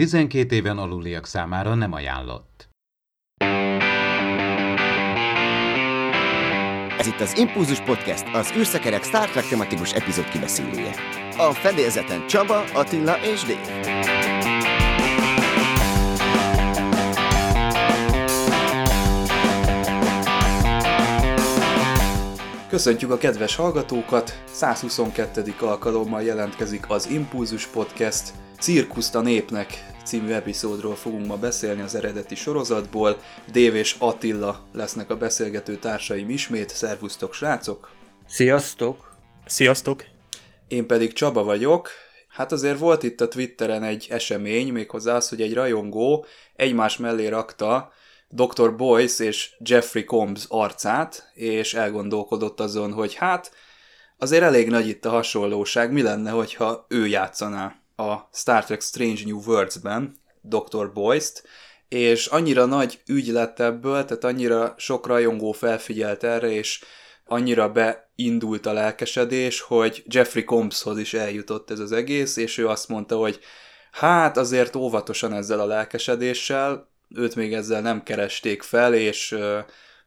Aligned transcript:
12 0.00 0.54
éven 0.54 0.78
aluliak 0.78 1.26
számára 1.26 1.74
nem 1.74 1.92
ajánlott. 1.92 2.68
Ez 6.98 7.06
itt 7.06 7.20
az 7.20 7.38
Impulzus 7.38 7.80
Podcast, 7.80 8.24
az 8.32 8.52
űrszekerek 8.56 9.02
Star 9.02 9.28
Trek 9.30 9.48
tematikus 9.48 9.92
epizód 9.92 10.28
kibeszélője. 10.28 10.94
A 11.36 11.52
fedélzeten 11.52 12.26
Csaba, 12.26 12.64
Attila 12.74 13.16
és 13.22 13.42
Dave. 13.42 13.80
Köszöntjük 22.68 23.10
a 23.10 23.16
kedves 23.16 23.56
hallgatókat! 23.56 24.42
122. 24.50 25.54
alkalommal 25.60 26.22
jelentkezik 26.22 26.90
az 26.90 27.08
Impulzus 27.10 27.66
Podcast 27.66 28.32
Cirkuszt 28.60 29.14
a 29.14 29.20
népnek 29.20 29.86
című 30.04 30.32
epizódról 30.32 30.94
fogunk 30.94 31.26
ma 31.26 31.36
beszélni 31.36 31.80
az 31.80 31.94
eredeti 31.94 32.34
sorozatból. 32.34 33.16
Dév 33.52 33.74
és 33.74 33.96
Attila 33.98 34.66
lesznek 34.72 35.10
a 35.10 35.16
beszélgető 35.16 35.76
társaim 35.76 36.30
ismét. 36.30 36.68
Szervusztok, 36.68 37.34
srácok! 37.34 37.90
Sziasztok! 38.26 39.14
Sziasztok! 39.46 40.04
Én 40.68 40.86
pedig 40.86 41.12
Csaba 41.12 41.44
vagyok. 41.44 41.88
Hát 42.28 42.52
azért 42.52 42.78
volt 42.78 43.02
itt 43.02 43.20
a 43.20 43.28
Twitteren 43.28 43.82
egy 43.82 44.06
esemény, 44.10 44.72
méghozzá 44.72 45.14
az, 45.14 45.28
hogy 45.28 45.42
egy 45.42 45.54
rajongó 45.54 46.26
egymás 46.56 46.96
mellé 46.96 47.26
rakta 47.26 47.92
Dr. 48.28 48.76
Boyce 48.76 49.24
és 49.24 49.50
Jeffrey 49.58 50.04
Combs 50.04 50.44
arcát, 50.48 51.30
és 51.34 51.74
elgondolkodott 51.74 52.60
azon, 52.60 52.92
hogy 52.92 53.14
hát 53.14 53.52
azért 54.18 54.42
elég 54.42 54.68
nagy 54.68 54.88
itt 54.88 55.04
a 55.04 55.10
hasonlóság, 55.10 55.92
mi 55.92 56.02
lenne, 56.02 56.30
hogyha 56.30 56.86
ő 56.88 57.06
játszaná 57.06 57.79
a 58.08 58.28
Star 58.32 58.64
Trek 58.64 58.80
Strange 58.80 59.20
New 59.24 59.40
Worlds-ben 59.46 60.16
Dr. 60.42 60.92
Boyce-t, 60.92 61.42
és 61.88 62.26
annyira 62.26 62.64
nagy 62.64 63.00
ügy 63.06 63.26
lett 63.26 63.60
ebből, 63.60 64.04
tehát 64.04 64.24
annyira 64.24 64.74
sok 64.76 65.06
rajongó 65.06 65.52
felfigyelt 65.52 66.24
erre, 66.24 66.50
és 66.50 66.84
annyira 67.24 67.72
beindult 67.72 68.66
a 68.66 68.72
lelkesedés, 68.72 69.60
hogy 69.60 70.02
Jeffrey 70.06 70.44
Combshoz 70.44 70.98
is 70.98 71.14
eljutott 71.14 71.70
ez 71.70 71.78
az 71.78 71.92
egész, 71.92 72.36
és 72.36 72.58
ő 72.58 72.68
azt 72.68 72.88
mondta, 72.88 73.16
hogy 73.16 73.40
hát 73.90 74.36
azért 74.36 74.76
óvatosan 74.76 75.32
ezzel 75.32 75.60
a 75.60 75.66
lelkesedéssel, 75.66 76.88
őt 77.14 77.34
még 77.34 77.52
ezzel 77.52 77.80
nem 77.80 78.02
keresték 78.02 78.62
fel, 78.62 78.94
és 78.94 79.36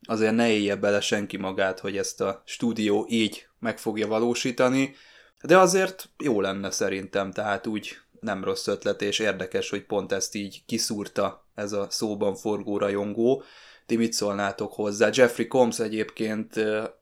azért 0.04 0.36
ne 0.36 0.52
élje 0.52 0.76
bele 0.76 1.02
senki 1.02 1.38
magát, 1.38 1.80
hogy 1.80 1.98
ezt 1.98 2.22
a 2.22 2.42
stúdió 2.46 3.06
így 3.10 3.48
meg 3.60 3.78
fogja 3.78 4.08
valósítani, 4.08 4.96
de 5.44 5.58
azért 5.58 6.10
jó 6.18 6.42
lenne 6.42 6.72
szerintem, 6.72 7.32
tehát 7.32 7.68
úgy 7.68 7.98
nem 8.20 8.44
rossz 8.44 8.68
ötlet, 8.68 9.02
és 9.02 9.20
érdekes, 9.20 9.70
hogy 9.70 9.84
pont 9.86 10.12
ezt 10.12 10.36
így 10.36 10.64
kiszúrta 10.66 11.46
ez 11.56 11.72
a 11.72 11.88
szóban 11.90 12.36
forgó 12.36 12.78
rajongó. 12.78 13.44
Ti 13.86 13.96
mit 13.96 14.14
szólnátok 14.14 14.74
hozzá? 14.74 15.10
Jeffrey 15.14 15.48
Combs 15.48 15.80
egyébként 15.80 16.54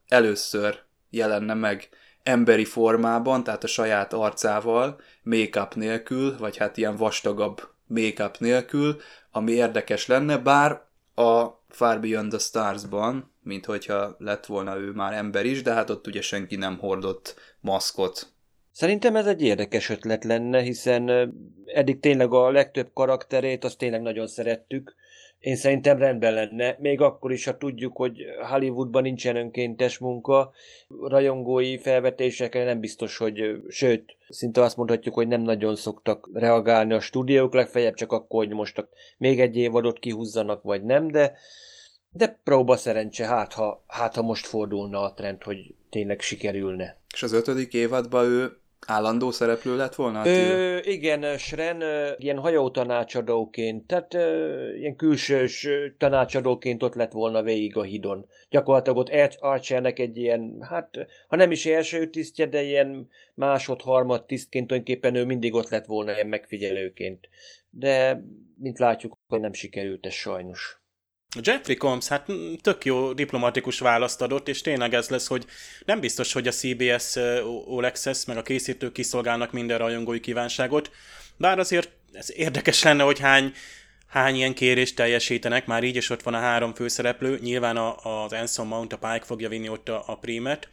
először 0.08 0.80
jelenne 1.09 1.53
meg 1.53 1.89
emberi 2.23 2.66
formában, 2.66 3.44
tehát 3.44 3.64
a 3.64 3.67
saját 3.67 4.14
arcával, 4.14 5.00
make-up 5.23 5.76
nélkül, 5.76 6.38
vagy 6.38 6.58
hát 6.58 6.78
ilyen 6.78 6.95
vastagabb 6.95 7.61
make-up 7.88 8.38
nélkül, 8.38 9.02
ami 9.31 9.52
érdekes 9.52 10.08
lenne, 10.08 10.38
bár 10.38 10.81
a 11.16 11.45
Far 11.70 12.00
Beyond 12.00 12.30
the 12.30 12.39
Stars-ban, 12.39 13.33
mint 13.44 13.66
hogyha 13.66 14.16
lett 14.17 14.45
volna 14.45 14.78
ő 14.78 14.92
már 14.92 15.14
ember 15.14 15.45
is, 15.45 15.61
de 15.61 15.73
hát 15.73 15.89
ott 15.89 16.08
ugye 16.08 16.22
senki 16.22 16.55
nem 16.55 16.78
hordott 16.78 17.36
maszkot. 17.59 18.30
Szerintem 18.72 19.16
ez 19.16 19.25
egy 19.25 19.41
érdekes 19.41 19.89
ötlet 19.89 20.23
lenne, 20.23 20.61
hiszen 20.61 21.33
eddig 21.66 22.00
tényleg 22.00 22.33
a 22.33 22.52
legtöbb 22.52 22.89
karakterét 22.94 23.64
azt 23.64 23.77
tényleg 23.77 24.02
nagyon 24.02 24.27
szerettük, 24.27 24.95
én 25.41 25.55
szerintem 25.55 25.97
rendben 25.97 26.33
lenne, 26.33 26.75
még 26.80 27.02
akkor 27.02 27.31
is, 27.31 27.45
ha 27.45 27.58
tudjuk, 27.58 27.95
hogy 27.97 28.25
Hollywoodban 28.49 29.02
nincsen 29.02 29.36
önkéntes 29.36 29.97
munka, 29.97 30.52
rajongói 31.02 31.77
felvetésekre 31.77 32.64
nem 32.64 32.80
biztos, 32.80 33.17
hogy, 33.17 33.61
sőt, 33.67 34.17
szinte 34.30 34.61
azt 34.61 34.77
mondhatjuk, 34.77 35.14
hogy 35.14 35.27
nem 35.27 35.42
nagyon 35.42 35.76
szoktak 35.76 36.30
reagálni 36.33 36.93
a 36.93 36.99
stúdiók, 36.99 37.53
legfeljebb 37.53 37.93
csak 37.93 38.11
akkor, 38.11 38.45
hogy 38.45 38.55
most 38.55 38.88
még 39.17 39.39
egy 39.39 39.58
évadot 39.58 39.99
kihúzzanak, 39.99 40.64
vagy 40.64 40.83
nem, 40.83 41.08
de 41.08 41.33
de 42.14 42.39
próba 42.43 42.77
szerencse, 42.77 43.26
hát 43.26 43.53
ha, 43.53 43.83
hát 43.88 44.15
ha 44.15 44.21
most 44.21 44.45
fordulna 44.45 45.02
a 45.02 45.14
trend, 45.14 45.43
hogy 45.43 45.76
tényleg 45.89 46.20
sikerülne. 46.20 46.98
És 47.14 47.23
az 47.23 47.32
ötödik 47.32 47.73
évadban 47.73 48.26
ő 48.26 48.61
Állandó 48.87 49.31
szereplő 49.31 49.75
lett 49.75 49.95
volna? 49.95 50.25
Ö, 50.25 50.80
igen, 50.83 51.37
Sren 51.37 51.83
ilyen 52.17 52.37
hajó 52.37 52.69
tanácsadóként, 52.69 53.87
tehát 53.87 54.14
ö, 54.14 54.73
ilyen 54.75 54.95
külsős 54.95 55.67
tanácsadóként 55.97 56.83
ott 56.83 56.95
lett 56.95 57.11
volna 57.11 57.41
végig 57.41 57.77
a 57.77 57.83
hidon. 57.83 58.25
Gyakorlatilag 58.49 58.97
ott 58.97 59.36
Archernek 59.39 59.99
egy 59.99 60.17
ilyen, 60.17 60.58
hát 60.70 60.89
ha 61.27 61.36
nem 61.36 61.52
is 61.52 61.65
első 61.65 62.09
tisztje, 62.09 62.45
de 62.45 62.61
ilyen 62.61 63.09
másod-harmad 63.33 64.25
tisztként 64.25 64.67
tulajdonképpen 64.67 65.15
ő 65.15 65.25
mindig 65.25 65.53
ott 65.53 65.70
lett 65.70 65.86
volna 65.86 66.14
ilyen 66.14 66.27
megfigyelőként. 66.27 67.30
De, 67.70 68.23
mint 68.58 68.80
látjuk, 68.80 69.17
hogy 69.27 69.39
nem 69.39 69.53
sikerült 69.53 70.05
ez 70.05 70.14
sajnos. 70.14 70.80
Jeffrey 71.39 71.75
Combs, 71.75 72.08
hát 72.08 72.25
tök 72.61 72.86
jó 72.86 73.14
diplomatikus 73.14 73.80
választ 73.80 74.21
adott, 74.21 74.47
és 74.47 74.61
tényleg 74.61 74.93
ez 74.93 75.09
lesz, 75.09 75.27
hogy 75.27 75.45
nem 75.86 75.99
biztos, 75.99 76.33
hogy 76.33 76.47
a 76.47 76.52
CBS 76.52 77.15
All 77.67 77.83
Access 77.83 78.25
meg 78.25 78.37
a 78.37 78.42
készítők 78.42 78.92
kiszolgálnak 78.92 79.52
minden 79.52 79.77
rajongói 79.77 80.20
kívánságot, 80.20 80.91
bár 81.37 81.59
azért 81.59 81.89
ez 82.11 82.31
érdekes 82.36 82.83
lenne, 82.83 83.03
hogy 83.03 83.20
hány, 83.20 83.53
hány 84.08 84.36
ilyen 84.36 84.53
kérést 84.53 84.95
teljesítenek, 84.95 85.65
már 85.65 85.83
így 85.83 85.95
is 85.95 86.09
ott 86.09 86.23
van 86.23 86.33
a 86.33 86.39
három 86.39 86.73
főszereplő, 86.73 87.39
nyilván 87.41 87.77
a, 87.77 88.23
az 88.23 88.33
Anson 88.33 88.67
Mount, 88.67 88.93
a 88.93 88.97
Pike 88.97 89.25
fogja 89.25 89.49
vinni 89.49 89.70
ott 89.70 89.89
a, 89.89 90.03
a 90.08 90.15
prímet, 90.15 90.70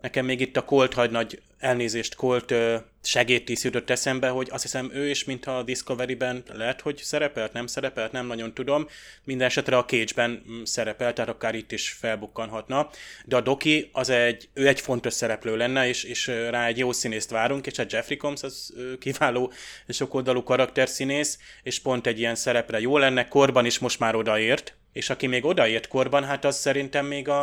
Nekem 0.00 0.24
még 0.24 0.40
itt 0.40 0.56
a 0.56 0.64
Colt 0.64 0.94
hagynagy 0.94 1.42
elnézést, 1.58 2.14
Colt 2.14 2.54
segédtísz 3.02 3.64
jutott 3.64 3.90
eszembe, 3.90 4.28
hogy 4.28 4.48
azt 4.50 4.62
hiszem 4.62 4.90
ő 4.94 5.08
is, 5.08 5.24
mintha 5.24 5.56
a 5.56 5.62
Discovery-ben 5.62 6.42
lehet, 6.52 6.80
hogy 6.80 6.96
szerepelt, 6.96 7.52
nem 7.52 7.66
szerepelt, 7.66 8.12
nem 8.12 8.26
nagyon 8.26 8.54
tudom. 8.54 8.88
Minden 9.24 9.46
esetre 9.46 9.76
a 9.76 9.84
Cage-ben 9.84 10.42
mm, 10.50 10.62
szerepelt, 10.62 11.14
tehát 11.14 11.30
akár 11.30 11.54
itt 11.54 11.72
is 11.72 11.88
felbukkanhatna. 11.88 12.90
De 13.24 13.36
a 13.36 13.40
Doki, 13.40 13.90
az 13.92 14.08
egy, 14.08 14.48
ő 14.54 14.66
egy 14.68 14.80
fontos 14.80 15.12
szereplő 15.12 15.56
lenne, 15.56 15.88
és, 15.88 16.04
és 16.04 16.26
rá 16.26 16.66
egy 16.66 16.78
jó 16.78 16.92
színészt 16.92 17.30
várunk, 17.30 17.66
és 17.66 17.78
a 17.78 17.84
Jeffrey 17.88 18.16
Combs 18.16 18.42
az 18.42 18.74
kiváló 19.00 19.52
sokoldalú 19.88 20.42
karakterszínész, 20.42 21.38
és 21.62 21.80
pont 21.80 22.06
egy 22.06 22.18
ilyen 22.18 22.34
szerepre 22.34 22.80
jó 22.80 22.98
lenne, 22.98 23.28
korban 23.28 23.64
is 23.66 23.78
most 23.78 23.98
már 23.98 24.14
odaért, 24.14 24.76
és 24.96 25.10
aki 25.10 25.26
még 25.26 25.44
odaért 25.44 25.88
korban, 25.88 26.24
hát 26.24 26.44
az 26.44 26.58
szerintem 26.58 27.06
még 27.06 27.28
a, 27.28 27.42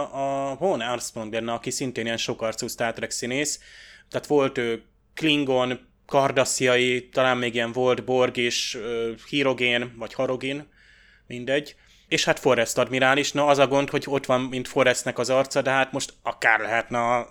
a 0.49 0.53
Hon 0.53 0.81
Armstrong 0.81 1.33
lenne, 1.33 1.51
aki 1.51 1.69
szintén 1.69 2.05
ilyen 2.05 2.17
sokarcú 2.17 2.67
Star 2.67 2.93
Trek 2.93 3.11
színész. 3.11 3.59
Tehát 4.09 4.27
volt 4.27 4.57
ő 4.57 4.83
Klingon, 5.13 5.79
Kardassziai, 6.05 7.09
talán 7.09 7.37
még 7.37 7.53
ilyen 7.53 7.71
volt 7.71 8.03
Borg 8.03 8.35
uh, 8.37 8.51
Hirogén, 9.29 9.93
vagy 9.97 10.13
Harogén, 10.13 10.67
mindegy. 11.27 11.75
És 12.07 12.25
hát 12.25 12.39
Forrest 12.39 12.77
admirális, 12.77 13.31
na 13.31 13.45
az 13.45 13.57
a 13.57 13.67
gond, 13.67 13.89
hogy 13.89 14.03
ott 14.07 14.25
van, 14.25 14.41
mint 14.41 14.67
Forrestnek 14.67 15.19
az 15.19 15.29
arca, 15.29 15.61
de 15.61 15.69
hát 15.69 15.91
most 15.91 16.13
akár 16.23 16.59
lehetne 16.59 16.99
a 16.99 17.29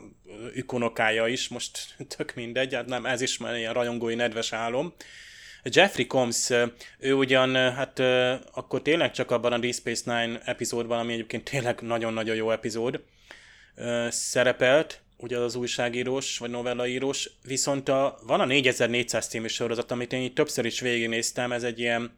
ükonokája 0.55 1.27
is, 1.27 1.49
most 1.49 1.97
tök 2.17 2.35
mindegy, 2.35 2.75
hát 2.75 2.87
nem, 2.87 3.07
ez 3.07 3.21
is 3.21 3.39
már 3.39 3.57
ilyen 3.57 3.73
rajongói 3.73 4.15
nedves 4.15 4.53
álom. 4.53 4.95
Jeffrey 5.65 6.07
Combs, 6.07 6.51
ő 6.99 7.15
ugyan, 7.15 7.55
hát 7.55 7.99
akkor 8.53 8.83
tényleg 8.83 9.11
csak 9.11 9.31
abban 9.31 9.53
a 9.53 9.59
Deep 9.59 9.75
Space 9.75 10.03
Nine 10.05 10.41
epizódban, 10.45 10.99
ami 10.99 11.13
egyébként 11.13 11.51
tényleg 11.51 11.81
nagyon-nagyon 11.81 12.37
jó 12.37 12.51
epizód, 12.51 13.01
szerepelt, 14.09 15.01
ugye 15.17 15.39
az 15.39 15.55
újságírós, 15.55 16.39
vagy 16.39 16.51
novellaírós, 16.51 17.31
viszont 17.47 17.89
a, 17.89 18.19
van 18.27 18.41
a 18.41 18.45
4400 18.45 19.29
című 19.29 19.47
sorozat, 19.47 19.91
amit 19.91 20.13
én 20.13 20.23
így 20.23 20.33
többször 20.33 20.65
is 20.65 20.81
végignéztem, 20.81 21.53
ez 21.53 21.63
egy 21.63 21.79
ilyen 21.79 22.17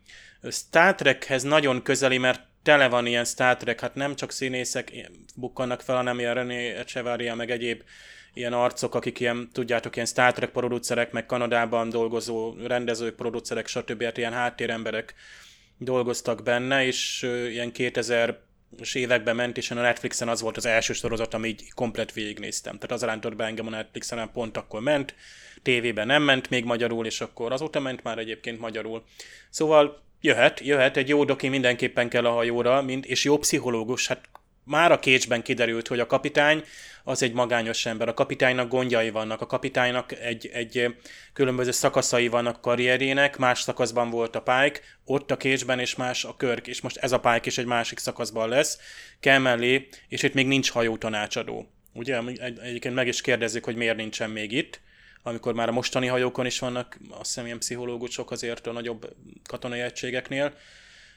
Star 0.51 0.95
Trekhez 0.95 1.42
nagyon 1.42 1.83
közeli, 1.83 2.19
mert 2.19 2.41
tele 2.63 2.89
van 2.89 3.07
ilyen 3.07 3.24
Star 3.24 3.57
Trek, 3.57 3.80
hát 3.80 3.95
nem 3.95 4.15
csak 4.15 4.33
színészek 4.33 5.10
bukkannak 5.34 5.80
fel, 5.80 5.97
hanem 5.97 6.19
ilyen 6.19 6.34
René 6.34 6.69
Echevarria, 6.69 7.34
meg 7.34 7.51
egyéb 7.51 7.83
ilyen 8.34 8.53
arcok, 8.53 8.95
akik 8.95 9.21
ilyen, 9.21 9.48
tudjátok, 9.53 9.95
ilyen 9.95 10.07
Star 10.07 10.33
Trek 10.33 10.51
producerek, 10.51 11.13
meg 11.13 11.27
Kanadában 11.27 11.89
dolgozó 11.89 12.54
rendezők, 12.66 13.15
producerek, 13.15 13.66
stb. 13.66 14.03
Hát 14.03 14.19
ilyen 14.19 14.33
háttéremberek 14.33 15.15
dolgoztak 15.78 16.42
benne, 16.42 16.86
és 16.86 17.22
ilyen 17.51 17.72
2000 17.72 18.42
és 18.81 18.95
években 18.95 19.36
ment, 19.36 19.57
és 19.57 19.71
a 19.71 19.75
Netflixen 19.75 20.28
az 20.28 20.41
volt 20.41 20.57
az 20.57 20.66
első 20.66 20.92
sorozat, 20.92 21.34
ami 21.34 21.48
így 21.48 21.72
komplet 21.75 22.13
végignéztem. 22.13 22.75
Tehát 22.75 22.92
az 22.92 23.03
rántott 23.03 23.36
be 23.36 23.45
engem 23.45 23.66
a 23.66 23.71
Netflixen, 23.71 24.31
pont 24.33 24.57
akkor 24.57 24.81
ment, 24.81 25.15
tévében 25.63 26.07
nem 26.07 26.22
ment 26.22 26.51
még 26.51 26.65
magyarul, 26.65 27.07
és 27.07 27.21
akkor 27.21 27.53
azóta 27.53 27.81
ment 27.81 28.03
már 28.03 28.19
egyébként 28.19 28.60
magyarul. 28.60 29.04
Szóval 29.51 30.03
jöhet, 30.21 30.60
jöhet, 30.60 30.97
egy 30.97 31.09
jó 31.09 31.25
doki 31.25 31.48
mindenképpen 31.48 32.09
kell 32.09 32.27
a 32.27 32.33
hajóra, 32.33 32.83
mint, 32.83 33.07
és 33.07 33.25
jó 33.25 33.39
pszichológus, 33.39 34.07
hát 34.07 34.28
már 34.65 34.93
a 34.93 34.99
kécsben 34.99 35.43
kiderült, 35.43 35.89
hogy 35.89 36.01
a 36.01 36.07
kapitány 36.07 36.65
az 37.05 37.22
egy 37.22 37.33
magányos 37.33 37.87
ember. 37.87 38.09
A 38.09 38.15
kapitánynak 38.15 38.69
gondjai 38.69 39.11
vannak, 39.11 39.41
a 39.41 39.47
kapitánynak 39.47 40.13
egy, 40.13 40.51
egy 40.53 40.95
különböző 41.33 41.71
szakaszai 41.71 42.28
vannak 42.28 42.61
karrierjének, 42.61 43.37
más 43.37 43.61
szakaszban 43.61 44.11
volt 44.11 44.37
a 44.37 44.43
Pike, 44.43 44.81
ott 45.05 45.31
a 45.31 45.37
kécsben, 45.37 45.78
és 45.78 45.95
más 45.95 46.25
a 46.25 46.37
Körk, 46.37 46.66
és 46.66 46.81
most 46.81 46.97
ez 46.97 47.13
a 47.13 47.21
Pike 47.21 47.43
is 47.45 47.59
egy 47.59 47.66
másik 47.66 47.99
szakaszban 47.99 48.49
lesz, 48.49 48.78
kell 49.21 49.39
mellé, 49.39 49.89
és 50.09 50.22
itt 50.22 50.34
még 50.34 50.47
nincs 50.47 50.71
hajó 50.71 50.97
tanácsadó. 50.97 51.69
Ugye, 51.93 52.19
egy, 52.19 52.59
egyébként 52.59 52.95
meg 52.95 53.07
is 53.07 53.21
kérdezzük, 53.21 53.65
hogy 53.65 53.77
miért 53.77 53.97
nincsen 53.97 54.31
még 54.31 54.53
itt, 54.53 54.81
amikor 55.22 55.55
már 55.55 55.69
a 55.69 55.72
mostani 55.72 56.07
hajókon 56.07 56.47
is 56.47 56.59
vannak, 56.59 56.99
azt 57.10 57.25
hiszem 57.25 57.47
ilyen 57.47 57.59
pszichológusok 57.59 58.31
azért 58.31 58.67
a 58.67 58.72
nagyobb 58.72 59.15
katonai 59.49 59.81
egységeknél. 59.81 60.55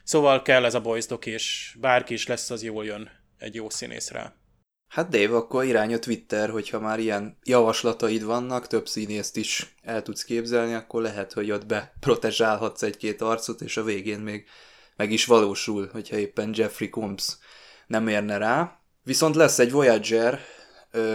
Szóval 0.04 0.42
kell 0.42 0.66
ez 0.66 0.74
a 0.74 0.82
boys 0.82 1.06
és 1.24 1.76
bárki 1.80 2.14
is 2.14 2.28
lesz, 2.28 2.50
az 2.50 2.64
jól 2.64 2.86
jön 2.86 3.10
egy 3.40 3.56
jó 3.56 3.70
színészre. 3.70 4.36
Hát 4.88 5.10
Dave, 5.10 5.36
akkor 5.36 5.66
irány 5.66 5.94
a 5.94 6.00
Twitter, 6.00 6.50
hogyha 6.50 6.80
már 6.80 7.00
ilyen 7.00 7.38
javaslataid 7.44 8.24
vannak, 8.24 8.68
több 8.68 8.88
színészt 8.88 9.38
is 9.38 9.76
el 9.82 10.02
tudsz 10.02 10.24
képzelni, 10.24 10.74
akkor 10.74 11.02
lehet, 11.02 11.34
hogy 11.34 11.52
ott 11.52 11.66
be 11.66 11.94
protezsálhatsz 12.00 12.82
egy-két 12.82 13.22
arcot, 13.22 13.62
és 13.62 13.78
a 13.78 13.84
végén 13.84 14.20
még 14.20 14.46
meg 14.96 15.12
is 15.12 15.26
valósul, 15.26 15.90
hogyha 15.92 16.18
éppen 16.18 16.52
Jeffrey 16.54 16.90
Combs 16.90 17.38
nem 17.88 18.08
érne 18.08 18.38
rá. 18.38 18.80
Viszont 19.04 19.36
lesz 19.36 19.60
egy 19.60 19.72
Voyager 19.72 20.40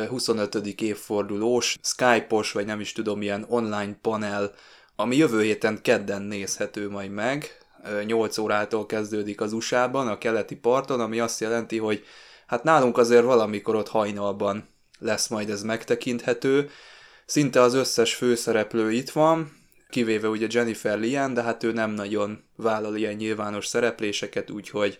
25. 0.08 0.54
évfordulós, 0.80 1.78
Skype-os, 1.82 2.52
vagy 2.52 2.66
nem 2.66 2.80
is 2.80 2.92
tudom, 2.92 3.22
ilyen 3.22 3.46
online 3.48 3.98
panel, 4.00 4.54
ami 4.96 5.16
jövő 5.16 5.42
héten 5.42 5.82
kedden 5.82 6.22
nézhető 6.22 6.90
majd 6.90 7.10
meg. 7.10 7.61
8 8.06 8.38
órától 8.38 8.86
kezdődik 8.86 9.40
az 9.40 9.52
USA-ban, 9.52 10.08
a 10.08 10.18
keleti 10.18 10.56
parton, 10.56 11.00
ami 11.00 11.20
azt 11.20 11.40
jelenti, 11.40 11.78
hogy 11.78 12.04
hát 12.46 12.64
nálunk 12.64 12.98
azért 12.98 13.24
valamikor 13.24 13.74
ott 13.74 13.88
hajnalban 13.88 14.68
lesz 14.98 15.28
majd 15.28 15.50
ez 15.50 15.62
megtekinthető. 15.62 16.70
Szinte 17.26 17.60
az 17.60 17.74
összes 17.74 18.14
főszereplő 18.14 18.92
itt 18.92 19.10
van, 19.10 19.60
kivéve 19.90 20.28
ugye 20.28 20.46
Jennifer 20.50 20.98
Lien, 20.98 21.34
de 21.34 21.42
hát 21.42 21.62
ő 21.62 21.72
nem 21.72 21.90
nagyon 21.90 22.44
vállal 22.56 22.96
ilyen 22.96 23.14
nyilvános 23.14 23.66
szerepléseket, 23.66 24.50
úgyhogy 24.50 24.98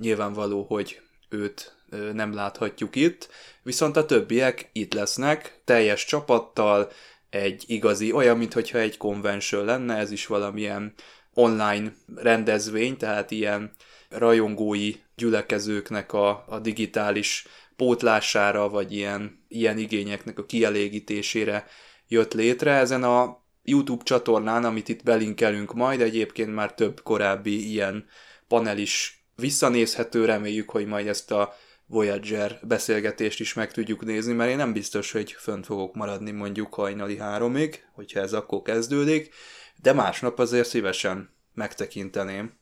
nyilvánvaló, 0.00 0.62
hogy 0.62 1.00
őt 1.28 1.76
nem 2.12 2.34
láthatjuk 2.34 2.96
itt, 2.96 3.28
viszont 3.62 3.96
a 3.96 4.06
többiek 4.06 4.70
itt 4.72 4.94
lesznek, 4.94 5.60
teljes 5.64 6.04
csapattal, 6.04 6.90
egy 7.30 7.64
igazi, 7.66 8.12
olyan, 8.12 8.38
mintha 8.38 8.78
egy 8.78 8.96
konvenső 8.96 9.64
lenne, 9.64 9.96
ez 9.96 10.10
is 10.10 10.26
valamilyen 10.26 10.94
online 11.34 11.92
rendezvény, 12.16 12.96
tehát 12.96 13.30
ilyen 13.30 13.70
rajongói 14.08 14.94
gyülekezőknek 15.16 16.12
a, 16.12 16.44
a 16.48 16.58
digitális 16.58 17.46
pótlására, 17.76 18.68
vagy 18.68 18.92
ilyen, 18.92 19.44
ilyen 19.48 19.78
igényeknek 19.78 20.38
a 20.38 20.46
kielégítésére 20.46 21.66
jött 22.08 22.32
létre. 22.32 22.72
Ezen 22.72 23.02
a 23.02 23.42
YouTube 23.62 24.02
csatornán, 24.02 24.64
amit 24.64 24.88
itt 24.88 25.02
belinkelünk 25.02 25.74
majd, 25.74 26.00
egyébként 26.00 26.54
már 26.54 26.74
több 26.74 27.02
korábbi 27.02 27.70
ilyen 27.70 28.06
panel 28.48 28.78
is 28.78 29.24
visszanézhető, 29.36 30.24
reméljük, 30.24 30.70
hogy 30.70 30.86
majd 30.86 31.06
ezt 31.06 31.30
a 31.30 31.54
Voyager 31.86 32.58
beszélgetést 32.62 33.40
is 33.40 33.54
meg 33.54 33.72
tudjuk 33.72 34.04
nézni, 34.04 34.32
mert 34.32 34.50
én 34.50 34.56
nem 34.56 34.72
biztos, 34.72 35.12
hogy 35.12 35.32
fönt 35.32 35.66
fogok 35.66 35.94
maradni 35.94 36.30
mondjuk 36.30 36.74
hajnali 36.74 37.18
háromig, 37.18 37.84
hogyha 37.92 38.20
ez 38.20 38.32
akkor 38.32 38.62
kezdődik, 38.62 39.34
de 39.82 39.92
másnap 39.92 40.38
azért 40.38 40.68
szívesen 40.68 41.30
megtekinteném. 41.54 42.58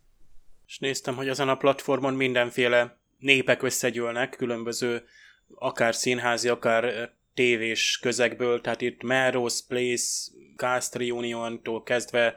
És 0.67 0.78
néztem, 0.78 1.14
hogy 1.17 1.28
ezen 1.28 1.49
a 1.49 1.56
platformon 1.56 2.14
mindenféle 2.14 2.99
népek 3.19 3.62
összegyűlnek, 3.62 4.31
különböző 4.31 5.05
akár 5.55 5.94
színházi, 5.94 6.49
akár 6.49 7.12
tévés 7.34 7.99
közegből, 8.02 8.61
tehát 8.61 8.81
itt 8.81 9.02
Melrose 9.02 9.61
Place, 9.69 10.31
Cast 10.56 10.94
Reunion-tól 10.94 11.82
kezdve 11.82 12.34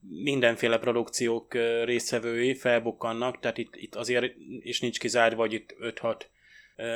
mindenféle 0.00 0.78
produkciók 0.78 1.54
részvevői 1.84 2.54
felbukkannak, 2.54 3.40
tehát 3.40 3.58
itt, 3.58 3.76
itt 3.76 3.94
azért 3.94 4.34
is 4.60 4.80
nincs 4.80 4.98
kizárva, 4.98 5.40
hogy 5.40 5.52
itt 5.52 5.74
5-6 5.80 6.20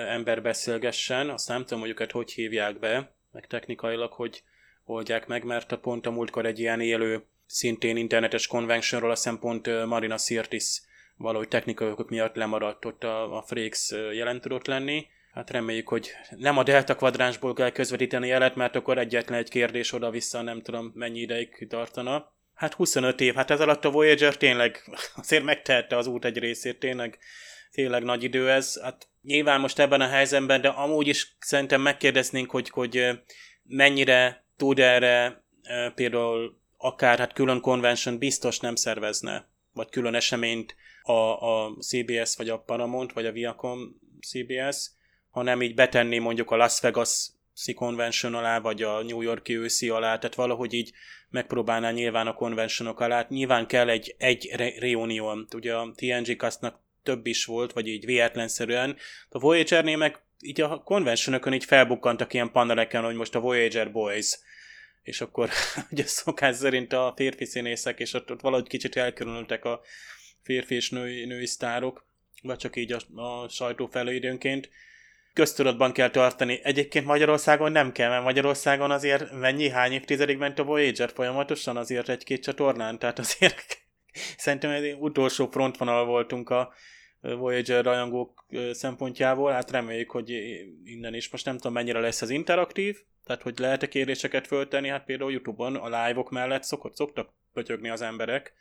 ember 0.08 0.42
beszélgessen, 0.42 1.30
azt 1.30 1.48
nem 1.48 1.62
tudom, 1.64 1.80
hogy 1.80 1.90
őket 1.90 2.10
hogy 2.10 2.32
hívják 2.32 2.78
be, 2.78 3.14
meg 3.32 3.46
technikailag 3.46 4.12
hogy 4.12 4.42
oldják 4.86 5.26
meg, 5.26 5.44
mert 5.44 5.72
a 5.72 5.78
pont 5.78 6.06
a 6.06 6.10
múltkor 6.10 6.46
egy 6.46 6.58
ilyen 6.58 6.80
élő, 6.80 7.24
szintén 7.46 7.96
internetes 7.96 8.46
konventionról, 8.46 9.10
azt 9.10 9.22
hiszem 9.22 9.38
pont 9.38 9.84
Marina 9.86 10.18
Sirtis 10.18 10.80
valahogy 11.16 11.48
technikai 11.48 11.88
okok 11.88 12.10
miatt 12.10 12.34
lemaradt 12.34 12.84
ott 12.84 13.04
a, 13.04 13.36
a 13.36 13.42
Frakes 13.42 13.90
jelen 14.12 14.40
tudott 14.40 14.66
lenni. 14.66 15.06
Hát 15.32 15.50
reméljük, 15.50 15.88
hogy 15.88 16.10
nem 16.36 16.58
a 16.58 16.62
Delta 16.62 16.94
kvadránsból 16.94 17.54
kell 17.54 17.70
közvetíteni 17.70 18.26
jelet, 18.26 18.54
mert 18.54 18.76
akkor 18.76 18.98
egyetlen 18.98 19.38
egy 19.38 19.50
kérdés 19.50 19.92
oda-vissza 19.92 20.42
nem 20.42 20.62
tudom 20.62 20.92
mennyi 20.94 21.20
ideig 21.20 21.66
tartana. 21.68 22.32
Hát 22.54 22.74
25 22.74 23.20
év, 23.20 23.34
hát 23.34 23.50
ez 23.50 23.60
alatt 23.60 23.84
a 23.84 23.90
Voyager 23.90 24.36
tényleg 24.36 24.84
azért 25.22 25.44
megtehette 25.44 25.96
az 25.96 26.06
út 26.06 26.24
egy 26.24 26.38
részét, 26.38 26.78
tényleg, 26.78 27.18
tényleg 27.70 28.02
nagy 28.02 28.22
idő 28.22 28.50
ez. 28.50 28.80
Hát 28.82 29.08
nyilván 29.22 29.60
most 29.60 29.78
ebben 29.78 30.00
a 30.00 30.08
helyzetben, 30.08 30.60
de 30.60 30.68
amúgy 30.68 31.06
is 31.06 31.36
szerintem 31.38 31.80
megkérdeznénk, 31.80 32.50
hogy, 32.50 32.68
hogy 32.68 33.06
mennyire 33.62 34.45
tud 34.56 34.78
erre 34.78 35.44
például 35.94 36.58
akár 36.76 37.18
hát 37.18 37.32
külön 37.32 37.60
convention 37.60 38.18
biztos 38.18 38.58
nem 38.58 38.74
szervezne, 38.74 39.48
vagy 39.72 39.90
külön 39.90 40.14
eseményt 40.14 40.76
a, 41.02 41.12
a 41.12 41.76
CBS, 41.80 42.36
vagy 42.36 42.48
a 42.48 42.58
Paramount, 42.58 43.12
vagy 43.12 43.26
a 43.26 43.32
Viacom 43.32 44.00
CBS, 44.20 44.90
hanem 45.30 45.62
így 45.62 45.74
betenni 45.74 46.18
mondjuk 46.18 46.50
a 46.50 46.56
Las 46.56 46.80
Vegas 46.80 47.30
Convention 47.74 48.34
alá, 48.34 48.60
vagy 48.60 48.82
a 48.82 49.02
New 49.02 49.20
Yorki 49.20 49.56
őszi 49.56 49.88
alá, 49.88 50.18
tehát 50.18 50.34
valahogy 50.34 50.72
így 50.72 50.92
megpróbálná 51.30 51.90
nyilván 51.90 52.26
a 52.26 52.34
konvencionok 52.34 53.00
alá. 53.00 53.26
Nyilván 53.28 53.66
kell 53.66 53.88
egy, 53.88 54.14
egy 54.18 54.50
re- 54.54 54.78
reunion, 54.78 55.46
ugye 55.54 55.74
a 55.74 55.92
TNG 55.94 56.36
kasznak 56.36 56.80
több 57.02 57.26
is 57.26 57.44
volt, 57.44 57.72
vagy 57.72 57.86
így 57.86 58.04
véletlenszerűen. 58.04 58.96
A 59.28 59.38
Voyager-nél 59.38 59.96
meg 59.96 60.20
így 60.40 60.60
a 60.60 60.82
konvencionokon 60.82 61.52
így 61.52 61.64
felbukkantak 61.64 62.32
ilyen 62.32 62.52
paneleken, 62.52 63.04
hogy 63.04 63.14
most 63.14 63.34
a 63.34 63.40
Voyager 63.40 63.92
Boys, 63.92 64.38
és 65.02 65.20
akkor 65.20 65.50
ugye 65.90 66.04
szokás 66.04 66.56
szerint 66.56 66.92
a 66.92 67.12
férfi 67.16 67.44
színészek, 67.44 67.98
és 67.98 68.12
ott, 68.12 68.30
ott 68.30 68.40
valahogy 68.40 68.68
kicsit 68.68 68.96
elkülönültek 68.96 69.64
a 69.64 69.80
férfi 70.42 70.74
és 70.74 70.90
női, 70.90 71.24
női 71.24 71.46
sztárok, 71.46 72.06
vagy 72.42 72.56
csak 72.56 72.76
így 72.76 72.92
a, 72.92 73.20
a 73.20 73.48
sajtó 73.48 73.86
felé 73.86 74.14
időnként 74.14 74.70
köztudatban 75.32 75.92
kell 75.92 76.10
tartani. 76.10 76.60
Egyébként 76.62 77.06
Magyarországon 77.06 77.72
nem 77.72 77.92
kell, 77.92 78.10
mert 78.10 78.24
Magyarországon 78.24 78.90
azért 78.90 79.32
mennyi, 79.32 79.68
hány 79.68 79.92
évtizedig 79.92 80.38
ment 80.38 80.58
a 80.58 80.64
Voyager 80.64 81.10
folyamatosan? 81.14 81.76
Azért 81.76 82.08
egy-két 82.08 82.42
csatornán, 82.42 82.98
tehát 82.98 83.18
azért 83.18 83.78
szerintem 84.36 84.70
egy 84.70 84.96
utolsó 84.98 85.48
frontvonal 85.50 86.04
voltunk 86.04 86.50
a 86.50 86.72
Voyager 87.34 87.84
rajongók 87.84 88.46
szempontjából, 88.70 89.52
hát 89.52 89.70
reméljük, 89.70 90.10
hogy 90.10 90.30
innen 90.84 91.14
is. 91.14 91.30
Most 91.30 91.44
nem 91.44 91.56
tudom, 91.56 91.72
mennyire 91.72 92.00
lesz 92.00 92.22
ez 92.22 92.30
interaktív, 92.30 92.98
tehát 93.24 93.42
hogy 93.42 93.58
lehet-e 93.58 93.88
kérdéseket 93.88 94.46
föltenni, 94.46 94.88
hát 94.88 95.04
például 95.04 95.32
Youtube-on 95.32 95.76
a 95.76 96.06
live-ok 96.06 96.30
mellett 96.30 96.62
szokott, 96.62 96.96
szoktak 96.96 97.32
pötyögni 97.52 97.88
az 97.88 98.02
emberek, 98.02 98.54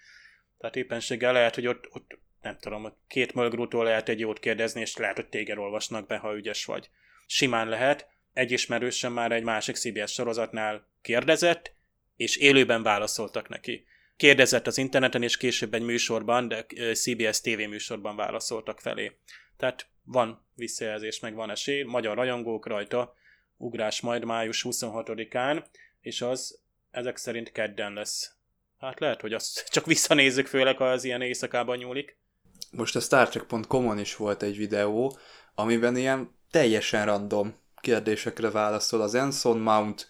tehát 0.58 0.76
éppenséggel 0.76 1.34
lehet, 1.34 1.56
hogy 1.56 1.68
ott, 1.68 1.88
ott 1.92 2.20
nem 2.42 2.58
tudom, 2.60 2.94
két 3.08 3.34
mögrótól 3.34 3.84
lehet 3.84 4.10
egy 4.10 4.20
jót 4.20 4.40
kérdezni, 4.40 4.82
és 4.82 4.98
lehet, 4.98 5.16
hogy 5.16 5.28
téged 5.28 5.58
olvasnak 5.58 6.08
be, 6.08 6.18
ha 6.18 6.36
ügyes 6.36 6.66
vagy. 6.66 6.90
Simán 7.26 7.70
lehet, 7.70 8.08
egy 8.34 8.52
ismerősöm 8.52 9.14
már 9.14 9.32
egy 9.32 9.44
másik 9.44 9.76
CBS 9.76 10.14
sorozatnál 10.14 10.88
kérdezett, 11.02 11.74
és 12.16 12.38
élőben 12.38 12.84
válaszoltak 12.84 13.50
neki. 13.50 13.86
Kérdezett 14.18 14.68
az 14.68 14.78
interneten, 14.78 15.24
és 15.24 15.38
később 15.38 15.74
egy 15.74 15.82
műsorban, 15.82 16.48
de 16.48 16.66
CBS 16.94 17.42
TV 17.42 17.58
műsorban 17.58 18.16
válaszoltak 18.16 18.80
felé. 18.80 19.12
Tehát 19.58 19.88
van 20.04 20.46
visszajelzés, 20.54 21.20
meg 21.20 21.36
van 21.36 21.50
esély, 21.50 21.84
magyar 21.84 22.16
rajongók 22.16 22.68
rajta, 22.68 23.14
ugrás 23.58 24.02
majd 24.02 24.26
május 24.26 24.66
26-án, 24.70 25.66
és 26.02 26.22
az 26.22 26.60
ezek 26.92 27.18
szerint 27.18 27.52
kedden 27.52 27.94
lesz. 27.94 28.32
Hát 28.80 29.00
lehet, 29.00 29.22
hogy 29.22 29.34
azt 29.34 29.66
csak 29.74 29.86
visszanézzük, 29.86 30.48
főleg, 30.48 30.78
ha 30.78 30.90
az 30.90 31.04
ilyen 31.04 31.22
éjszakában 31.22 31.78
nyúlik 31.78 32.18
most 32.76 32.96
a 32.96 33.00
Star 33.00 33.30
Trek.com-on 33.30 34.00
is 34.00 34.16
volt 34.16 34.44
egy 34.44 34.58
videó, 34.58 35.18
amiben 35.56 35.96
ilyen 35.96 36.36
teljesen 36.52 37.06
random 37.06 37.56
kérdésekre 37.82 38.50
válaszol 38.50 39.02
az 39.02 39.16
Enson 39.16 39.58
Mount, 39.58 40.08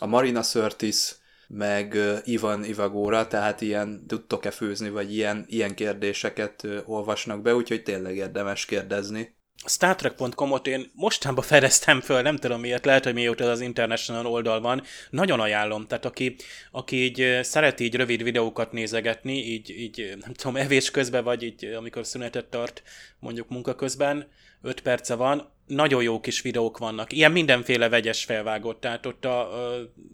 a 0.00 0.06
Marina 0.06 0.42
Sirtis, 0.42 1.14
meg 1.54 1.98
Ivan 2.24 2.64
Ivagóra, 2.64 3.26
tehát 3.26 3.60
ilyen 3.60 4.06
tudtok-e 4.06 4.50
főzni, 4.50 4.90
vagy 4.90 5.14
ilyen, 5.14 5.44
ilyen 5.48 5.74
kérdéseket 5.74 6.66
olvasnak 6.84 7.42
be, 7.42 7.54
úgyhogy 7.54 7.82
tényleg 7.82 8.16
érdemes 8.16 8.64
kérdezni. 8.64 9.40
Star 9.66 9.94
Trek.com-ot 9.94 10.66
én 10.66 10.90
mostában 10.94 11.44
fedeztem 11.44 12.00
föl, 12.00 12.22
nem 12.22 12.36
tudom 12.36 12.60
miért, 12.60 12.84
lehet, 12.84 13.04
hogy 13.04 13.14
mióta 13.14 13.50
az 13.50 13.60
International 13.60 14.26
oldal 14.26 14.60
van, 14.60 14.82
nagyon 15.10 15.40
ajánlom, 15.40 15.86
tehát 15.86 16.04
aki, 16.04 16.36
aki 16.70 16.96
így 16.96 17.38
szereti 17.42 17.84
így 17.84 17.96
rövid 17.96 18.22
videókat 18.22 18.72
nézegetni, 18.72 19.36
így, 19.36 19.70
így 19.70 20.14
nem 20.20 20.32
tudom, 20.32 20.56
evés 20.56 20.90
közben, 20.90 21.24
vagy 21.24 21.42
így 21.42 21.64
amikor 21.64 22.06
szünetet 22.06 22.46
tart 22.46 22.82
mondjuk 23.18 23.48
munka 23.48 23.74
közben, 23.74 24.28
5 24.62 24.80
perce 24.80 25.14
van, 25.14 25.52
nagyon 25.74 26.02
jó 26.02 26.20
kis 26.20 26.40
videók 26.40 26.78
vannak. 26.78 27.12
Ilyen 27.12 27.32
mindenféle 27.32 27.88
vegyes 27.88 28.24
felvágott. 28.24 28.80
Tehát 28.80 29.06
ott 29.06 29.24
a, 29.24 29.50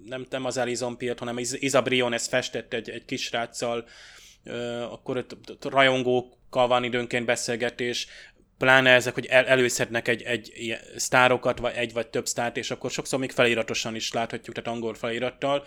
nem, 0.04 0.26
nem 0.30 0.44
az 0.44 0.58
Alison 0.58 0.96
Pilt, 0.96 1.18
hanem 1.18 1.38
Isabrion 1.38 2.12
ezt 2.12 2.28
festett 2.28 2.72
egy, 2.72 2.90
egy 2.90 3.04
kis 3.04 3.30
ráccal, 3.30 3.84
akkor 4.90 5.16
ott, 5.16 5.36
ott 5.50 5.64
rajongókkal 5.64 6.66
van 6.68 6.84
időnként 6.84 7.24
beszélgetés, 7.24 8.06
pláne 8.58 8.90
ezek, 8.90 9.14
hogy 9.14 9.26
el, 9.26 9.44
előszednek 9.46 10.08
egy, 10.08 10.22
egy 10.22 10.52
ilyen 10.54 10.80
sztárokat, 10.96 11.58
vagy 11.58 11.72
egy 11.76 11.92
vagy 11.92 12.06
több 12.06 12.26
sztárt, 12.26 12.56
és 12.56 12.70
akkor 12.70 12.90
sokszor 12.90 13.18
még 13.18 13.30
feliratosan 13.30 13.94
is 13.94 14.12
láthatjuk, 14.12 14.54
tehát 14.56 14.70
angol 14.70 14.94
felirattal, 14.94 15.64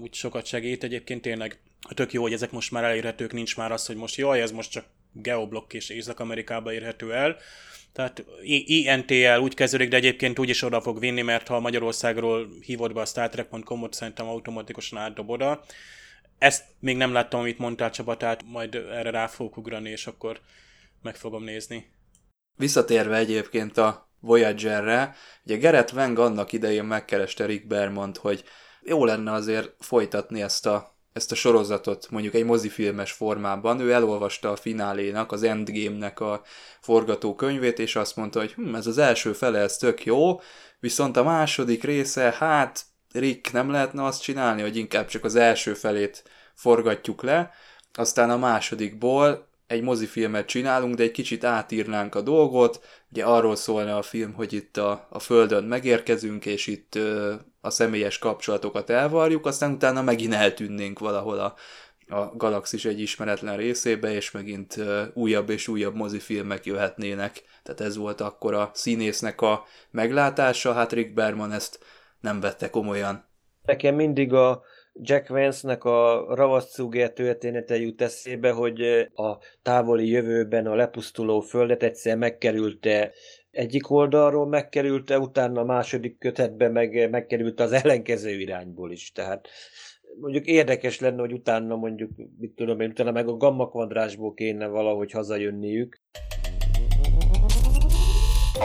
úgy 0.00 0.14
sokat 0.14 0.46
segít. 0.46 0.84
Egyébként 0.84 1.22
tényleg 1.22 1.60
tök 1.94 2.12
jó, 2.12 2.22
hogy 2.22 2.32
ezek 2.32 2.50
most 2.50 2.70
már 2.70 2.84
elérhetők, 2.84 3.32
nincs 3.32 3.56
már 3.56 3.72
az, 3.72 3.86
hogy 3.86 3.96
most 3.96 4.16
jaj, 4.16 4.40
ez 4.40 4.50
most 4.50 4.70
csak 4.70 4.84
geoblokk 5.12 5.72
és 5.72 5.88
Észak-Amerikába 5.88 6.72
érhető 6.72 7.14
el. 7.14 7.36
Tehát 7.94 8.24
INTL 8.66 9.40
úgy 9.40 9.54
kezdődik, 9.54 9.88
de 9.88 9.96
egyébként 9.96 10.38
úgy 10.38 10.48
is 10.48 10.62
oda 10.62 10.80
fog 10.80 10.98
vinni, 10.98 11.22
mert 11.22 11.48
ha 11.48 11.60
Magyarországról 11.60 12.48
hívod 12.60 12.92
be 12.92 13.00
a 13.00 13.04
Star 13.04 13.28
Trek.com-ot, 13.28 13.94
szerintem 13.94 14.28
automatikusan 14.28 14.98
átdob 14.98 15.30
oda. 15.30 15.64
Ezt 16.38 16.64
még 16.78 16.96
nem 16.96 17.12
láttam, 17.12 17.40
amit 17.40 17.58
mondtál 17.58 17.90
Csaba, 17.90 18.16
tehát 18.16 18.42
majd 18.46 18.74
erre 18.74 19.10
rá 19.10 19.26
fogok 19.26 19.56
ugrani, 19.56 19.90
és 19.90 20.06
akkor 20.06 20.40
meg 21.02 21.16
fogom 21.16 21.44
nézni. 21.44 21.92
Visszatérve 22.56 23.16
egyébként 23.16 23.76
a 23.78 24.10
Voyager-re, 24.20 25.14
ugye 25.44 25.56
Gerett 25.56 25.92
Wang 25.92 26.18
annak 26.18 26.52
idején 26.52 26.84
megkereste 26.84 27.46
Rick 27.46 27.66
Bermont, 27.66 28.16
hogy 28.16 28.44
jó 28.82 29.04
lenne 29.04 29.32
azért 29.32 29.74
folytatni 29.78 30.42
ezt 30.42 30.66
a 30.66 30.93
ezt 31.14 31.32
a 31.32 31.34
sorozatot 31.34 32.10
mondjuk 32.10 32.34
egy 32.34 32.44
mozifilmes 32.44 33.12
formában. 33.12 33.80
Ő 33.80 33.92
elolvasta 33.92 34.50
a 34.50 34.56
finálénak, 34.56 35.32
az 35.32 35.42
Endgame-nek 35.42 36.20
a 36.20 36.42
forgatókönyvét, 36.80 37.78
és 37.78 37.96
azt 37.96 38.16
mondta, 38.16 38.38
hogy 38.40 38.52
hm, 38.52 38.74
ez 38.74 38.86
az 38.86 38.98
első 38.98 39.32
fele, 39.32 39.58
ez 39.58 39.76
tök 39.76 40.04
jó, 40.04 40.40
viszont 40.80 41.16
a 41.16 41.24
második 41.24 41.84
része, 41.84 42.34
hát 42.38 42.84
Rick, 43.12 43.52
nem 43.52 43.70
lehetne 43.70 44.04
azt 44.04 44.22
csinálni, 44.22 44.62
hogy 44.62 44.76
inkább 44.76 45.06
csak 45.06 45.24
az 45.24 45.34
első 45.34 45.74
felét 45.74 46.22
forgatjuk 46.54 47.22
le, 47.22 47.50
aztán 47.92 48.30
a 48.30 48.36
másodikból 48.36 49.48
egy 49.66 49.82
mozifilmet 49.82 50.46
csinálunk, 50.46 50.94
de 50.94 51.02
egy 51.02 51.10
kicsit 51.10 51.44
átírnánk 51.44 52.14
a 52.14 52.20
dolgot. 52.20 52.84
Ugye 53.10 53.24
arról 53.24 53.56
szólna 53.56 53.96
a 53.96 54.02
film, 54.02 54.32
hogy 54.32 54.52
itt 54.52 54.76
a, 54.76 55.06
a 55.10 55.18
Földön 55.18 55.64
megérkezünk, 55.64 56.46
és 56.46 56.66
itt 56.66 56.94
ö, 56.94 57.34
a 57.64 57.70
személyes 57.70 58.18
kapcsolatokat 58.18 58.90
elvarjuk, 58.90 59.46
aztán 59.46 59.72
utána 59.72 60.02
megint 60.02 60.34
eltűnnénk 60.34 60.98
valahol 60.98 61.38
a, 61.38 61.54
a 62.16 62.36
galaxis 62.36 62.84
egy 62.84 63.00
ismeretlen 63.00 63.56
részébe, 63.56 64.12
és 64.12 64.30
megint 64.30 64.76
újabb 65.14 65.50
és 65.50 65.68
újabb 65.68 65.94
mozifilmek 65.94 66.64
jöhetnének. 66.64 67.42
Tehát 67.62 67.80
ez 67.80 67.96
volt 67.96 68.20
akkor 68.20 68.54
a 68.54 68.70
színésznek 68.74 69.40
a 69.40 69.64
meglátása, 69.90 70.72
hát 70.72 70.92
Rick 70.92 71.14
Berman 71.14 71.52
ezt 71.52 71.78
nem 72.20 72.40
vette 72.40 72.70
komolyan. 72.70 73.24
Nekem 73.62 73.94
mindig 73.94 74.32
a 74.32 74.62
Jack 74.92 75.28
Vance-nek 75.28 75.84
a 75.84 76.26
ravaszcúgér 76.34 77.12
története 77.12 77.76
jut 77.76 78.02
eszébe, 78.02 78.50
hogy 78.50 78.80
a 79.14 79.38
távoli 79.62 80.08
jövőben 80.08 80.66
a 80.66 80.74
lepusztuló 80.74 81.40
földet 81.40 81.82
egyszer 81.82 82.16
megkerülte 82.16 83.12
egyik 83.54 83.90
oldalról 83.90 84.46
megkerülte, 84.46 85.18
utána 85.18 85.60
a 85.60 85.64
második 85.64 86.18
kötetben 86.18 86.72
meg 86.72 87.10
megkerült 87.10 87.60
az 87.60 87.72
ellenkező 87.72 88.30
irányból 88.30 88.90
is. 88.90 89.12
Tehát 89.12 89.48
mondjuk 90.20 90.44
érdekes 90.44 91.00
lenne, 91.00 91.20
hogy 91.20 91.32
utána 91.32 91.76
mondjuk, 91.76 92.10
mit 92.38 92.52
tudom 92.54 92.80
én, 92.80 92.90
utána 92.90 93.10
meg 93.10 93.28
a 93.28 93.36
gamma 93.36 93.68
kvadrásból 93.68 94.34
kéne 94.34 94.66
valahogy 94.66 95.12
hazajönniük. 95.12 96.00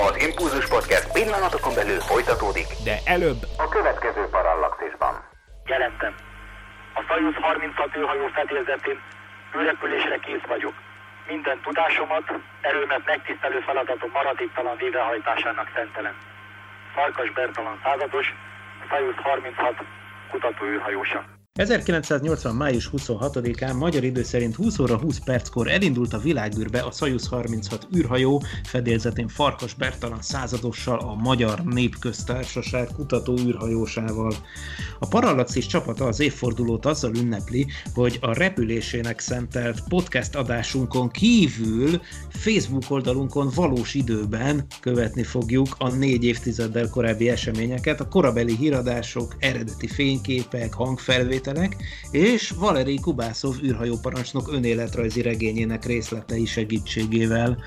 Az 0.07 0.23
Impulzus 0.27 0.67
Podcast 0.69 1.11
pillanatokon 1.11 1.73
belül 1.75 1.99
folytatódik, 1.99 2.67
de 2.83 2.95
előbb 3.05 3.41
a 3.57 3.67
következő 3.69 4.23
parallaxisban. 4.31 5.13
Jelentem. 5.65 6.13
A 6.99 7.01
Szajusz 7.07 7.35
36 7.35 7.97
űrhajó 7.97 8.27
fedélzetén 8.27 8.97
űrrepülésre 9.57 10.17
kész 10.25 10.45
vagyok. 10.47 10.88
Minden 11.29 11.59
tudásomat, 11.61 12.25
erőmet 12.61 13.05
megtisztelő 13.05 13.59
feladatom 13.59 14.09
maradéktalan 14.11 14.77
végrehajtásának 14.77 15.71
szentelem. 15.75 16.15
Farkas 16.93 17.31
Bertalan 17.31 17.79
százados, 17.83 18.33
Szajusz 18.89 19.15
36 19.15 19.83
kutatóűrhajósa. 20.29 21.38
1980. 21.53 22.55
május 22.55 22.89
26-án 22.97 23.77
magyar 23.77 24.03
idő 24.03 24.23
szerint 24.23 24.55
20 24.55 24.79
óra 24.79 24.97
20 24.97 25.19
perckor 25.19 25.67
elindult 25.67 26.13
a 26.13 26.17
világűrbe 26.17 26.79
a 26.79 26.91
Szajusz 26.91 27.27
36 27.27 27.87
űrhajó 27.95 28.43
fedélzetén 28.63 29.27
Farkas 29.27 29.73
Bertalan 29.73 30.21
századossal 30.21 30.99
a 30.99 31.15
Magyar 31.15 31.63
Népköztársaság 31.63 32.87
kutató 32.95 33.37
űrhajósával. 33.39 34.33
A 34.99 35.07
Parallaxis 35.07 35.65
csapata 35.65 36.05
az 36.05 36.19
évfordulót 36.19 36.85
azzal 36.85 37.15
ünnepli, 37.15 37.67
hogy 37.93 38.17
a 38.21 38.33
repülésének 38.33 39.19
szentelt 39.19 39.83
podcast 39.87 40.35
adásunkon 40.35 41.09
kívül 41.09 42.01
Facebook 42.29 42.83
oldalunkon 42.87 43.49
valós 43.55 43.93
időben 43.93 44.65
követni 44.79 45.23
fogjuk 45.23 45.67
a 45.77 45.89
négy 45.89 46.23
évtizeddel 46.23 46.89
korábbi 46.89 47.29
eseményeket, 47.29 47.99
a 47.99 48.07
korabeli 48.07 48.55
híradások, 48.55 49.35
eredeti 49.39 49.87
fényképek, 49.87 50.73
hangfelvételek, 50.73 51.38
felvételek, 51.39 51.75
és 52.11 52.49
Valeri 52.49 52.99
Kubászov 52.99 53.55
űrhajóparancsnok 53.63 54.53
önéletrajzi 54.53 55.21
regényének 55.21 55.85
részletei 55.85 56.45
segítségével. 56.45 57.57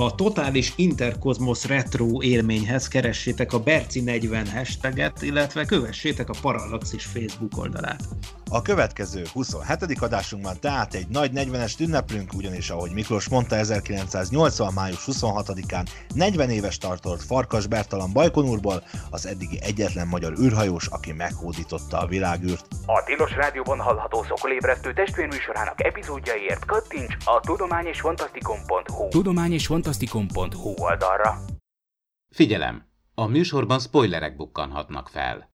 A 0.00 0.14
totális 0.14 0.72
Interkozmosz 0.76 1.64
retro 1.64 2.22
élményhez 2.22 2.88
keressétek 2.88 3.52
a 3.52 3.58
Berci 3.58 4.00
40 4.00 4.50
hashtaget, 4.50 5.22
illetve 5.22 5.64
kövessétek 5.64 6.28
a 6.28 6.34
Parallaxis 6.40 7.04
Facebook 7.04 7.58
oldalát. 7.58 8.02
A 8.50 8.62
következő 8.62 9.22
27. 9.32 10.00
adásunkban 10.00 10.56
tehát 10.60 10.94
egy 10.94 11.08
nagy 11.08 11.30
40-est 11.34 11.80
ünneplünk, 11.80 12.32
ugyanis 12.34 12.70
ahogy 12.70 12.90
Miklós 12.92 13.28
mondta 13.28 13.56
1980. 13.56 14.72
május 14.72 15.04
26-án 15.06 15.86
40 16.14 16.50
éves 16.50 16.78
tartott 16.78 17.22
Farkas 17.22 17.66
Bertalan 17.66 18.12
Bajkonurból, 18.12 18.82
az 19.10 19.26
eddigi 19.26 19.58
egyetlen 19.62 20.06
magyar 20.06 20.32
űrhajós, 20.40 20.86
aki 20.86 21.12
meghódította 21.12 21.98
a 21.98 22.06
világűrt. 22.06 22.66
A 22.86 23.02
Tilos 23.04 23.34
Rádióban 23.34 23.78
hallható 23.78 24.22
szokolébresztő 24.22 24.92
testvérműsorának 24.92 25.84
epizódjaiért 25.84 26.64
kattints 26.64 27.16
a 27.24 27.40
tudományosfantasztikum.hu 27.40 29.08
tudományosfantasztikum.hu 29.88 30.74
oldalra. 30.76 31.38
Figyelem! 32.34 32.82
A 33.14 33.26
műsorban 33.26 33.78
spoilerek 33.78 34.36
bukkanhatnak 34.36 35.08
fel. 35.08 35.50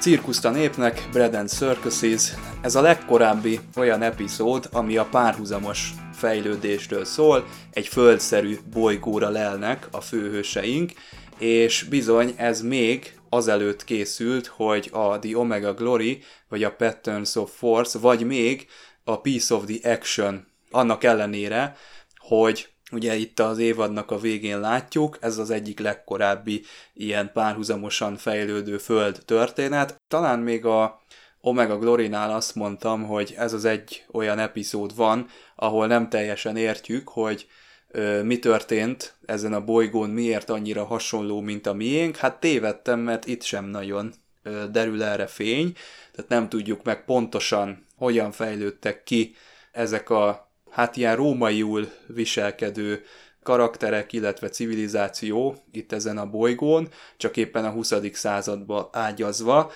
Cirkuszt 0.00 0.44
a 0.44 0.50
népnek, 0.50 1.08
Bread 1.12 1.34
and 1.34 1.48
Circuses. 1.48 2.34
Ez 2.60 2.74
a 2.74 2.80
legkorábbi 2.80 3.60
olyan 3.76 4.02
epizód, 4.02 4.68
ami 4.72 4.96
a 4.96 5.04
párhuzamos 5.04 5.94
fejlődésről 6.24 7.04
szól. 7.04 7.46
Egy 7.72 7.88
földszerű 7.88 8.58
bolygóra 8.72 9.28
lelnek 9.28 9.88
a 9.90 10.00
főhőseink, 10.00 10.92
és 11.38 11.82
bizony 11.82 12.34
ez 12.36 12.62
még 12.62 13.14
azelőtt 13.28 13.84
készült, 13.84 14.46
hogy 14.46 14.90
a 14.92 15.18
The 15.18 15.36
Omega 15.36 15.74
Glory, 15.74 16.22
vagy 16.48 16.64
a 16.64 16.74
Patterns 16.74 17.36
of 17.36 17.50
Force, 17.56 17.98
vagy 17.98 18.26
még 18.26 18.66
a 19.04 19.20
Piece 19.20 19.54
of 19.54 19.64
the 19.64 19.92
Action. 19.92 20.46
Annak 20.70 21.04
ellenére, 21.04 21.76
hogy 22.16 22.68
Ugye 22.92 23.14
itt 23.14 23.40
az 23.40 23.58
évadnak 23.58 24.10
a 24.10 24.18
végén 24.18 24.60
látjuk, 24.60 25.18
ez 25.20 25.38
az 25.38 25.50
egyik 25.50 25.78
legkorábbi 25.78 26.62
ilyen 26.94 27.30
párhuzamosan 27.32 28.16
fejlődő 28.16 28.78
föld 28.78 29.22
történet. 29.24 29.96
Talán 30.08 30.38
még 30.38 30.64
a 30.64 31.03
Omega 31.46 31.78
Glory-nál 31.78 32.32
azt 32.32 32.54
mondtam, 32.54 33.02
hogy 33.02 33.34
ez 33.36 33.52
az 33.52 33.64
egy 33.64 34.04
olyan 34.12 34.38
epizód 34.38 34.96
van, 34.96 35.26
ahol 35.56 35.86
nem 35.86 36.08
teljesen 36.08 36.56
értjük, 36.56 37.08
hogy 37.08 37.46
ö, 37.88 38.22
mi 38.22 38.38
történt 38.38 39.14
ezen 39.26 39.52
a 39.52 39.64
bolygón, 39.64 40.10
miért 40.10 40.50
annyira 40.50 40.84
hasonló, 40.84 41.40
mint 41.40 41.66
a 41.66 41.72
miénk. 41.72 42.16
Hát 42.16 42.40
tévedtem, 42.40 43.00
mert 43.00 43.26
itt 43.26 43.42
sem 43.42 43.64
nagyon 43.64 44.12
ö, 44.42 44.64
derül 44.70 45.02
erre 45.02 45.26
fény, 45.26 45.72
tehát 46.12 46.30
nem 46.30 46.48
tudjuk 46.48 46.84
meg 46.84 47.04
pontosan, 47.04 47.86
hogyan 47.96 48.32
fejlődtek 48.32 49.02
ki 49.02 49.34
ezek 49.72 50.10
a 50.10 50.50
hát 50.70 50.96
ilyen 50.96 51.16
rómaiul 51.16 51.88
viselkedő 52.06 53.02
karakterek, 53.42 54.12
illetve 54.12 54.48
civilizáció 54.48 55.56
itt 55.72 55.92
ezen 55.92 56.18
a 56.18 56.30
bolygón, 56.30 56.88
csak 57.16 57.36
éppen 57.36 57.64
a 57.64 57.70
20. 57.70 57.92
századba 58.12 58.88
ágyazva. 58.92 59.72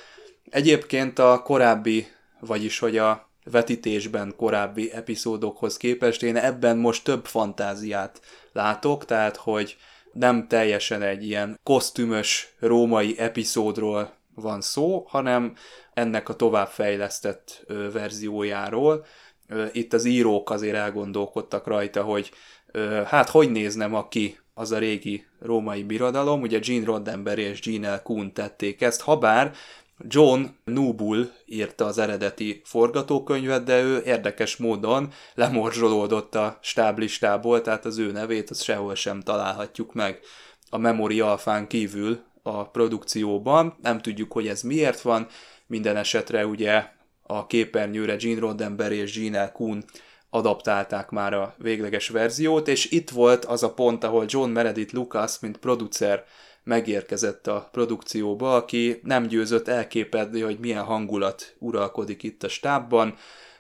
Egyébként 0.51 1.19
a 1.19 1.43
korábbi, 1.43 2.07
vagyis 2.41 2.79
hogy 2.79 2.99
a 2.99 3.29
vetítésben 3.45 4.35
korábbi 4.37 4.93
epizódokhoz 4.93 5.77
képest 5.77 6.23
én 6.23 6.37
ebben 6.37 6.77
most 6.77 7.05
több 7.05 7.27
fantáziát 7.27 8.21
látok, 8.53 9.05
tehát 9.05 9.37
hogy 9.37 9.77
nem 10.13 10.49
teljesen 10.49 11.03
egy 11.03 11.27
ilyen 11.27 11.61
kosztümös 11.63 12.55
római 12.59 13.19
epizódról 13.19 14.13
van 14.35 14.61
szó, 14.61 15.05
hanem 15.09 15.55
ennek 15.95 16.29
a 16.29 16.37
továbbfejlesztett 16.37 17.65
verziójáról. 17.93 19.07
Itt 19.73 19.93
az 19.93 20.05
írók 20.05 20.51
azért 20.51 20.77
elgondolkodtak 20.77 21.67
rajta, 21.67 22.03
hogy 22.03 22.31
hát 23.07 23.29
hogy 23.29 23.51
nézne 23.51 23.87
ma 23.87 24.09
ki 24.09 24.39
az 24.55 24.73
a 24.73 24.79
régi 24.79 25.27
római 25.41 25.83
birodalom, 25.83 26.41
ugye 26.41 26.59
Gene 26.59 26.85
Roddenberry 26.85 27.43
és 27.43 27.61
Gene 27.61 27.95
L. 27.95 28.03
Kuhn 28.03 28.33
tették 28.33 28.81
ezt, 28.83 29.01
habár 29.01 29.53
John 29.99 30.45
Nubul 30.65 31.31
írta 31.47 31.85
az 31.85 31.99
eredeti 31.99 32.61
forgatókönyvet, 32.65 33.65
de 33.65 33.83
ő 33.83 34.03
érdekes 34.05 34.57
módon 34.57 35.13
lemorzsolódott 35.35 36.35
a 36.35 36.59
stáblistából, 36.61 37.61
tehát 37.61 37.85
az 37.85 37.99
ő 37.99 38.13
nevét 38.13 38.51
az 38.51 38.63
sehol 38.63 38.95
sem 38.95 39.21
találhatjuk 39.21 39.95
meg 39.95 40.21
a 40.71 40.79
Memory 40.79 41.21
Alfán 41.21 41.67
kívül 41.67 42.19
a 42.43 42.69
produkcióban. 42.69 43.77
Nem 43.83 44.01
tudjuk, 44.01 44.33
hogy 44.33 44.49
ez 44.49 44.63
miért 44.63 45.01
van, 45.01 45.27
minden 45.67 45.97
esetre 45.97 46.47
ugye 46.47 46.85
a 47.23 47.47
képernyőre 47.47 48.17
Gene 48.17 48.41
Roddenberry 48.41 48.97
és 48.97 49.21
Gene 49.21 49.53
Kuhn 49.53 49.85
adaptálták 50.31 51.11
már 51.11 51.35
a 51.35 51.55
végleges 51.59 52.09
verziót, 52.09 52.69
és 52.69 52.91
itt 52.91 53.11
volt 53.11 53.45
az 53.45 53.63
a 53.63 53.75
pont, 53.75 54.05
ahol 54.05 54.25
John 54.29 54.51
Meredith 54.51 54.95
Lucas, 54.95 55.39
mint 55.41 55.57
producer 55.57 56.25
megérkezett 56.69 57.47
a 57.47 57.69
produkcióba, 57.73 58.57
aki 58.57 59.01
nem 59.03 59.27
győzött 59.27 59.69
elképedni, 59.69 60.41
hogy 60.41 60.59
milyen 60.59 60.85
hangulat 60.85 61.55
uralkodik 61.59 62.23
itt 62.23 62.43
a 62.43 62.49
stábban. 62.49 63.15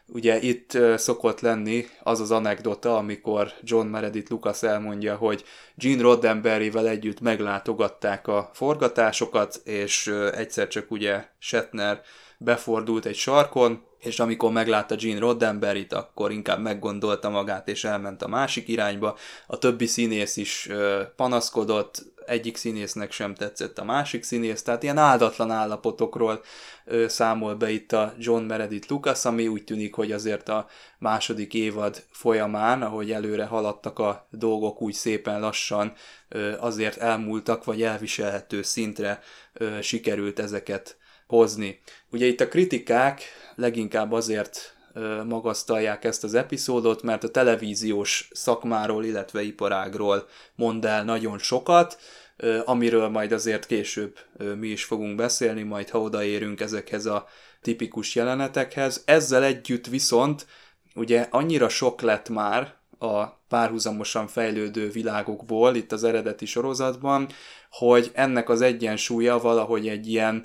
Ugye 0.06 0.40
itt 0.40 0.78
szokott 0.96 1.40
lenni 1.40 1.84
az 2.02 2.20
az 2.20 2.30
anekdota, 2.30 2.96
amikor 2.96 3.52
John 3.62 3.86
Meredith 3.86 4.30
Lucas 4.30 4.62
elmondja, 4.62 5.16
hogy 5.16 5.44
Gene 5.74 6.02
Roddenberryvel 6.02 6.88
együtt 6.88 7.20
meglátogatták 7.20 8.26
a 8.26 8.50
forgatásokat, 8.52 9.60
és 9.64 10.06
egyszer 10.34 10.68
csak 10.68 10.90
ugye 10.90 11.24
Shatner 11.38 12.00
befordult 12.38 13.06
egy 13.06 13.16
sarkon, 13.16 13.86
és 13.98 14.20
amikor 14.20 14.52
meglátta 14.52 14.96
Gene 14.96 15.18
Roddenberryt, 15.18 15.92
akkor 15.92 16.32
inkább 16.32 16.60
meggondolta 16.60 17.30
magát, 17.30 17.68
és 17.68 17.84
elment 17.84 18.22
a 18.22 18.28
másik 18.28 18.68
irányba. 18.68 19.16
A 19.46 19.58
többi 19.58 19.86
színész 19.86 20.36
is 20.36 20.68
panaszkodott, 21.16 22.16
egyik 22.28 22.56
színésznek 22.56 23.12
sem 23.12 23.34
tetszett 23.34 23.78
a 23.78 23.84
másik 23.84 24.22
színész, 24.22 24.62
tehát 24.62 24.82
ilyen 24.82 24.98
áldatlan 24.98 25.50
állapotokról 25.50 26.42
ö, 26.84 27.08
számol 27.08 27.54
be 27.54 27.70
itt 27.70 27.92
a 27.92 28.14
John 28.18 28.42
Meredith 28.42 28.90
Lucas, 28.90 29.24
ami 29.24 29.48
úgy 29.48 29.64
tűnik, 29.64 29.94
hogy 29.94 30.12
azért 30.12 30.48
a 30.48 30.66
második 30.98 31.54
évad 31.54 32.04
folyamán, 32.10 32.82
ahogy 32.82 33.12
előre 33.12 33.44
haladtak 33.44 33.98
a 33.98 34.28
dolgok, 34.30 34.82
úgy 34.82 34.94
szépen 34.94 35.40
lassan 35.40 35.92
ö, 36.28 36.56
azért 36.58 36.96
elmúltak, 36.96 37.64
vagy 37.64 37.82
elviselhető 37.82 38.62
szintre 38.62 39.20
ö, 39.52 39.80
sikerült 39.82 40.38
ezeket 40.38 40.96
hozni. 41.26 41.80
Ugye 42.10 42.26
itt 42.26 42.40
a 42.40 42.48
kritikák 42.48 43.22
leginkább 43.54 44.12
azért 44.12 44.77
magasztalják 45.26 46.04
ezt 46.04 46.24
az 46.24 46.34
epizódot, 46.34 47.02
mert 47.02 47.24
a 47.24 47.30
televíziós 47.30 48.28
szakmáról, 48.32 49.04
illetve 49.04 49.42
iparágról 49.42 50.26
mond 50.54 50.84
el 50.84 51.04
nagyon 51.04 51.38
sokat, 51.38 51.98
amiről 52.64 53.08
majd 53.08 53.32
azért 53.32 53.66
később 53.66 54.18
mi 54.58 54.68
is 54.68 54.84
fogunk 54.84 55.16
beszélni, 55.16 55.62
majd 55.62 55.88
ha 55.88 56.00
odaérünk 56.00 56.60
ezekhez 56.60 57.06
a 57.06 57.26
tipikus 57.62 58.14
jelenetekhez. 58.14 59.02
Ezzel 59.04 59.44
együtt 59.44 59.86
viszont 59.86 60.46
ugye 60.94 61.26
annyira 61.30 61.68
sok 61.68 62.00
lett 62.00 62.28
már 62.28 62.74
a 62.98 63.26
párhuzamosan 63.48 64.26
fejlődő 64.26 64.90
világokból 64.90 65.74
itt 65.74 65.92
az 65.92 66.04
eredeti 66.04 66.46
sorozatban, 66.46 67.28
hogy 67.70 68.10
ennek 68.14 68.48
az 68.48 68.60
egyensúlya 68.60 69.38
valahogy 69.38 69.88
egy 69.88 70.08
ilyen 70.08 70.44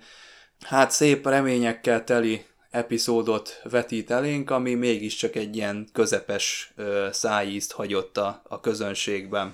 hát 0.59 0.91
szép 0.91 1.27
reményekkel 1.27 2.03
teli 2.03 2.45
epizódot 2.73 3.61
vetít 3.69 4.11
elénk, 4.11 4.49
ami 4.49 4.73
mégiscsak 4.73 5.35
egy 5.35 5.55
ilyen 5.55 5.87
közepes 5.93 6.73
ö, 6.75 7.07
szájízt 7.11 7.71
hagyott 7.71 8.17
a, 8.17 8.41
a 8.43 8.59
közönségben. 8.59 9.51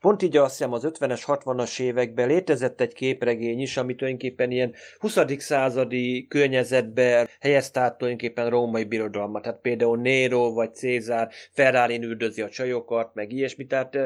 Pont 0.00 0.22
így 0.22 0.36
azt 0.36 0.56
hiszem 0.56 0.72
az 0.72 0.86
50-es, 0.86 1.22
60-as 1.26 1.80
években 1.80 2.28
létezett 2.28 2.80
egy 2.80 2.92
képregény 2.92 3.60
is, 3.60 3.76
ami 3.76 3.94
tulajdonképpen 3.94 4.50
ilyen 4.50 4.74
20. 4.98 5.18
századi 5.38 6.26
környezetben 6.28 7.28
helyezte 7.40 7.80
át 7.80 7.98
tulajdonképpen 7.98 8.50
római 8.50 8.84
birodalmat. 8.84 9.42
Tehát 9.42 9.60
például 9.60 9.98
Nero 9.98 10.52
vagy 10.52 10.74
Cézár 10.74 11.30
ferrari 11.52 12.02
üldözi 12.02 12.42
a 12.42 12.48
csajokat, 12.48 13.14
meg 13.14 13.32
ilyesmi. 13.32 13.66
Tehát 13.66 13.98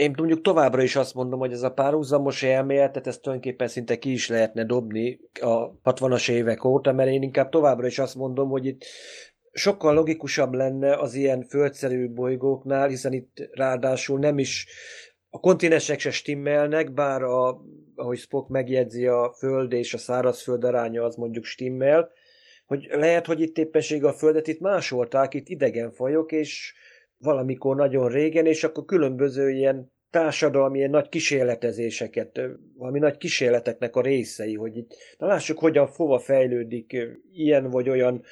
én 0.00 0.14
mondjuk 0.16 0.40
továbbra 0.40 0.82
is 0.82 0.96
azt 0.96 1.14
mondom, 1.14 1.38
hogy 1.38 1.52
ez 1.52 1.62
a 1.62 1.72
párhuzamos 1.72 2.42
elméletet, 2.42 3.06
ezt 3.06 3.22
tulajdonképpen 3.22 3.68
szinte 3.68 3.98
ki 3.98 4.12
is 4.12 4.28
lehetne 4.28 4.64
dobni 4.64 5.20
a 5.40 5.80
60-as 5.80 6.30
évek 6.30 6.64
óta, 6.64 6.92
mert 6.92 7.10
én 7.10 7.22
inkább 7.22 7.48
továbbra 7.48 7.86
is 7.86 7.98
azt 7.98 8.14
mondom, 8.14 8.48
hogy 8.48 8.66
itt 8.66 8.84
sokkal 9.52 9.94
logikusabb 9.94 10.52
lenne 10.52 10.96
az 10.96 11.14
ilyen 11.14 11.42
földszerű 11.42 12.10
bolygóknál, 12.10 12.88
hiszen 12.88 13.12
itt 13.12 13.48
ráadásul 13.52 14.18
nem 14.18 14.38
is 14.38 14.66
a 15.30 15.40
kontinensek 15.40 15.98
se 15.98 16.10
stimmelnek, 16.10 16.92
bár 16.92 17.22
a, 17.22 17.60
ahogy 17.94 18.18
Spock 18.18 18.48
megjegyzi, 18.48 19.06
a 19.06 19.34
föld 19.38 19.72
és 19.72 19.94
a 19.94 19.98
szárazföld 19.98 20.64
aránya 20.64 21.04
az 21.04 21.16
mondjuk 21.16 21.44
stimmel, 21.44 22.10
hogy 22.66 22.88
lehet, 22.90 23.26
hogy 23.26 23.40
itt 23.40 23.58
éppenség 23.58 24.04
a 24.04 24.12
földet 24.12 24.46
itt 24.46 24.60
másolták, 24.60 25.34
itt 25.34 25.48
idegen 25.48 25.92
fajok, 25.92 26.32
és 26.32 26.74
valamikor 27.22 27.76
nagyon 27.76 28.08
régen, 28.08 28.46
és 28.46 28.64
akkor 28.64 28.84
különböző 28.84 29.50
ilyen 29.50 29.92
társadalmi 30.10 30.78
ilyen 30.78 30.90
nagy 30.90 31.08
kísérletezéseket, 31.08 32.40
valami 32.76 32.98
nagy 32.98 33.16
kísérleteknek 33.16 33.96
a 33.96 34.00
részei, 34.00 34.54
hogy 34.54 34.76
itt 34.76 34.96
na 35.18 35.26
lássuk, 35.26 35.58
hogyan 35.58 35.86
fova 35.86 36.18
fejlődik 36.18 36.96
ilyen 37.32 37.70
vagy 37.70 37.88
olyan 37.88 38.22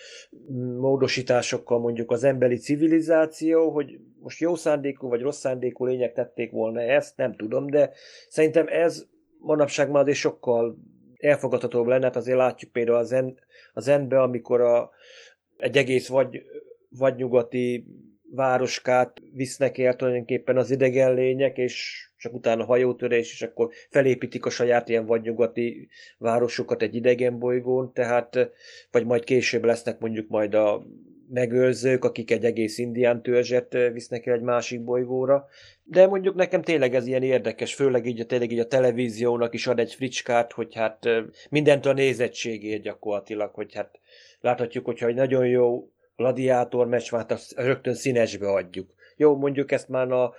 módosításokkal 0.79 1.79
mondjuk 1.79 2.11
az 2.11 2.24
emberi 2.24 2.57
civilizáció, 2.57 3.70
hogy 3.70 3.98
most 4.20 4.40
jó 4.40 4.55
szándékú 4.55 5.09
vagy 5.09 5.20
rossz 5.20 5.38
szándékú 5.38 5.85
lények 5.85 6.12
tették 6.12 6.51
volna 6.51 6.81
ezt, 6.81 7.16
nem 7.16 7.37
tudom, 7.37 7.66
de 7.66 7.90
szerintem 8.29 8.66
ez 8.68 9.07
manapság 9.38 9.90
már 9.90 10.03
azért 10.03 10.18
sokkal 10.18 10.79
elfogadhatóbb 11.16 11.87
lenne, 11.87 12.05
hát 12.05 12.16
azért 12.16 12.37
látjuk 12.37 12.72
például 12.72 12.98
az, 12.98 13.12
en, 13.12 13.38
az 13.72 13.88
enbe, 13.88 14.20
amikor 14.20 14.61
a, 14.61 14.90
egy 15.57 15.77
egész 15.77 16.09
vagy, 16.09 16.42
vagy 16.88 17.16
nyugati 17.16 17.87
városkát 18.35 19.23
visznek 19.35 19.79
el 19.79 19.97
tulajdonképpen 19.97 20.57
az 20.57 20.71
idegen 20.71 21.14
lények, 21.14 21.59
és 21.59 22.07
csak 22.17 22.35
utána 22.35 22.64
hajótörés, 22.64 23.33
és 23.33 23.43
akkor 23.43 23.71
felépítik 23.91 24.47
a 24.47 24.51
saját 24.51 24.88
ilyen 24.88 25.07
vadnyugati 25.07 25.88
városokat 26.19 26.83
egy 26.83 26.95
idegen 26.95 27.38
bolygón, 27.38 27.93
tehát, 27.93 28.51
vagy 28.91 29.07
majd 29.07 29.25
később 29.25 29.64
lesznek 29.64 29.99
mondjuk 29.99 30.29
majd 30.29 30.55
a 30.55 30.87
megőrzők, 31.31 32.05
akik 32.05 32.31
egy 32.31 32.45
egész 32.45 32.79
indián 32.79 33.23
törzset 33.23 33.77
visznek 33.93 34.27
el 34.27 34.35
egy 34.35 34.41
másik 34.41 34.85
bolygóra. 34.85 35.47
De 35.85 36.07
mondjuk 36.07 36.35
nekem 36.35 36.62
tényleg 36.62 36.95
ez 36.95 37.07
ilyen 37.07 37.23
érdekes, 37.23 37.75
főleg 37.75 38.07
így, 38.07 38.27
tényleg 38.27 38.53
így 38.53 38.59
a 38.59 38.67
televíziónak 38.67 39.55
is 39.55 39.67
ad 39.67 39.79
egy 39.79 39.95
fricskát, 39.95 40.53
hogy 40.53 40.75
hát 40.75 41.09
mindent 41.51 41.87
a 41.87 41.93
nézettségét 41.93 42.83
gyakorlatilag, 42.83 43.55
hogy 43.55 43.75
hát 43.75 44.01
láthatjuk, 44.41 44.85
hogyha 44.85 45.07
egy 45.07 45.14
nagyon 45.14 45.47
jó 45.47 45.91
gladiátor 46.19 46.87
meccs, 46.87 47.11
hát 47.11 47.33
azt 47.33 47.53
rögtön 47.57 47.95
színesbe 47.95 48.49
adjuk. 48.49 48.95
Jó, 49.17 49.37
mondjuk 49.37 49.73
ezt 49.73 49.89
már 49.89 50.13
a, 50.13 50.35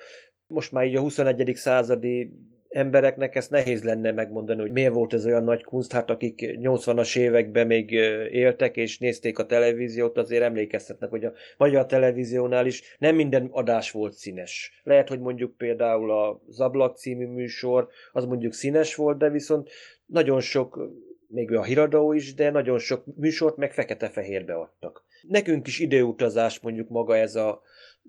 most 0.48 0.72
már 0.72 0.86
így 0.86 0.96
a 0.96 1.00
21. 1.00 1.52
századi 1.56 2.32
embereknek 2.70 3.36
ezt 3.36 3.50
nehéz 3.50 3.84
lenne 3.84 4.12
megmondani, 4.12 4.62
hogy 4.62 4.72
miért 4.72 4.94
volt 4.94 5.14
ez 5.14 5.26
olyan 5.26 5.44
nagy 5.44 5.64
kunst, 5.64 5.92
hát 5.92 6.10
akik 6.10 6.40
80-as 6.42 7.18
években 7.18 7.68
még 7.68 7.92
éltek 8.32 8.76
és 8.78 8.98
nézték 8.98 9.40
a 9.40 9.46
televíziót, 9.46 10.18
azért 10.18 10.44
emlékeztetnek, 10.44 11.10
hogy 11.10 11.26
a 11.26 11.34
magyar 11.58 11.86
televíziónál 11.86 12.66
is 12.66 12.96
nem 12.98 13.16
minden 13.16 13.48
adás 13.52 13.92
volt 13.92 14.14
színes. 14.14 14.82
Lehet, 14.84 15.10
hogy 15.10 15.20
mondjuk 15.20 15.58
például 15.58 16.12
a 16.12 16.42
Zablak 16.48 16.98
című 16.98 17.28
műsor, 17.28 17.88
az 18.12 18.26
mondjuk 18.26 18.54
színes 18.54 18.96
volt, 18.96 19.18
de 19.18 19.30
viszont 19.30 19.70
nagyon 20.06 20.40
sok, 20.40 20.90
még 21.28 21.54
a 21.54 21.64
híradó 21.64 22.14
is, 22.14 22.34
de 22.34 22.52
nagyon 22.52 22.80
sok 22.80 23.04
műsort 23.16 23.58
meg 23.58 23.74
fekete-fehérbe 23.74 24.54
adtak. 24.54 25.08
Nekünk 25.22 25.68
is 25.68 25.80
időutazás 25.80 26.60
mondjuk 26.60 26.90
maga 26.90 27.18
ez 27.18 27.36
a 27.36 27.62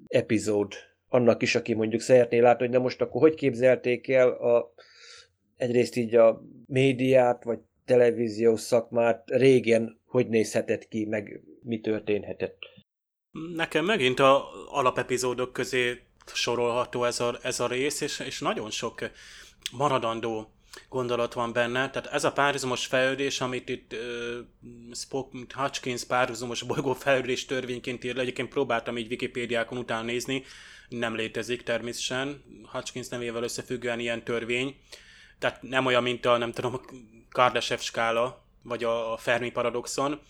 epizód, 0.06 0.72
annak 1.08 1.42
is, 1.42 1.54
aki 1.54 1.74
mondjuk 1.74 2.00
szeretné 2.00 2.38
látni, 2.38 2.64
hogy 2.64 2.74
na 2.74 2.82
most 2.82 3.00
akkor 3.00 3.20
hogy 3.20 3.34
képzelték 3.34 4.08
el 4.08 4.30
a, 4.30 4.74
egyrészt 5.56 5.96
így 5.96 6.14
a 6.14 6.42
médiát, 6.66 7.44
vagy 7.44 7.58
televíziós 7.84 8.60
szakmát 8.60 9.30
régen, 9.30 10.00
hogy 10.04 10.28
nézhetett 10.28 10.88
ki, 10.88 11.04
meg 11.04 11.42
mi 11.62 11.80
történhetett. 11.80 12.58
Nekem 13.54 13.84
megint 13.84 14.18
a 14.18 14.44
alapepizódok 14.68 15.52
közé 15.52 15.98
sorolható 16.26 17.04
ez 17.04 17.20
a, 17.20 17.38
ez 17.42 17.60
a 17.60 17.66
rész, 17.66 18.00
és, 18.00 18.20
és 18.20 18.40
nagyon 18.40 18.70
sok 18.70 19.10
maradandó 19.72 20.52
gondolat 20.88 21.32
van 21.32 21.52
benne. 21.52 21.90
Tehát 21.90 22.12
ez 22.12 22.24
a 22.24 22.32
párhuzamos 22.32 22.86
fejlődés, 22.86 23.40
amit 23.40 23.68
itt 23.68 23.92
uh, 23.92 23.98
Spock, 24.94 25.32
Hutchins 25.52 26.04
párhuzamos 26.04 26.62
bolygó 26.62 26.92
fejlődés 26.92 27.44
törvényként 27.44 28.04
ír 28.04 28.14
le, 28.14 28.20
egyébként 28.22 28.48
próbáltam 28.48 28.98
így 28.98 29.10
Wikipédiákon 29.10 29.78
után 29.78 30.04
nézni, 30.04 30.44
nem 30.88 31.14
létezik 31.14 31.62
természetesen. 31.62 32.44
Hutchins 32.72 33.08
nevével 33.08 33.42
összefüggően 33.42 34.00
ilyen 34.00 34.24
törvény. 34.24 34.76
Tehát 35.38 35.62
nem 35.62 35.86
olyan, 35.86 36.02
mint 36.02 36.26
a, 36.26 36.36
nem 36.36 36.52
tudom, 36.52 36.74
a 36.74 36.80
Kardashev 37.30 37.78
skála, 37.78 38.44
vagy 38.62 38.84
a 38.84 39.16
Fermi 39.16 39.50
paradoxon. 39.50 40.20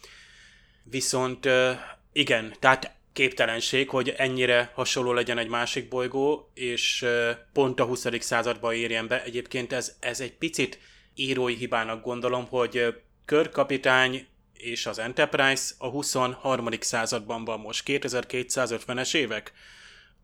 Viszont 0.82 1.46
uh, 1.46 1.70
igen, 2.12 2.54
tehát 2.58 2.98
képtelenség, 3.12 3.88
hogy 3.88 4.14
ennyire 4.16 4.70
hasonló 4.74 5.12
legyen 5.12 5.38
egy 5.38 5.48
másik 5.48 5.88
bolygó, 5.88 6.50
és 6.54 7.06
pont 7.52 7.80
a 7.80 7.84
20. 7.84 8.06
században 8.18 8.74
érjen 8.74 9.06
be. 9.06 9.22
Egyébként 9.22 9.72
ez, 9.72 9.96
ez 10.00 10.20
egy 10.20 10.32
picit 10.32 10.78
írói 11.14 11.54
hibának 11.54 12.04
gondolom, 12.04 12.46
hogy 12.46 13.02
körkapitány 13.24 14.26
és 14.52 14.86
az 14.86 14.98
Enterprise 14.98 15.74
a 15.78 15.88
23. 15.88 16.68
században 16.80 17.44
van 17.44 17.60
most, 17.60 17.82
2250-es 17.86 19.14
évek 19.14 19.52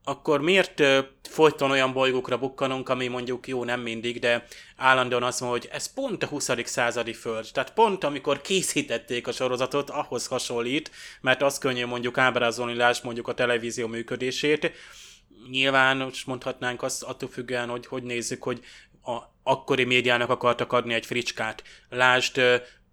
akkor 0.09 0.41
miért 0.41 0.83
folyton 1.23 1.71
olyan 1.71 1.93
bolygókra 1.93 2.39
bukkanunk, 2.39 2.89
ami 2.89 3.07
mondjuk 3.07 3.49
jó, 3.49 3.65
nem 3.65 3.81
mindig, 3.81 4.19
de 4.19 4.47
állandóan 4.77 5.23
azt 5.23 5.41
mondja, 5.41 5.61
hogy 5.61 5.71
ez 5.73 5.93
pont 5.93 6.23
a 6.23 6.27
20. 6.27 6.51
századi 6.65 7.13
föld. 7.13 7.49
Tehát 7.53 7.73
pont 7.73 8.05
amikor 8.05 8.41
készítették 8.41 9.27
a 9.27 9.33
sorozatot, 9.33 9.91
ahhoz 9.91 10.27
hasonlít, 10.27 10.91
mert 11.21 11.43
az 11.43 11.59
könnyű 11.59 11.87
mondjuk 11.87 12.19
ábrázolni, 12.19 12.75
láss 12.75 13.01
mondjuk 13.01 13.29
a 13.29 13.35
televízió 13.35 13.87
működését. 13.87 14.73
Nyilván 15.51 15.97
most 15.97 16.27
mondhatnánk 16.27 16.83
azt 16.83 17.03
attól 17.03 17.29
függően, 17.29 17.69
hogy 17.69 17.87
hogy 17.87 18.03
nézzük, 18.03 18.43
hogy 18.43 18.61
a 19.05 19.35
akkori 19.43 19.85
médiának 19.85 20.31
akartak 20.31 20.73
adni 20.73 20.95
egy 20.95 21.07
fricskát. 21.07 21.63
Lásd 21.89 22.41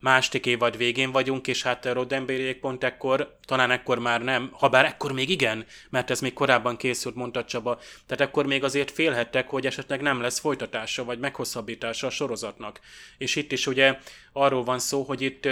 második 0.03 0.45
évad 0.45 0.77
végén 0.77 1.11
vagyunk, 1.11 1.47
és 1.47 1.63
hát 1.63 1.85
Roddenberryék 1.85 2.59
pont 2.59 2.83
ekkor, 2.83 3.37
talán 3.45 3.71
ekkor 3.71 3.99
már 3.99 4.21
nem, 4.21 4.49
ha 4.51 4.69
bár 4.69 4.85
ekkor 4.85 5.11
még 5.11 5.29
igen, 5.29 5.65
mert 5.89 6.09
ez 6.09 6.21
még 6.21 6.33
korábban 6.33 6.77
készült, 6.77 7.15
mondta 7.15 7.45
Csaba, 7.45 7.79
tehát 8.05 8.29
akkor 8.29 8.45
még 8.45 8.63
azért 8.63 8.91
félhettek, 8.91 9.49
hogy 9.49 9.65
esetleg 9.65 10.01
nem 10.01 10.21
lesz 10.21 10.39
folytatása, 10.39 11.03
vagy 11.03 11.19
meghosszabbítása 11.19 12.07
a 12.07 12.09
sorozatnak. 12.09 12.79
És 13.17 13.35
itt 13.35 13.51
is 13.51 13.67
ugye 13.67 13.97
arról 14.33 14.63
van 14.63 14.79
szó, 14.79 15.03
hogy 15.03 15.21
itt 15.21 15.47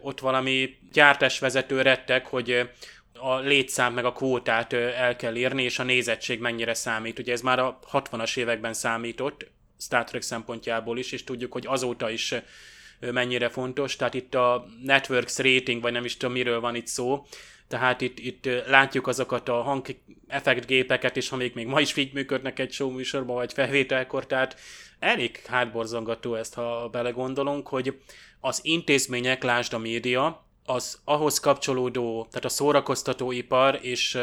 ott 0.00 0.20
valami 0.20 0.78
gyártásvezető 0.92 1.82
rettek, 1.82 2.26
hogy 2.26 2.68
a 3.12 3.38
létszám 3.38 3.92
meg 3.92 4.04
a 4.04 4.12
kvótát 4.12 4.72
el 4.72 5.16
kell 5.16 5.34
írni, 5.34 5.62
és 5.62 5.78
a 5.78 5.82
nézettség 5.82 6.40
mennyire 6.40 6.74
számít. 6.74 7.18
Ugye 7.18 7.32
ez 7.32 7.40
már 7.40 7.58
a 7.58 7.78
60-as 7.92 8.36
években 8.36 8.72
számított, 8.72 9.50
Star 9.80 10.04
Trek 10.04 10.22
szempontjából 10.22 10.98
is, 10.98 11.12
és 11.12 11.24
tudjuk, 11.24 11.52
hogy 11.52 11.66
azóta 11.66 12.10
is 12.10 12.34
mennyire 13.00 13.48
fontos. 13.48 13.96
Tehát 13.96 14.14
itt 14.14 14.34
a 14.34 14.66
Networks 14.82 15.38
rating, 15.38 15.82
vagy 15.82 15.92
nem 15.92 16.04
is 16.04 16.16
tudom 16.16 16.34
miről 16.34 16.60
van 16.60 16.74
itt 16.74 16.86
szó, 16.86 17.26
tehát 17.68 18.00
itt, 18.00 18.18
itt 18.18 18.48
látjuk 18.66 19.06
azokat 19.06 19.48
a 19.48 19.62
hang 19.62 19.86
effektgépeket, 20.26 21.24
ha 21.24 21.36
még, 21.36 21.52
még 21.54 21.66
ma 21.66 21.80
is 21.80 21.96
így 21.96 22.12
működnek 22.12 22.58
egy 22.58 22.72
show 22.72 22.90
műsorban, 22.90 23.36
vagy 23.36 23.52
felvételkor, 23.52 24.26
tehát 24.26 24.56
elég 24.98 25.42
hátborzongató 25.46 26.34
ezt, 26.34 26.54
ha 26.54 26.88
belegondolunk, 26.88 27.68
hogy 27.68 27.98
az 28.40 28.60
intézmények, 28.62 29.42
lásd 29.42 29.72
a 29.72 29.78
média, 29.78 30.46
az 30.64 31.00
ahhoz 31.04 31.40
kapcsolódó, 31.40 32.26
tehát 32.30 32.44
a 32.44 32.48
szórakoztatóipar, 32.48 33.78
és 33.82 34.18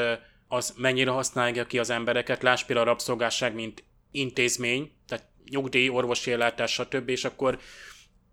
az 0.47 0.73
mennyire 0.77 1.11
használja 1.11 1.65
ki 1.65 1.79
az 1.79 1.89
embereket, 1.89 2.43
lásd 2.43 2.65
például 2.65 2.87
a 2.87 2.89
rabszolgásság, 2.89 3.53
mint 3.53 3.83
intézmény, 4.11 4.91
tehát 5.07 5.25
nyugdíj, 5.49 5.89
orvosi 5.89 6.31
ellátás, 6.31 6.71
stb., 6.71 7.09
és 7.09 7.25
akkor 7.25 7.59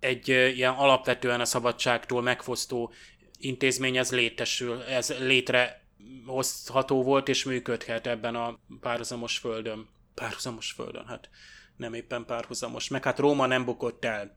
egy 0.03 0.29
ilyen 0.29 0.73
alapvetően 0.73 1.41
a 1.41 1.45
szabadságtól 1.45 2.23
megfosztó 2.23 2.93
intézmény 3.39 3.97
ez 3.97 4.13
létesül, 4.13 4.83
ez 4.83 5.15
létre 5.19 5.83
hozható 6.27 7.03
volt 7.03 7.29
és 7.29 7.45
működhet 7.45 8.07
ebben 8.07 8.35
a 8.35 8.59
párhuzamos 8.81 9.39
földön. 9.39 9.89
Párhuzamos 10.15 10.73
földön, 10.73 11.07
hát 11.07 11.29
nem 11.77 11.95
éppen 11.95 12.25
párhuzamos. 12.25 12.89
Meg 12.89 13.05
hát 13.05 13.19
Róma 13.19 13.47
nem 13.47 13.65
bukott 13.65 14.05
el. 14.05 14.37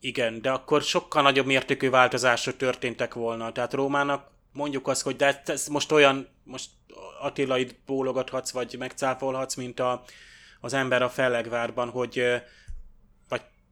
Igen, 0.00 0.42
de 0.42 0.50
akkor 0.50 0.82
sokkal 0.82 1.22
nagyobb 1.22 1.46
mértékű 1.46 1.90
változások 1.90 2.56
történtek 2.56 3.14
volna. 3.14 3.52
Tehát 3.52 3.72
Rómának 3.72 4.30
mondjuk 4.52 4.88
azt, 4.88 5.02
hogy 5.02 5.16
de 5.16 5.42
ez 5.44 5.66
most 5.66 5.92
olyan, 5.92 6.28
most 6.44 6.70
Attila 7.20 7.58
itt 7.58 7.76
bólogathatsz, 7.86 8.50
vagy 8.50 8.74
megcáfolhatsz, 8.78 9.54
mint 9.54 9.80
a, 9.80 10.02
az 10.60 10.72
ember 10.72 11.02
a 11.02 11.08
Fellegvárban, 11.08 11.90
hogy 11.90 12.22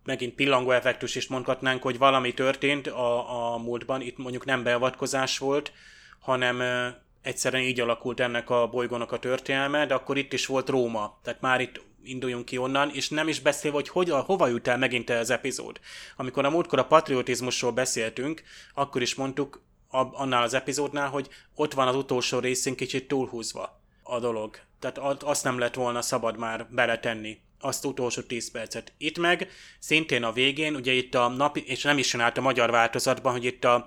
megint 0.07 0.35
pillangó 0.35 0.71
effektus 0.71 1.15
is 1.15 1.27
mondhatnánk, 1.27 1.83
hogy 1.83 1.99
valami 1.99 2.35
történt 2.35 2.87
a, 2.87 3.53
a 3.55 3.59
múltban, 3.59 4.01
itt 4.01 4.17
mondjuk 4.17 4.45
nem 4.45 4.63
beavatkozás 4.63 5.39
volt, 5.39 5.73
hanem 6.21 6.61
ö, 6.61 6.89
egyszerűen 7.23 7.63
így 7.63 7.81
alakult 7.81 8.21
ennek 8.21 8.51
a 8.51 8.67
bolygónak 8.67 9.13
a 9.13 9.19
történelme, 9.19 9.87
de 9.87 9.95
akkor 9.95 10.17
itt 10.17 10.33
is 10.33 10.47
volt 10.47 10.69
Róma, 10.69 11.19
tehát 11.23 11.41
már 11.41 11.61
itt 11.61 11.81
induljunk 12.05 12.45
ki 12.45 12.59
onnan, 12.59 12.91
és 12.91 13.09
nem 13.09 13.29
is 13.29 13.41
beszél, 13.41 13.73
hogy, 13.73 13.89
hogy 13.89 14.11
hova 14.11 14.47
jut 14.47 14.69
el 14.69 14.79
megint 14.79 15.11
az 15.11 15.31
epizód. 15.31 15.81
Amikor 16.17 16.45
a 16.45 16.51
múltkor 16.51 16.79
a 16.79 16.87
patriotizmusról 16.87 17.73
beszéltünk, 17.73 18.43
akkor 18.75 19.03
is 19.03 19.15
mondtuk 19.15 19.63
a, 19.89 20.23
annál 20.23 20.43
az 20.43 20.55
epizódnál, 20.55 21.09
hogy 21.09 21.29
ott 21.55 21.73
van 21.73 21.89
az 21.89 21.95
utolsó 21.95 22.39
részén 22.39 22.77
kicsit 22.77 23.09
túlhúzva 23.09 23.81
a 24.03 24.19
dolog. 24.19 24.59
Tehát 24.79 25.23
azt 25.23 25.45
nem 25.45 25.59
lett 25.59 25.75
volna 25.75 26.03
szabad 26.03 26.39
már 26.39 26.67
beletenni 26.71 27.41
azt 27.61 27.85
utolsó 27.85 28.23
10 28.23 28.51
percet. 28.51 28.93
Itt 28.99 29.19
meg 29.19 29.51
szintén 29.79 30.23
a 30.23 30.33
végén, 30.33 30.75
ugye 30.75 30.93
itt 30.93 31.15
a 31.15 31.29
napi, 31.29 31.65
és 31.67 31.83
nem 31.83 31.99
is 31.99 32.15
át 32.15 32.39
a 32.39 32.41
magyar 32.41 32.71
változatban, 32.71 33.33
hogy 33.33 33.45
itt 33.45 33.65
a 33.65 33.87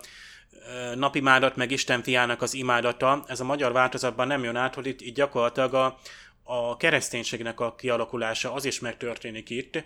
napi 0.96 1.18
imádat, 1.18 1.56
meg 1.56 1.72
Isten 1.72 2.04
fiának 2.04 2.42
az 2.42 2.54
imádata, 2.54 3.24
ez 3.28 3.40
a 3.40 3.44
magyar 3.44 3.72
változatban 3.72 4.28
nem 4.28 4.44
jön 4.44 4.56
át, 4.56 4.76
hogy 4.76 4.88
itt, 4.88 5.02
itt 5.02 5.16
gyakorlatilag 5.16 5.74
a, 5.74 6.00
a 6.44 6.78
kereszténységnek 6.78 7.60
a 7.60 7.76
kialakulása 7.76 8.54
az 8.54 8.66
is 8.66 8.80
megtörténik 8.80 9.50
itt. 9.50 9.84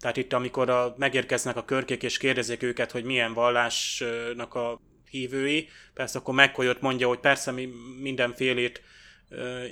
Tehát 0.00 0.16
itt, 0.16 0.32
amikor 0.32 0.70
a, 0.70 0.94
megérkeznek 0.96 1.56
a 1.56 1.64
körkék 1.64 2.02
és 2.02 2.18
kérdezik 2.18 2.62
őket, 2.62 2.90
hogy 2.90 3.04
milyen 3.04 3.32
vallásnak 3.32 4.54
a 4.54 4.80
hívői, 5.10 5.68
persze 5.94 6.18
akkor 6.18 6.34
megkolyott 6.34 6.80
mondja, 6.80 7.08
hogy 7.08 7.18
persze 7.18 7.50
mi 7.50 7.68
mindenfélét 8.00 8.82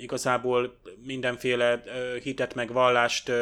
igazából 0.00 0.80
mindenféle 1.04 1.82
hitet 2.22 2.54
meg 2.54 2.72
vallást 2.72 3.32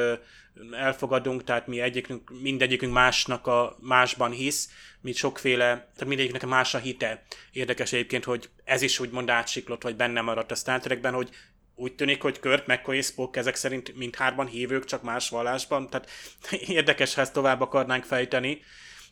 elfogadunk, 0.73 1.45
tehát 1.45 1.67
mi 1.67 1.81
egyikünk, 1.81 2.31
mindegyikünk 2.41 2.93
másnak 2.93 3.47
a 3.47 3.77
másban 3.81 4.31
hisz, 4.31 4.71
mi 5.01 5.13
sokféle, 5.13 5.67
tehát 5.67 6.07
mindegyiknek 6.07 6.47
más 6.47 6.75
a 6.75 6.79
hite. 6.79 7.23
Érdekes 7.53 7.93
egyébként, 7.93 8.25
hogy 8.25 8.49
ez 8.65 8.83
is 8.83 9.01
úgymond 9.01 9.31
átsiklott, 9.31 9.83
vagy 9.83 9.97
benne 9.97 10.21
maradt 10.21 10.51
a 10.51 10.55
Star 10.55 10.81
Trekben, 10.81 11.13
hogy 11.13 11.29
úgy 11.75 11.95
tűnik, 11.95 12.23
hogy 12.23 12.41
Kurt, 12.41 12.67
McCoy 12.67 12.97
és 12.97 13.07
Spock 13.07 13.37
ezek 13.37 13.55
szerint 13.55 13.97
mindhárban 13.97 14.47
hívők, 14.47 14.85
csak 14.85 15.03
más 15.03 15.29
vallásban, 15.29 15.89
tehát 15.91 16.11
érdekes, 16.51 17.15
ha 17.15 17.21
ezt 17.21 17.33
tovább 17.33 17.61
akarnánk 17.61 18.05
fejteni 18.05 18.61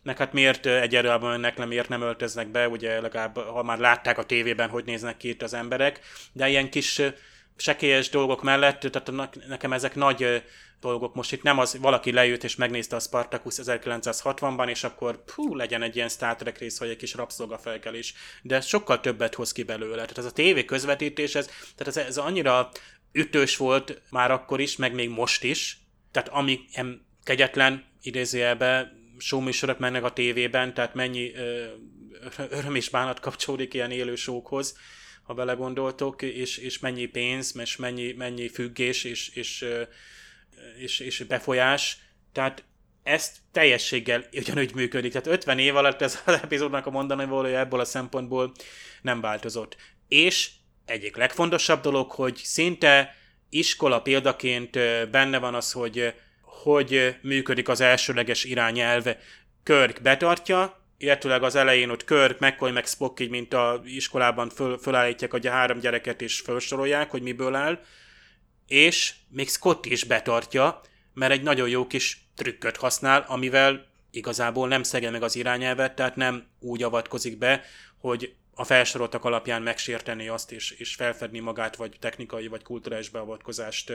meg 0.03 0.17
hát 0.17 0.33
miért 0.33 0.67
egy 0.67 0.97
erőában 0.97 1.33
önnek 1.33 1.59
le, 1.59 1.65
miért 1.65 1.89
nem 1.89 2.03
öltöznek 2.03 2.49
be, 2.49 2.69
ugye 2.69 3.01
legalább 3.01 3.37
ha 3.37 3.63
már 3.63 3.79
látták 3.79 4.19
a 4.19 4.25
tévében, 4.25 4.69
hogy 4.69 4.85
néznek 4.85 5.17
ki 5.17 5.29
itt 5.29 5.43
az 5.43 5.55
emberek, 5.55 6.01
de 6.33 6.49
ilyen 6.49 6.71
kis 6.71 7.03
sekélyes 7.57 8.09
dolgok 8.09 8.43
mellett, 8.43 8.81
tehát 8.81 9.37
nekem 9.49 9.73
ezek 9.73 9.95
nagy 9.95 10.43
dolgok. 10.81 11.15
Most 11.15 11.33
itt 11.33 11.43
nem 11.43 11.59
az, 11.59 11.79
valaki 11.81 12.13
lejött 12.13 12.45
és 12.45 12.57
megnézte 12.57 12.97
a 12.97 13.01
Spartacus 13.01 13.55
1960-ban, 13.63 14.69
és 14.69 14.85
akkor 14.85 15.25
pú, 15.25 15.55
legyen 15.55 15.83
egy 15.83 15.97
ilyen 15.97 16.09
Star 16.09 16.37
Trek 16.37 16.59
rész, 16.59 16.79
vagy 16.79 16.89
egy 16.89 16.97
kis 16.97 17.15
rabszolgafelkelés. 17.15 18.15
De 18.43 18.61
sokkal 18.61 19.01
többet 19.01 19.35
hoz 19.35 19.53
ki 19.53 19.63
belőle. 19.63 19.95
Tehát 19.95 20.19
ez 20.19 20.25
a 20.25 20.33
tévé 20.33 20.65
közvetítés, 20.65 21.35
ez, 21.35 21.47
tehát 21.47 21.97
ez, 21.97 21.97
ez 21.97 22.17
annyira 22.17 22.71
ütős 23.13 23.57
volt 23.57 24.03
már 24.11 24.31
akkor 24.31 24.61
is, 24.61 24.77
meg 24.77 24.95
még 24.95 25.09
most 25.09 25.45
is. 25.45 25.79
Tehát 26.11 26.29
ami 26.29 26.61
kegyetlen, 27.25 27.85
idézőjelben 28.03 29.02
showműsorok 29.23 29.79
mennek 29.79 30.05
a 30.05 30.13
tévében, 30.13 30.75
tehát 30.75 30.95
mennyi 30.95 31.35
ö, 31.35 31.65
öröm 32.51 32.75
és 32.75 32.89
bánat 32.89 33.21
kapcsolódik 33.21 33.75
ilyen 33.75 33.91
élő 33.91 34.15
showkhoz, 34.15 34.79
ha 35.23 35.35
belegondoltok, 35.35 36.23
és, 36.23 36.57
és 36.57 36.79
mennyi 36.79 37.07
pénz, 37.07 37.57
és 37.59 37.77
mennyi, 37.77 38.13
mennyi 38.13 38.49
függés, 38.49 39.05
és, 39.05 39.29
és, 39.29 39.65
és, 40.79 41.01
és 41.01 41.19
befolyás. 41.19 41.99
Tehát 42.33 42.65
ezt 43.03 43.37
teljességgel 43.53 44.25
ugyanúgy 44.33 44.75
működik. 44.75 45.13
Tehát 45.13 45.27
50 45.27 45.59
év 45.59 45.77
alatt 45.77 46.01
ez 46.01 46.23
az 46.27 46.35
epizódnak 46.43 46.87
a 46.87 46.91
mondani 46.91 47.25
valója 47.25 47.59
ebből 47.59 47.81
a 47.81 47.85
szempontból 47.85 48.53
nem 49.03 49.21
változott. 49.21 49.77
És 50.09 50.51
egyik 50.85 51.17
legfontosabb 51.17 51.83
dolog, 51.83 52.11
hogy 52.11 52.37
szinte 52.37 53.17
iskola 53.49 54.03
példaként 54.03 54.71
benne 55.11 55.39
van 55.39 55.55
az, 55.55 55.73
hogy 55.73 56.15
hogy 56.63 57.17
működik 57.23 57.69
az 57.69 57.81
elsőleges 57.81 58.45
irányelv. 58.45 59.07
Körk 59.63 60.03
betartja, 60.03 60.81
illetőleg 60.99 61.43
az 61.43 61.55
elején 61.55 61.91
ott 61.91 62.05
Körk, 62.05 62.39
McCoy, 62.39 62.71
meg 62.71 62.87
Spock 62.87 63.21
így, 63.21 63.31
mint 63.31 63.55
a 63.55 63.83
iskolában 63.85 64.49
föl, 64.49 64.79
fölállítják 64.79 65.35
a 65.35 65.51
három 65.51 65.79
gyereket 65.79 66.23
és 66.23 66.41
felsorolják, 66.41 67.11
hogy 67.11 67.23
miből 67.23 67.55
áll, 67.55 67.85
és 68.67 69.15
még 69.29 69.49
Scott 69.49 69.87
is 69.87 70.05
betartja, 70.05 70.81
mert 71.15 71.33
egy 71.33 71.43
nagyon 71.43 71.69
jó 71.69 71.87
kis 71.87 72.25
trükköt 72.37 72.77
használ, 72.77 73.25
amivel 73.29 73.87
igazából 74.11 74.69
nem 74.69 74.83
szege 74.83 75.11
meg 75.11 75.23
az 75.23 75.37
irányelvet, 75.37 75.95
tehát 75.95 76.17
nem 76.17 76.47
úgy 76.61 76.83
avatkozik 76.83 77.39
be, 77.39 77.65
hogy 77.99 78.35
a 78.55 78.65
felsoroltak 78.65 79.25
alapján 79.25 79.63
megsérteni 79.63 80.29
azt, 80.29 80.53
és, 80.53 80.71
és 80.71 80.95
felfedni 80.95 81.39
magát, 81.39 81.77
vagy 81.77 81.97
technikai, 82.01 82.47
vagy 82.47 82.63
kulturális 82.63 83.09
beavatkozást 83.09 83.93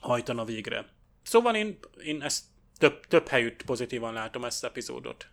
hajtana 0.00 0.44
végre. 0.44 0.86
Szóval 1.28 1.54
én, 1.54 1.78
én 2.04 2.22
ezt 2.22 2.42
több, 2.78 3.06
több 3.08 3.28
helyütt 3.28 3.62
pozitívan 3.62 4.12
látom 4.12 4.44
ezt 4.44 4.64
az 4.64 4.68
epizódot. 4.70 5.26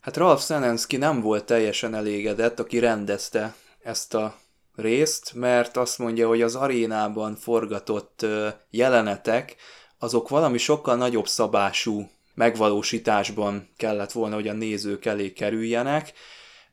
Hát 0.00 0.16
Ralph 0.16 0.42
Senensky 0.42 0.96
nem 0.96 1.20
volt 1.20 1.44
teljesen 1.44 1.94
elégedett, 1.94 2.60
aki 2.60 2.78
rendezte 2.78 3.54
ezt 3.82 4.14
a 4.14 4.38
részt, 4.74 5.32
mert 5.34 5.76
azt 5.76 5.98
mondja, 5.98 6.28
hogy 6.28 6.42
az 6.42 6.54
arénában 6.54 7.36
forgatott 7.36 8.26
jelenetek, 8.70 9.56
azok 9.98 10.28
valami 10.28 10.58
sokkal 10.58 10.96
nagyobb 10.96 11.28
szabású 11.28 12.10
megvalósításban 12.34 13.68
kellett 13.76 14.12
volna, 14.12 14.34
hogy 14.34 14.48
a 14.48 14.52
nézők 14.52 15.04
elé 15.04 15.32
kerüljenek, 15.32 16.12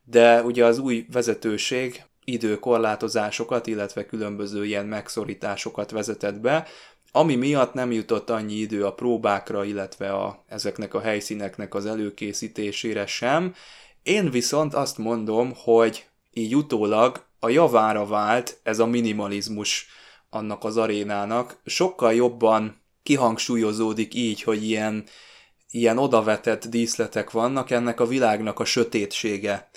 de 0.03 0.43
ugye 0.43 0.65
az 0.65 0.77
új 0.77 1.05
vezetőség 1.11 2.03
időkorlátozásokat, 2.23 3.67
illetve 3.67 4.05
különböző 4.05 4.65
ilyen 4.65 4.85
megszorításokat 4.85 5.91
vezetett 5.91 6.39
be, 6.39 6.67
ami 7.11 7.35
miatt 7.35 7.73
nem 7.73 7.91
jutott 7.91 8.29
annyi 8.29 8.53
idő 8.53 8.85
a 8.85 8.93
próbákra, 8.93 9.63
illetve 9.63 10.13
a, 10.13 10.43
ezeknek 10.47 10.93
a 10.93 11.01
helyszíneknek 11.01 11.73
az 11.73 11.85
előkészítésére 11.85 13.05
sem. 13.05 13.55
Én 14.03 14.29
viszont 14.29 14.73
azt 14.73 14.97
mondom, 14.97 15.53
hogy 15.55 16.05
így 16.31 16.55
utólag 16.55 17.25
a 17.39 17.49
javára 17.49 18.05
vált 18.05 18.59
ez 18.63 18.79
a 18.79 18.85
minimalizmus 18.85 19.87
annak 20.29 20.63
az 20.63 20.77
arénának. 20.77 21.61
Sokkal 21.65 22.13
jobban 22.13 22.81
kihangsúlyozódik 23.03 24.13
így, 24.13 24.41
hogy 24.41 24.63
ilyen, 24.63 25.03
ilyen 25.69 25.97
odavetett 25.97 26.67
díszletek 26.67 27.31
vannak, 27.31 27.71
ennek 27.71 27.99
a 27.99 28.07
világnak 28.07 28.59
a 28.59 28.65
sötétsége, 28.65 29.69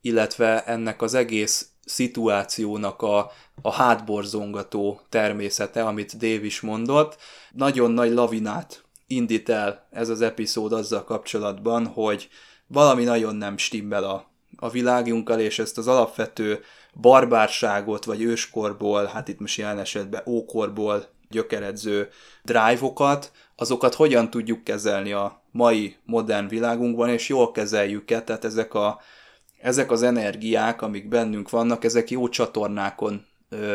illetve 0.00 0.64
ennek 0.64 1.02
az 1.02 1.14
egész 1.14 1.68
szituációnak 1.84 3.02
a, 3.02 3.30
a 3.62 3.72
hátborzongató 3.72 5.00
természete, 5.08 5.84
amit 5.84 6.16
Dave 6.18 6.44
is 6.44 6.60
mondott. 6.60 7.16
Nagyon 7.52 7.90
nagy 7.90 8.12
lavinát 8.12 8.84
indít 9.06 9.48
el 9.48 9.86
ez 9.90 10.08
az 10.08 10.20
epizód 10.20 10.72
azzal 10.72 11.04
kapcsolatban, 11.04 11.86
hogy 11.86 12.28
valami 12.66 13.04
nagyon 13.04 13.34
nem 13.34 13.56
stimmel 13.56 14.04
a, 14.04 14.26
a 14.56 14.70
világunkkal, 14.70 15.40
és 15.40 15.58
ezt 15.58 15.78
az 15.78 15.88
alapvető 15.88 16.60
barbárságot, 16.94 18.04
vagy 18.04 18.22
őskorból, 18.22 19.04
hát 19.04 19.28
itt 19.28 19.40
most 19.40 19.58
jelen 19.58 19.78
esetben 19.78 20.22
ókorból 20.26 21.06
gyökeredző 21.30 22.08
drive-okat, 22.42 23.32
azokat 23.56 23.94
hogyan 23.94 24.30
tudjuk 24.30 24.64
kezelni 24.64 25.12
a 25.12 25.42
mai 25.50 25.96
modern 26.04 26.48
világunkban, 26.48 27.08
és 27.08 27.28
jól 27.28 27.50
kezeljük-e, 27.50 28.22
tehát 28.22 28.44
ezek, 28.44 28.74
a, 28.74 29.00
ezek 29.60 29.90
az 29.90 30.02
energiák, 30.02 30.82
amik 30.82 31.08
bennünk 31.08 31.50
vannak, 31.50 31.84
ezek 31.84 32.10
jó 32.10 32.28
csatornákon 32.28 33.26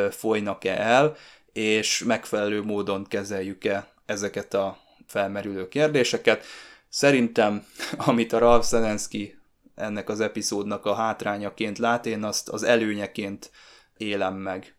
folynak-e 0.09 0.75
el, 0.81 1.15
és 1.53 2.03
megfelelő 2.03 2.61
módon 2.63 3.05
kezeljük-e 3.09 3.87
ezeket 4.05 4.53
a 4.53 4.77
felmerülő 5.05 5.67
kérdéseket. 5.67 6.43
Szerintem, 6.89 7.65
amit 8.09 8.33
a 8.33 8.37
Ralph 8.37 8.65
Zelensky 8.65 9.37
ennek 9.75 10.09
az 10.09 10.19
epizódnak 10.19 10.85
a 10.85 10.93
hátrányaként 10.93 11.77
lát, 11.77 12.05
én 12.05 12.23
azt 12.23 12.49
az 12.49 12.63
előnyeként 12.63 13.51
élem 13.97 14.35
meg. 14.35 14.75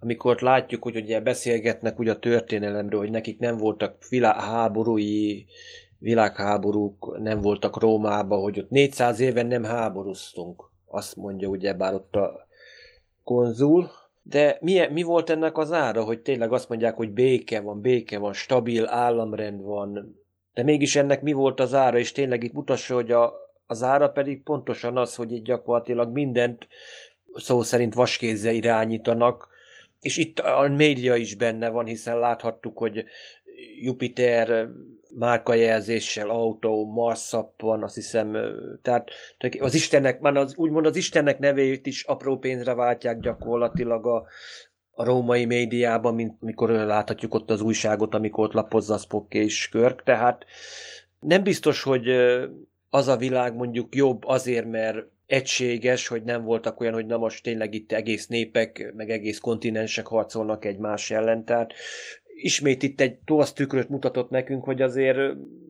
Amikor 0.00 0.40
látjuk, 0.40 0.82
hogy 0.82 0.96
ugye 0.96 1.20
beszélgetnek 1.20 1.98
ugye 1.98 2.10
a 2.10 2.18
történelemről, 2.18 3.00
hogy 3.00 3.10
nekik 3.10 3.38
nem 3.38 3.56
voltak 3.56 3.96
háborúi 4.20 5.46
világháborúk, 5.98 7.18
nem 7.18 7.40
voltak 7.40 7.80
Rómában, 7.80 8.40
hogy 8.40 8.58
ott 8.58 8.70
400 8.70 9.20
éven 9.20 9.46
nem 9.46 9.64
háborúztunk. 9.64 10.70
Azt 10.86 11.16
mondja 11.16 11.48
ugye 11.48 11.74
bár 11.74 11.94
ott 11.94 12.14
a 12.14 12.46
konzul, 13.24 13.90
de 14.22 14.58
mi, 14.60 14.86
mi 14.90 15.02
volt 15.02 15.30
ennek 15.30 15.58
az 15.58 15.72
ára, 15.72 16.04
hogy 16.04 16.20
tényleg 16.20 16.52
azt 16.52 16.68
mondják, 16.68 16.96
hogy 16.96 17.10
béke 17.10 17.60
van, 17.60 17.80
béke 17.80 18.18
van, 18.18 18.32
stabil 18.32 18.86
államrend 18.86 19.62
van, 19.62 20.20
de 20.54 20.62
mégis 20.62 20.96
ennek 20.96 21.22
mi 21.22 21.32
volt 21.32 21.60
az 21.60 21.74
ára, 21.74 21.98
és 21.98 22.12
tényleg 22.12 22.42
itt 22.42 22.52
mutassa, 22.52 22.94
hogy 22.94 23.10
a, 23.10 23.32
az 23.66 23.82
ára 23.82 24.08
pedig 24.08 24.42
pontosan 24.42 24.96
az, 24.96 25.14
hogy 25.14 25.32
itt 25.32 25.44
gyakorlatilag 25.44 26.12
mindent 26.12 26.68
szó 27.34 27.62
szerint 27.62 27.94
vaskézzel 27.94 28.54
irányítanak, 28.54 29.48
és 30.00 30.16
itt 30.16 30.38
a 30.38 30.68
média 30.68 31.16
is 31.16 31.34
benne 31.34 31.68
van, 31.68 31.86
hiszen 31.86 32.18
láthattuk, 32.18 32.78
hogy 32.78 33.04
Jupiter 33.80 34.68
márkajelzéssel, 35.14 36.28
autó, 36.28 36.92
Marszap 36.92 37.60
van, 37.60 37.82
azt 37.82 37.94
hiszem, 37.94 38.36
tehát 38.82 39.10
az 39.58 39.74
Istennek, 39.74 40.20
már 40.20 40.36
az, 40.36 40.56
úgymond 40.56 40.86
az 40.86 40.96
Istennek 40.96 41.38
nevét 41.38 41.86
is 41.86 42.04
apró 42.04 42.38
pénzre 42.38 42.74
váltják 42.74 43.20
gyakorlatilag 43.20 44.06
a, 44.06 44.26
a 44.90 45.04
római 45.04 45.44
médiában, 45.44 46.14
mint 46.14 46.40
mikor 46.40 46.70
láthatjuk 46.70 47.34
ott 47.34 47.50
az 47.50 47.60
újságot, 47.60 48.14
amikor 48.14 48.44
ott 48.44 48.52
lapozza 48.52 48.98
Spock 48.98 49.34
és 49.34 49.68
Körk, 49.68 50.02
tehát 50.02 50.44
nem 51.20 51.42
biztos, 51.42 51.82
hogy 51.82 52.08
az 52.90 53.08
a 53.08 53.16
világ 53.16 53.54
mondjuk 53.54 53.94
jobb 53.94 54.24
azért, 54.24 54.66
mert 54.66 55.06
egységes, 55.26 56.08
hogy 56.08 56.22
nem 56.22 56.44
voltak 56.44 56.80
olyan, 56.80 56.94
hogy 56.94 57.06
na 57.06 57.16
most 57.16 57.42
tényleg 57.42 57.74
itt 57.74 57.92
egész 57.92 58.26
népek, 58.26 58.92
meg 58.96 59.10
egész 59.10 59.38
kontinensek 59.38 60.06
harcolnak 60.06 60.64
egymás 60.64 61.10
ellen, 61.10 61.44
tehát 61.44 61.72
ismét 62.44 62.82
itt 62.82 63.00
egy 63.00 63.14
tovasz 63.14 63.52
tükröt 63.52 63.88
mutatott 63.88 64.30
nekünk, 64.30 64.64
hogy 64.64 64.82
azért 64.82 65.18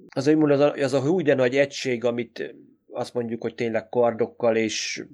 az, 0.08 0.26
az, 0.26 0.60
a, 0.60 0.72
az 0.72 0.92
a 0.92 1.00
húj 1.00 1.22
de 1.22 1.34
nagy 1.34 1.56
egység, 1.56 2.04
amit 2.04 2.54
azt 2.90 3.14
mondjuk, 3.14 3.42
hogy 3.42 3.54
tényleg 3.54 3.88
kardokkal 3.88 4.56
és 4.56 5.04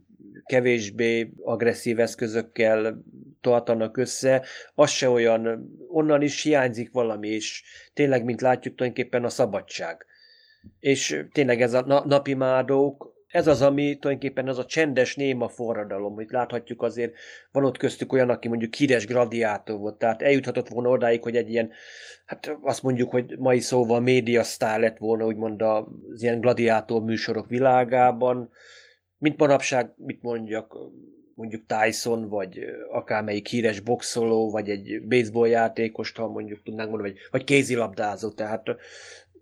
kevésbé 0.45 1.33
agresszív 1.43 2.01
eszközökkel 2.01 3.03
tartanak 3.41 3.97
össze, 3.97 4.45
az 4.75 4.91
se 4.91 5.09
olyan, 5.09 5.73
onnan 5.89 6.23
is 6.23 6.43
hiányzik 6.43 6.93
valami, 6.93 7.29
és 7.29 7.63
tényleg, 7.95 8.25
mint 8.25 8.41
látjuk, 8.41 8.75
tulajdonképpen 8.75 9.25
a 9.25 9.29
szabadság. 9.29 10.07
És 10.81 11.25
tényleg 11.33 11.63
ez 11.63 11.73
a 11.73 12.05
napi 12.07 12.35
mádók, 12.35 13.18
ez 13.29 13.47
az, 13.47 13.63
ami 13.63 13.99
tulajdonképpen 13.99 14.49
az 14.49 14.59
a 14.59 14.65
csendes 14.65 15.17
néma 15.17 15.49
forradalom, 15.49 16.15
hogy 16.15 16.27
láthatjuk 16.31 16.83
azért, 16.83 17.15
van 17.53 17.65
ott 17.65 17.77
köztük 17.77 18.13
olyan, 18.13 18.31
aki 18.31 18.49
mondjuk 18.49 18.75
híres 18.75 19.07
gladiátor 19.07 19.79
volt, 19.79 19.99
tehát 19.99 20.23
eljuthatott 20.23 20.69
volna 20.69 20.89
odáig, 20.89 21.23
hogy 21.23 21.37
egy 21.37 21.51
ilyen, 21.51 21.71
hát 22.27 22.57
azt 22.63 22.83
mondjuk, 22.83 23.11
hogy 23.11 23.39
mai 23.39 23.61
szóval 23.61 24.01
média 24.01 24.43
sztár 24.43 24.81
lett 24.81 24.99
volna, 24.99 25.27
úgymond 25.27 25.63
az 25.63 26.23
ilyen 26.23 26.41
gladiátor 26.41 27.03
műsorok 27.03 27.49
világában, 27.49 28.51
mint 29.19 29.39
manapság, 29.39 29.93
mit 29.97 30.23
mondjak, 30.23 30.77
mondjuk 31.35 31.65
Tyson, 31.67 32.29
vagy 32.29 32.59
akármelyik 32.91 33.47
híres 33.47 33.81
boxoló, 33.81 34.51
vagy 34.51 34.71
egy 34.71 35.03
baseball 35.09 35.49
játékost, 35.49 36.17
ha 36.17 36.29
mondjuk 36.29 36.63
tudnánk 36.63 36.91
mondani, 36.91 37.11
vagy, 37.11 37.21
vagy 37.31 37.45
kézilabdázó, 37.45 38.31
tehát 38.31 38.63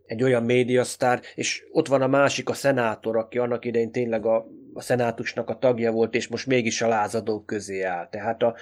egy 0.06 0.22
olyan 0.22 0.42
médiasztár, 0.42 1.20
és 1.34 1.64
ott 1.72 1.88
van 1.88 2.02
a 2.02 2.06
másik, 2.06 2.48
a 2.48 2.54
szenátor, 2.54 3.16
aki 3.16 3.38
annak 3.38 3.64
idején 3.64 3.92
tényleg 3.92 4.26
a, 4.26 4.46
a 4.74 4.80
szenátusnak 4.80 5.50
a 5.50 5.58
tagja 5.58 5.92
volt, 5.92 6.14
és 6.14 6.28
most 6.28 6.46
mégis 6.46 6.82
a 6.82 6.88
lázadók 6.88 7.46
közé 7.46 7.82
áll. 7.82 8.08
Tehát 8.08 8.42
a, 8.42 8.54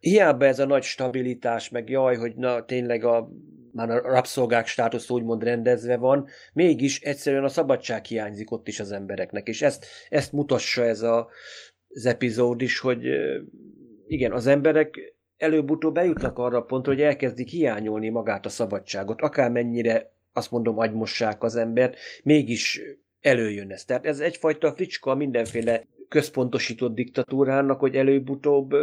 hiába 0.00 0.46
ez 0.46 0.58
a 0.58 0.66
nagy 0.66 0.82
stabilitás, 0.82 1.68
meg 1.68 1.88
jaj, 1.88 2.16
hogy 2.16 2.34
na 2.36 2.64
tényleg 2.64 3.04
a, 3.04 3.28
már 3.72 3.90
a 3.90 4.00
rabszolgák 4.00 4.66
státusz 4.66 5.10
úgymond 5.10 5.42
rendezve 5.42 5.96
van, 5.96 6.26
mégis 6.52 7.00
egyszerűen 7.00 7.44
a 7.44 7.48
szabadság 7.48 8.04
hiányzik 8.04 8.50
ott 8.50 8.68
is 8.68 8.80
az 8.80 8.92
embereknek, 8.92 9.48
és 9.48 9.62
ezt, 9.62 9.86
ezt 10.08 10.32
mutassa 10.32 10.84
ez 10.84 11.02
a, 11.02 11.28
az 11.88 12.06
epizód 12.06 12.60
is, 12.60 12.78
hogy 12.78 13.06
igen, 14.06 14.32
az 14.32 14.46
emberek 14.46 15.14
előbb-utóbb 15.36 15.94
bejutnak 15.94 16.38
arra 16.38 16.58
a 16.58 16.62
pontra, 16.62 16.92
hogy 16.92 17.02
elkezdik 17.02 17.48
hiányolni 17.48 18.08
magát 18.08 18.46
a 18.46 18.48
szabadságot, 18.48 19.20
akármennyire 19.20 20.12
azt 20.32 20.50
mondom, 20.50 20.78
agymossák 20.78 21.42
az 21.42 21.56
embert, 21.56 21.96
mégis 22.22 22.80
előjön 23.20 23.70
ez. 23.70 23.84
Tehát 23.84 24.06
ez 24.06 24.20
egyfajta 24.20 24.72
fricska 24.72 25.14
mindenféle 25.14 25.86
központosított 26.08 26.94
diktatúrának, 26.94 27.80
hogy 27.80 27.96
előbb-utóbb 27.96 28.74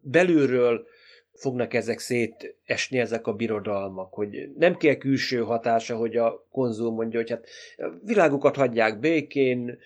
belülről 0.00 0.86
fognak 1.32 1.74
ezek 1.74 1.98
szétesni, 1.98 2.98
ezek 2.98 3.26
a 3.26 3.32
birodalmak, 3.32 4.14
hogy 4.14 4.50
nem 4.58 4.76
kell 4.76 4.94
külső 4.94 5.40
hatása, 5.40 5.96
hogy 5.96 6.16
a 6.16 6.46
konzul 6.50 6.92
mondja, 6.92 7.18
hogy 7.18 7.30
hát 7.30 7.46
világukat 8.04 8.56
hagyják 8.56 9.00
békén, 9.00 9.78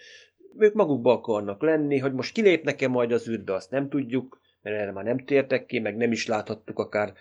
ők 0.59 0.75
magukba 0.75 1.12
akarnak 1.12 1.62
lenni, 1.62 1.99
hogy 1.99 2.12
most 2.12 2.33
kilépnek-e 2.33 2.88
majd 2.88 3.12
az 3.12 3.29
űrbe, 3.29 3.55
azt 3.55 3.70
nem 3.70 3.88
tudjuk, 3.88 4.39
mert 4.62 4.77
erre 4.77 4.92
már 4.92 5.05
nem 5.05 5.18
tértek 5.18 5.66
ki, 5.66 5.79
meg 5.79 5.96
nem 5.96 6.12
is 6.12 6.27
láthattuk 6.27 6.79
akár 6.79 7.12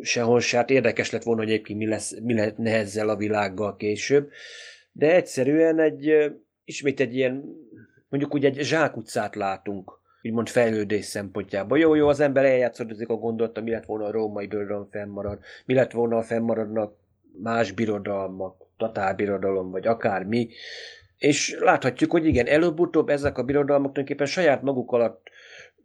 sehol 0.00 0.40
se. 0.40 0.56
Hát 0.56 0.70
érdekes 0.70 1.10
lett 1.10 1.22
volna, 1.22 1.40
hogy 1.40 1.50
egyébként 1.50 1.78
mi, 1.78 1.86
lesz, 1.86 2.18
mi 2.22 2.34
lehetne 2.34 2.74
ezzel 2.74 3.08
a 3.08 3.16
világgal 3.16 3.76
később. 3.76 4.30
De 4.92 5.14
egyszerűen 5.14 5.78
egy, 5.78 6.32
ismét 6.64 7.00
egy 7.00 7.16
ilyen, 7.16 7.44
mondjuk 8.08 8.34
úgy 8.34 8.44
egy 8.44 8.58
zsákutcát 8.60 9.34
látunk 9.34 9.98
úgymond 10.22 10.48
fejlődés 10.48 11.04
szempontjából. 11.04 11.78
Jó, 11.78 11.94
jó, 11.94 12.08
az 12.08 12.20
ember 12.20 12.44
eljátszódik 12.44 13.08
a 13.08 13.14
gondolta, 13.14 13.60
mi 13.60 13.70
lett 13.70 13.84
volna 13.84 14.04
a 14.04 14.10
római 14.10 14.46
birodalom 14.46 14.88
fennmarad, 14.90 15.38
mi 15.64 15.74
lett 15.74 15.90
volna, 15.90 16.16
a 16.16 16.22
fennmaradnak 16.22 16.94
más 17.42 17.72
birodalmak, 17.72 18.66
tatárbirodalom, 18.76 19.70
vagy 19.70 19.86
akármi. 19.86 20.48
És 21.18 21.56
láthatjuk, 21.60 22.10
hogy 22.10 22.26
igen, 22.26 22.46
előbb-utóbb 22.46 23.08
ezek 23.08 23.38
a 23.38 23.42
birodalmak 23.42 23.92
tulajdonképpen 23.92 24.26
saját 24.26 24.62
maguk 24.62 24.92
alatt 24.92 25.30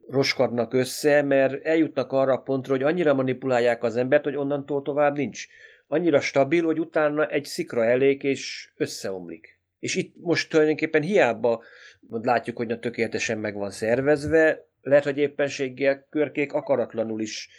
roskadnak 0.08 0.74
össze, 0.74 1.22
mert 1.22 1.66
eljutnak 1.66 2.12
arra 2.12 2.34
a 2.34 2.42
pontra, 2.42 2.74
hogy 2.74 2.84
annyira 2.84 3.14
manipulálják 3.14 3.84
az 3.84 3.96
embert, 3.96 4.24
hogy 4.24 4.36
onnantól 4.36 4.82
tovább 4.82 5.16
nincs. 5.16 5.48
Annyira 5.88 6.20
stabil, 6.20 6.64
hogy 6.64 6.80
utána 6.80 7.28
egy 7.28 7.46
szikra 7.46 7.86
elég, 7.86 8.24
és 8.24 8.72
összeomlik. 8.76 9.60
És 9.80 9.96
itt 9.96 10.16
most 10.22 10.50
tulajdonképpen 10.50 11.02
hiába 11.02 11.64
látjuk, 12.10 12.58
hogy 12.58 12.72
a 12.72 12.80
tökéletesen 12.80 13.38
meg 13.38 13.56
van 13.56 13.72
szervezve, 13.72 14.68
lehet, 14.82 15.04
hogy 15.04 15.18
éppenséggel 15.18 16.08
körkék 16.10 16.54
akaratlanul 16.54 17.22
is 17.22 17.50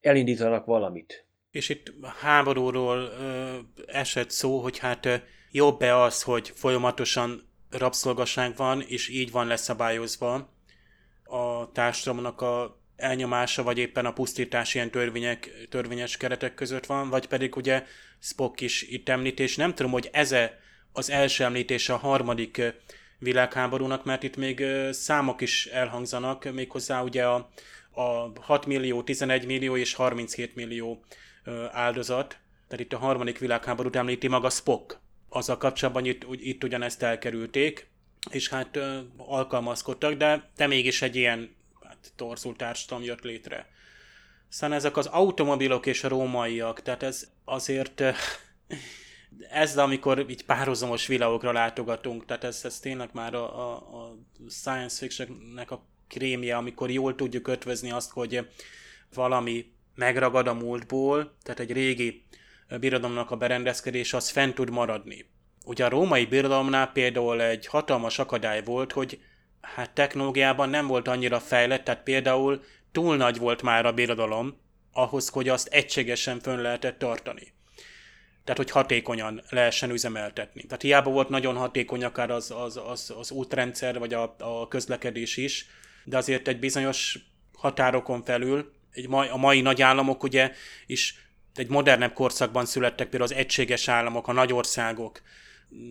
elindítanak 0.00 0.64
valamit. 0.64 1.26
És 1.50 1.68
itt 1.68 1.92
háborúról 2.20 2.98
ö, 2.98 3.56
esett 3.86 4.30
szó, 4.30 4.58
hogy 4.58 4.78
hát 4.78 5.06
ö, 5.06 5.14
jobb-e 5.50 5.96
az, 5.96 6.22
hogy 6.22 6.52
folyamatosan 6.54 7.48
rabszolgaság 7.70 8.56
van, 8.56 8.84
és 8.88 9.08
így 9.08 9.30
van 9.30 9.46
leszabályozva 9.46 10.58
a 11.30 11.70
társadalomnak 11.72 12.40
a 12.40 12.78
elnyomása, 12.96 13.62
vagy 13.62 13.78
éppen 13.78 14.06
a 14.06 14.12
pusztítás 14.12 14.74
ilyen 14.74 14.90
törvények, 14.90 15.66
törvényes 15.68 16.16
keretek 16.16 16.54
között 16.54 16.86
van, 16.86 17.08
vagy 17.08 17.26
pedig 17.26 17.56
ugye 17.56 17.84
Spock 18.18 18.60
is 18.60 18.82
itt 18.82 19.08
említés. 19.08 19.56
Nem 19.56 19.74
tudom, 19.74 19.92
hogy 19.92 20.08
ez 20.12 20.34
az 20.92 21.10
első 21.10 21.44
említése 21.44 21.92
a 21.92 21.96
harmadik 21.96 22.62
világháborúnak, 23.18 24.04
mert 24.04 24.22
itt 24.22 24.36
még 24.36 24.64
számok 24.90 25.40
is 25.40 25.66
elhangzanak, 25.66 26.52
méghozzá 26.52 27.02
ugye 27.02 27.26
a, 27.26 27.50
a 27.90 28.32
6 28.40 28.66
millió, 28.66 29.02
11 29.02 29.46
millió 29.46 29.76
és 29.76 29.94
37 29.94 30.54
millió 30.54 31.04
áldozat, 31.70 32.38
tehát 32.68 32.84
itt 32.84 32.92
a 32.92 32.98
harmadik 32.98 33.38
világháborút 33.38 33.96
említi 33.96 34.28
maga 34.28 34.50
Spock. 34.50 34.98
Azzal 35.28 35.56
kapcsolatban 35.56 36.04
itt, 36.04 36.26
itt 36.30 36.64
ugyanezt 36.64 37.02
elkerülték, 37.02 37.90
és 38.30 38.48
hát 38.48 38.78
alkalmazkodtak, 39.16 40.12
de, 40.12 40.50
de 40.56 40.66
mégis 40.66 41.02
egy 41.02 41.16
ilyen 41.16 41.54
hát, 41.84 42.12
torzult 42.16 42.56
társadalom 42.56 43.04
jött 43.04 43.22
létre. 43.22 43.68
Szóval 44.48 44.76
ezek 44.76 44.96
az 44.96 45.06
automobilok 45.06 45.86
és 45.86 46.04
a 46.04 46.08
rómaiak, 46.08 46.82
tehát 46.82 47.02
ez 47.02 47.30
azért 47.44 48.02
ez, 49.50 49.78
amikor 49.78 50.30
így 50.30 50.44
párhuzamos 50.44 51.06
világokra 51.06 51.52
látogatunk, 51.52 52.24
tehát 52.24 52.44
ez, 52.44 52.60
ez 52.64 52.80
tényleg 52.80 53.08
már 53.12 53.34
a, 53.34 53.58
a, 53.58 53.74
a 53.74 54.16
science 54.48 54.96
fictionnek 54.96 55.70
a 55.70 55.84
krémje, 56.08 56.56
amikor 56.56 56.90
jól 56.90 57.14
tudjuk 57.14 57.48
ötvözni 57.48 57.90
azt, 57.90 58.10
hogy 58.10 58.48
valami 59.14 59.72
megragad 59.94 60.46
a 60.46 60.54
múltból, 60.54 61.36
tehát 61.42 61.60
egy 61.60 61.72
régi 61.72 62.24
birodalomnak 62.80 63.30
a 63.30 63.36
berendezkedés 63.36 64.12
az 64.12 64.28
fent 64.28 64.54
tud 64.54 64.70
maradni. 64.70 65.26
Ugye 65.64 65.84
a 65.84 65.88
római 65.88 66.26
birodalomnál 66.26 66.86
például 66.92 67.42
egy 67.42 67.66
hatalmas 67.66 68.18
akadály 68.18 68.62
volt, 68.62 68.92
hogy 68.92 69.20
hát 69.60 69.90
technológiában 69.90 70.68
nem 70.68 70.86
volt 70.86 71.08
annyira 71.08 71.40
fejlett, 71.40 71.84
tehát 71.84 72.02
például 72.02 72.62
túl 72.92 73.16
nagy 73.16 73.38
volt 73.38 73.62
már 73.62 73.86
a 73.86 73.92
birodalom, 73.92 74.58
ahhoz, 74.92 75.28
hogy 75.28 75.48
azt 75.48 75.68
egységesen 75.68 76.40
fönn 76.40 76.60
lehetett 76.60 76.98
tartani. 76.98 77.52
Tehát, 78.44 78.56
hogy 78.56 78.70
hatékonyan 78.70 79.42
lehessen 79.48 79.90
üzemeltetni. 79.90 80.62
Tehát 80.62 80.82
hiába 80.82 81.10
volt 81.10 81.28
nagyon 81.28 81.56
hatékony 81.56 82.04
akár 82.04 82.30
az, 82.30 82.50
az, 82.50 82.76
az, 82.76 83.14
az 83.18 83.30
útrendszer, 83.30 83.98
vagy 83.98 84.14
a, 84.14 84.36
a 84.38 84.68
közlekedés 84.68 85.36
is, 85.36 85.66
de 86.04 86.16
azért 86.16 86.48
egy 86.48 86.58
bizonyos 86.58 87.18
határokon 87.52 88.22
felül, 88.24 88.72
egy 88.92 89.08
mai, 89.08 89.28
a 89.28 89.36
mai 89.36 89.60
nagy 89.60 89.82
államok 89.82 90.22
ugye 90.22 90.52
is 90.86 91.14
egy 91.54 91.68
modernebb 91.68 92.12
korszakban 92.12 92.66
születtek, 92.66 93.08
például 93.08 93.32
az 93.32 93.38
egységes 93.38 93.88
államok, 93.88 94.28
a 94.28 94.32
nagyországok, 94.32 95.22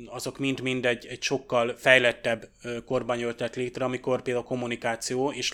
azok 0.06 0.38
mind-mind 0.38 0.86
egy, 0.86 1.06
egy 1.06 1.22
sokkal 1.22 1.76
fejlettebb 1.78 2.50
korban 2.86 3.18
jöttek 3.18 3.56
létre, 3.56 3.86
amikor 3.86 4.22
például 4.22 4.46
a 4.46 4.48
kommunikáció, 4.48 5.32
és 5.32 5.52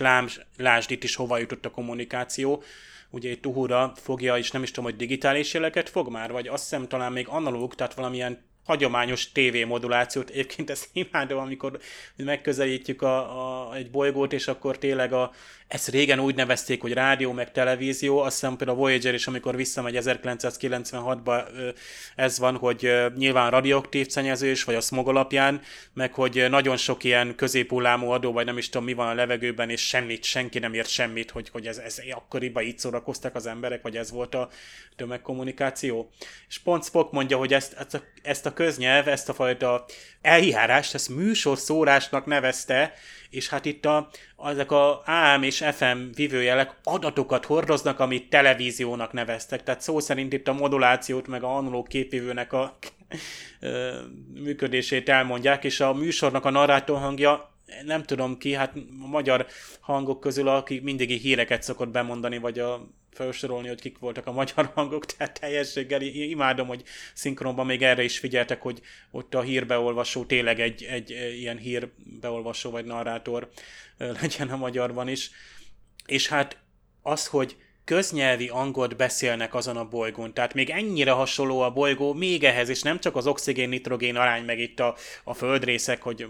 lásd 0.58 0.92
itt 0.92 1.04
is 1.04 1.16
hova 1.16 1.38
jutott 1.38 1.66
a 1.66 1.72
kommunikáció, 1.72 2.64
ugye 3.10 3.30
egy 3.30 3.40
Tuhura 3.40 3.94
fogja, 3.96 4.38
és 4.38 4.52
nem 4.52 4.64
is 4.64 4.70
tudom, 4.72 4.90
hogy 4.90 4.96
digitális 4.96 5.54
jeleket 5.54 5.90
fog 5.90 6.10
már, 6.10 6.32
vagy 6.32 6.48
azt 6.48 6.64
hiszem 6.64 6.88
talán 6.88 7.12
még 7.12 7.28
analóg, 7.28 7.76
tehát 7.76 7.94
valamilyen 7.94 8.44
hagyományos 8.66 9.32
TV 9.32 9.68
modulációt. 9.68 10.30
Egyébként 10.30 10.70
ezt 10.70 10.90
imádom, 10.94 11.40
amikor 11.40 11.80
megközelítjük 12.16 13.02
a, 13.02 13.68
a, 13.70 13.76
egy 13.76 13.92
bolygót, 13.92 14.34
és 14.34 14.48
akkor 14.48 14.78
tényleg 14.78 15.14
a, 15.14 15.32
ezt 15.68 15.88
régen 15.88 16.20
úgy 16.20 16.36
nevezték, 16.36 16.82
hogy 16.82 16.94
rádió, 16.94 17.32
meg 17.32 17.52
televízió, 17.52 18.20
azt 18.20 18.40
hiszem 18.40 18.56
például 18.58 18.78
a 18.78 18.82
Voyager 18.82 19.14
is, 19.14 19.28
amikor 19.28 19.56
visszamegy 19.56 19.98
1996-ba, 20.00 21.44
ez 22.16 22.40
van, 22.40 22.58
hogy 22.58 22.92
nyilván 23.16 23.52
radioaktív 23.52 24.08
szennyezés, 24.08 24.64
vagy 24.64 24.76
a 24.76 24.82
smog 24.82 25.08
alapján, 25.08 25.62
meg 25.94 26.14
hogy 26.14 26.46
nagyon 26.50 26.78
sok 26.78 27.04
ilyen 27.04 27.36
középhullámú 27.36 28.10
adó, 28.10 28.32
vagy 28.32 28.46
nem 28.46 28.58
is 28.58 28.70
tudom 28.70 28.86
mi 28.86 28.94
van 28.94 29.08
a 29.08 29.14
levegőben, 29.14 29.70
és 29.70 29.88
semmit, 29.88 30.24
senki 30.24 30.60
nem 30.60 30.74
ért 30.74 30.90
semmit, 30.90 31.32
hogy, 31.32 31.50
hogy 31.50 31.68
ez, 31.68 31.78
ez 31.78 32.02
akkoriban 32.12 32.64
így 32.64 32.80
szórakoztak 32.80 33.36
az 33.36 33.46
emberek, 33.46 33.82
vagy 33.82 33.98
ez 33.98 34.12
volt 34.12 34.36
a 34.36 34.50
tömegkommunikáció. 34.96 36.10
És 36.48 36.60
pont 36.60 36.84
Spock 36.84 37.12
mondja, 37.12 37.38
hogy 37.38 37.54
ezt, 37.54 37.74
ezt, 37.74 37.94
a, 37.94 38.02
ezt 38.26 38.46
a 38.46 38.54
köznyelv, 38.54 39.08
ezt 39.08 39.30
a 39.30 39.34
fajta 39.34 39.86
eljárást, 40.22 40.94
ezt 40.94 41.10
műsorszórásnak 41.10 42.26
nevezte, 42.26 42.94
és 43.30 43.50
hát 43.50 43.66
itt 43.66 43.86
a, 43.86 44.10
ezek 44.46 44.72
a 44.72 45.04
AM 45.06 45.44
és 45.44 45.64
FM 45.72 45.98
vívőjelek 46.16 46.76
adatokat 46.84 47.46
hordoznak, 47.46 48.00
amit 48.00 48.30
televíziónak 48.30 49.14
neveztek. 49.14 49.64
Tehát 49.64 49.82
szó 49.82 50.00
szerint 50.00 50.34
itt 50.34 50.48
a 50.48 50.54
modulációt, 50.54 51.28
meg 51.28 51.44
a 51.44 51.56
analóg 51.56 51.88
képvívőnek 51.88 52.54
a 52.54 52.78
működését 54.34 55.10
elmondják, 55.10 55.64
és 55.64 55.80
a 55.80 55.94
műsornak 55.94 56.46
a 56.46 56.50
narrátor 56.50 57.00
hangja 57.00 57.54
nem 57.86 58.04
tudom 58.04 58.38
ki, 58.38 58.54
hát 58.54 58.76
a 59.04 59.08
magyar 59.08 59.46
hangok 59.80 60.20
közül, 60.20 60.48
aki 60.48 60.80
mindig 60.84 61.10
híreket 61.10 61.64
szokott 61.64 61.90
bemondani, 61.90 62.38
vagy 62.38 62.60
a 62.60 62.88
felsorolni, 63.16 63.68
hogy 63.68 63.82
kik 63.82 64.00
voltak 64.00 64.28
a 64.28 64.32
magyar 64.32 64.72
hangok, 64.74 65.06
tehát 65.16 65.40
teljességgel 65.40 66.02
imádom, 66.02 66.68
hogy 66.68 66.84
szinkronban 67.14 67.66
még 67.66 67.82
erre 67.82 68.04
is 68.04 68.20
figyeltek, 68.20 68.62
hogy 68.62 68.82
ott 69.12 69.34
a 69.34 69.42
hírbeolvasó 69.42 70.26
tényleg 70.26 70.60
egy, 70.60 70.84
egy 70.84 71.10
ilyen 71.10 71.58
hírbeolvasó 71.58 72.70
vagy 72.70 72.86
narrátor 72.86 73.50
legyen 74.22 74.50
a 74.50 74.58
magyarban 74.58 75.08
is. 75.08 75.30
És 76.06 76.28
hát 76.28 76.58
az, 77.02 77.28
hogy 77.28 77.56
köznyelvi 77.86 78.48
angolt 78.48 78.96
beszélnek 78.96 79.54
azon 79.54 79.78
a 79.78 79.88
bolygón. 79.88 80.34
Tehát 80.34 80.54
még 80.54 80.70
ennyire 80.70 81.12
hasonló 81.12 81.60
a 81.60 81.72
bolygó, 81.72 82.14
még 82.14 82.44
ehhez, 82.44 82.70
és 82.70 82.82
nem 82.82 83.00
csak 83.00 83.16
az 83.16 83.28
oxigén-nitrogén 83.28 84.16
arány, 84.16 84.44
meg 84.44 84.60
itt 84.60 84.80
a, 84.80 84.96
a 85.24 85.34
földrészek, 85.34 86.02
hogy 86.02 86.28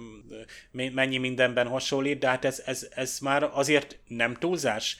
mennyi 0.71 1.17
mindenben 1.17 1.67
hasonlít, 1.67 2.19
de 2.19 2.27
hát 2.27 2.45
ez, 2.45 2.61
ez, 2.65 2.87
ez 2.95 3.19
már 3.19 3.49
azért 3.53 3.99
nem 4.07 4.33
túlzás. 4.33 4.97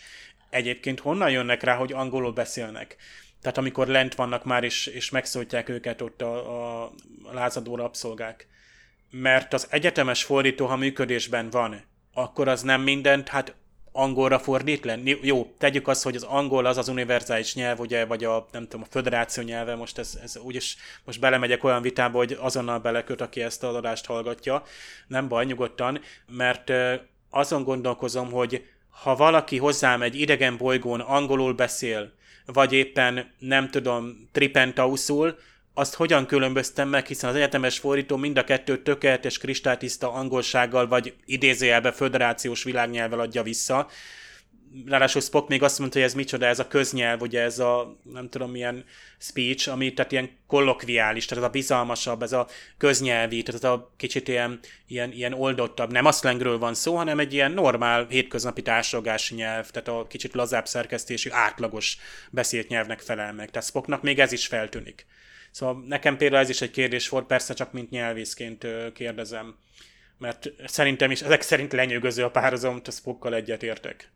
Egyébként 0.55 0.99
honnan 0.99 1.29
jönnek 1.29 1.63
rá, 1.63 1.75
hogy 1.75 1.93
angolul 1.93 2.31
beszélnek? 2.31 2.95
Tehát 3.41 3.57
amikor 3.57 3.87
lent 3.87 4.15
vannak 4.15 4.43
már, 4.43 4.63
és, 4.63 4.85
és 4.85 5.09
megszólítják 5.09 5.69
őket 5.69 6.01
ott 6.01 6.21
a, 6.21 6.83
a 6.83 6.91
lázadó 7.31 7.75
rabszolgák. 7.75 8.47
Mert 9.09 9.53
az 9.53 9.67
egyetemes 9.69 10.23
fordító, 10.23 10.65
ha 10.65 10.75
működésben 10.75 11.49
van, 11.49 11.81
akkor 12.13 12.47
az 12.47 12.61
nem 12.61 12.81
mindent, 12.81 13.27
hát 13.27 13.55
angolra 13.91 14.39
fordít 14.39 14.85
le? 14.85 14.99
Jó, 15.21 15.53
tegyük 15.57 15.87
azt, 15.87 16.03
hogy 16.03 16.15
az 16.15 16.23
angol 16.23 16.65
az 16.65 16.77
az 16.77 16.87
univerzális 16.87 17.55
nyelv, 17.55 17.79
ugye, 17.79 18.05
vagy 18.05 18.23
a, 18.23 18.47
nem 18.51 18.63
tudom, 18.63 18.81
a 18.81 18.91
föderáció 18.91 19.43
nyelve, 19.43 19.75
most 19.75 19.97
ez, 19.97 20.19
ez 20.23 20.37
úgyis 20.37 20.77
most 21.03 21.19
belemegyek 21.19 21.63
olyan 21.63 21.81
vitába, 21.81 22.17
hogy 22.17 22.37
azonnal 22.39 22.79
beleköt, 22.79 23.21
aki 23.21 23.41
ezt 23.41 23.63
a 23.63 23.75
adást 23.75 24.05
hallgatja. 24.05 24.63
Nem 25.07 25.27
baj, 25.27 25.45
nyugodtan, 25.45 26.01
mert 26.27 26.71
azon 27.29 27.63
gondolkozom, 27.63 28.31
hogy 28.31 28.63
ha 29.03 29.15
valaki 29.15 29.57
hozzám 29.57 30.01
egy 30.01 30.19
idegen 30.19 30.57
bolygón 30.57 30.99
angolul 30.99 31.53
beszél, 31.53 32.13
vagy 32.45 32.73
éppen 32.73 33.31
nem 33.39 33.69
tudom, 33.69 34.29
tripentauszul, 34.31 35.37
azt 35.73 35.95
hogyan 35.95 36.25
különböztem 36.25 36.89
meg, 36.89 37.05
hiszen 37.05 37.29
az 37.29 37.35
egyetemes 37.35 37.79
fordító 37.79 38.15
mind 38.15 38.37
a 38.37 38.43
kettő 38.43 38.81
tökéletes 38.81 39.37
kristálytiszta 39.37 40.13
angolsággal, 40.13 40.87
vagy 40.87 41.13
idézőjelbe 41.25 41.91
föderációs 41.91 42.63
világnyelvvel 42.63 43.19
adja 43.19 43.43
vissza. 43.43 43.87
Ráadásul 44.85 45.21
Spock 45.21 45.47
még 45.47 45.63
azt 45.63 45.79
mondta, 45.79 45.97
hogy 45.97 46.07
ez 46.07 46.13
micsoda, 46.13 46.45
ez 46.45 46.59
a 46.59 46.67
köznyelv, 46.67 47.21
ugye 47.21 47.41
ez 47.41 47.59
a 47.59 47.97
nem 48.03 48.29
tudom 48.29 48.51
milyen 48.51 48.85
speech, 49.17 49.69
ami 49.69 49.93
tehát 49.93 50.11
ilyen 50.11 50.29
kollokviális, 50.47 51.25
tehát 51.25 51.43
ez 51.43 51.49
a 51.49 51.53
bizalmasabb, 51.53 52.21
ez 52.21 52.31
a 52.31 52.47
köznyelvi, 52.77 53.43
tehát 53.43 53.63
ez 53.63 53.69
a 53.69 53.93
kicsit 53.97 54.27
ilyen, 54.27 54.59
ilyen, 54.87 55.11
ilyen 55.11 55.33
oldottabb. 55.33 55.91
Nem 55.91 56.05
a 56.05 56.11
szlengről 56.11 56.57
van 56.57 56.73
szó, 56.73 56.95
hanem 56.95 57.19
egy 57.19 57.33
ilyen 57.33 57.51
normál 57.51 58.05
hétköznapi 58.09 58.61
társadalmási 58.61 59.35
nyelv, 59.35 59.69
tehát 59.69 59.87
a 59.87 60.07
kicsit 60.07 60.33
lazább 60.33 60.67
szerkesztésű, 60.67 61.29
átlagos 61.31 61.97
beszélt 62.31 62.67
nyelvnek 62.67 62.99
felel 62.99 63.33
meg. 63.33 63.51
Tehát 63.51 63.67
Spocknak 63.67 64.01
még 64.01 64.19
ez 64.19 64.31
is 64.31 64.47
feltűnik. 64.47 65.05
Szóval 65.51 65.83
nekem 65.87 66.17
például 66.17 66.41
ez 66.41 66.49
is 66.49 66.61
egy 66.61 66.71
kérdés 66.71 67.09
volt, 67.09 67.25
persze 67.25 67.53
csak 67.53 67.71
mint 67.71 67.89
nyelvészként 67.89 68.67
kérdezem, 68.93 69.55
mert 70.17 70.51
szerintem 70.65 71.11
is 71.11 71.21
ezek 71.21 71.41
szerint 71.41 71.73
lenyűgöző 71.73 72.23
a 72.23 72.31
párhuzam, 72.31 72.81
a 72.85 72.91
Spockkal 72.91 73.35
egyetértek. 73.35 74.13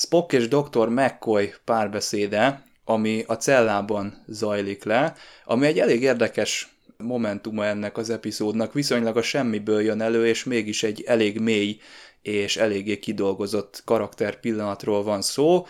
Spock 0.00 0.32
és 0.32 0.48
Dr. 0.48 0.88
McCoy 0.88 1.52
párbeszéde, 1.64 2.64
ami 2.84 3.24
a 3.26 3.34
cellában 3.34 4.24
zajlik 4.26 4.84
le, 4.84 5.14
ami 5.44 5.66
egy 5.66 5.78
elég 5.78 6.02
érdekes 6.02 6.74
momentuma 6.96 7.64
ennek 7.64 7.96
az 7.96 8.10
epizódnak, 8.10 8.72
viszonylag 8.72 9.16
a 9.16 9.22
semmiből 9.22 9.82
jön 9.82 10.00
elő, 10.00 10.26
és 10.26 10.44
mégis 10.44 10.82
egy 10.82 11.02
elég 11.06 11.38
mély 11.38 11.78
és 12.22 12.56
eléggé 12.56 12.98
kidolgozott 12.98 13.82
karakter 13.84 14.40
pillanatról 14.40 15.02
van 15.02 15.22
szó, 15.22 15.66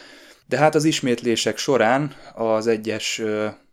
de 0.47 0.57
hát 0.57 0.75
az 0.75 0.85
ismétlések 0.85 1.59
során 1.59 2.15
az 2.35 2.67
egyes 2.67 3.23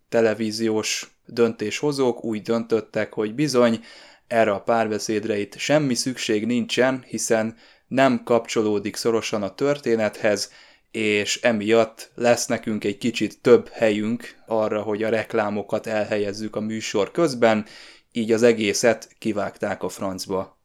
televíziós 0.10 1.12
döntéshozók 1.26 2.24
úgy 2.24 2.41
döntöttek, 2.41 3.14
hogy 3.14 3.36
bizony 3.36 3.80
erre 4.28 4.51
a 4.51 4.62
párbeszédre 4.62 5.39
itt 5.39 5.58
semmi 5.58 5.93
szükség 5.93 6.45
nincsen, 6.45 7.03
hiszen 7.08 7.55
nem 7.88 8.24
kapcsolódik 8.24 8.96
szorosan 8.96 9.44
a 9.44 9.56
történethez, 9.56 10.52
és 10.92 11.42
emiatt 11.42 12.12
lesz 12.16 12.46
nekünk 12.46 12.84
egy 12.84 12.98
kicsit 12.98 13.42
több 13.42 13.70
helyünk 13.70 14.36
arra, 14.46 14.82
hogy 14.82 15.04
a 15.04 15.10
reklámokat 15.10 15.88
elhelyezzük 15.88 16.56
a 16.56 16.60
műsor 16.60 17.12
közben, 17.12 17.66
így 18.12 18.32
az 18.32 18.44
egészet 18.44 19.16
kivágták 19.20 19.84
a 19.84 19.90
francba. 19.90 20.57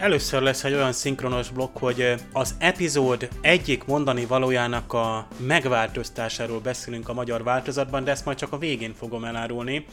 Először 0.00 0.42
lesz 0.42 0.64
egy 0.64 0.72
olyan 0.72 0.92
szinkronos 0.92 1.50
blokk, 1.50 1.78
hogy 1.78 2.14
az 2.32 2.54
epizód 2.58 3.28
egyik 3.40 3.84
mondani 3.84 4.24
valójának 4.24 4.92
a 4.92 5.26
megváltoztásáról 5.36 6.60
beszélünk 6.60 7.08
a 7.08 7.12
magyar 7.14 7.42
változatban, 7.42 8.04
de 8.04 8.10
ezt 8.10 8.24
majd 8.24 8.38
csak 8.38 8.52
a 8.52 8.58
végén 8.58 8.94
fogom 8.94 9.24
elárulni. 9.24 9.86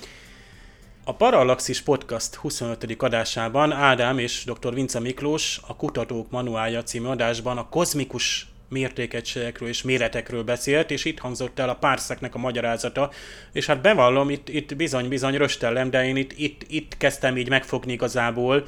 A 1.05 1.15
Parallaxis 1.15 1.81
Podcast 1.81 2.35
25. 2.35 2.95
adásában 2.97 3.71
Ádám 3.71 4.17
és 4.17 4.43
dr. 4.45 4.73
Vince 4.73 4.99
Miklós 4.99 5.59
a 5.67 5.75
Kutatók 5.75 6.31
Manuálja 6.31 6.83
című 6.83 7.07
adásban 7.07 7.57
a 7.57 7.69
kozmikus 7.69 8.52
mértékegységekről 8.73 9.69
és 9.69 9.81
méretekről 9.81 10.43
beszélt, 10.43 10.91
és 10.91 11.05
itt 11.05 11.19
hangzott 11.19 11.59
el 11.59 11.69
a 11.69 11.75
párszeknek 11.75 12.35
a 12.35 12.37
magyarázata, 12.37 13.11
és 13.51 13.65
hát 13.65 13.81
bevallom, 13.81 14.29
itt, 14.29 14.49
itt 14.49 14.75
bizony-bizony 14.75 15.37
röstellem, 15.37 15.89
de 15.89 16.05
én 16.05 16.15
itt, 16.15 16.31
itt, 16.37 16.61
itt 16.67 16.97
kezdtem 16.97 17.37
így 17.37 17.49
megfogni 17.49 17.91
igazából, 17.91 18.65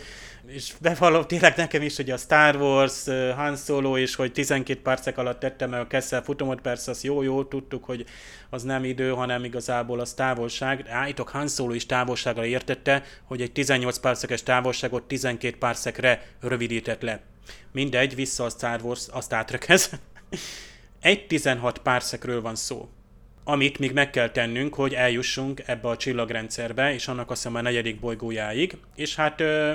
és 0.47 0.73
bevallom 0.81 1.27
tényleg 1.27 1.53
nekem 1.57 1.81
is, 1.81 1.95
hogy 1.95 2.09
a 2.09 2.17
Star 2.17 2.55
Wars, 2.55 3.05
Han 3.35 3.55
Solo, 3.55 3.97
és 3.97 4.15
hogy 4.15 4.31
12 4.31 4.81
percek 4.81 5.17
alatt 5.17 5.39
tettem 5.39 5.69
meg 5.69 5.79
a 5.79 5.87
Kessel 5.87 6.23
futamot, 6.23 6.61
persze 6.61 6.91
az 6.91 7.03
jó-jó, 7.03 7.43
tudtuk, 7.43 7.83
hogy 7.83 8.05
az 8.49 8.63
nem 8.63 8.83
idő, 8.83 9.09
hanem 9.09 9.43
igazából 9.43 9.99
az 9.99 10.13
távolság. 10.13 10.85
Állítok, 10.89 11.29
Han 11.29 11.47
Solo 11.47 11.73
is 11.73 11.85
távolságra 11.85 12.45
értette, 12.45 13.03
hogy 13.23 13.41
egy 13.41 13.51
18 13.51 13.97
percekes 13.97 14.43
távolságot 14.43 15.03
12 15.03 15.57
percekre 15.57 16.27
rövidített 16.41 17.01
le. 17.01 17.34
Mindegy, 17.71 18.15
vissza 18.15 18.43
a 18.43 18.49
Star 18.49 18.81
Wars, 18.81 19.07
azt 19.11 19.33
átrekez. 19.33 19.89
Egy 21.01 21.27
16 21.27 21.77
párszekről 21.77 22.41
van 22.41 22.55
szó 22.55 22.89
amit 23.47 23.79
még 23.79 23.91
meg 23.91 24.09
kell 24.09 24.29
tennünk, 24.29 24.73
hogy 24.73 24.93
eljussunk 24.93 25.61
ebbe 25.65 25.87
a 25.87 25.97
csillagrendszerbe, 25.97 26.93
és 26.93 27.07
annak 27.07 27.31
azt 27.31 27.41
hiszem 27.41 27.57
a 27.57 27.61
negyedik 27.61 27.99
bolygójáig, 27.99 28.77
és 28.95 29.15
hát 29.15 29.41
ö, 29.41 29.73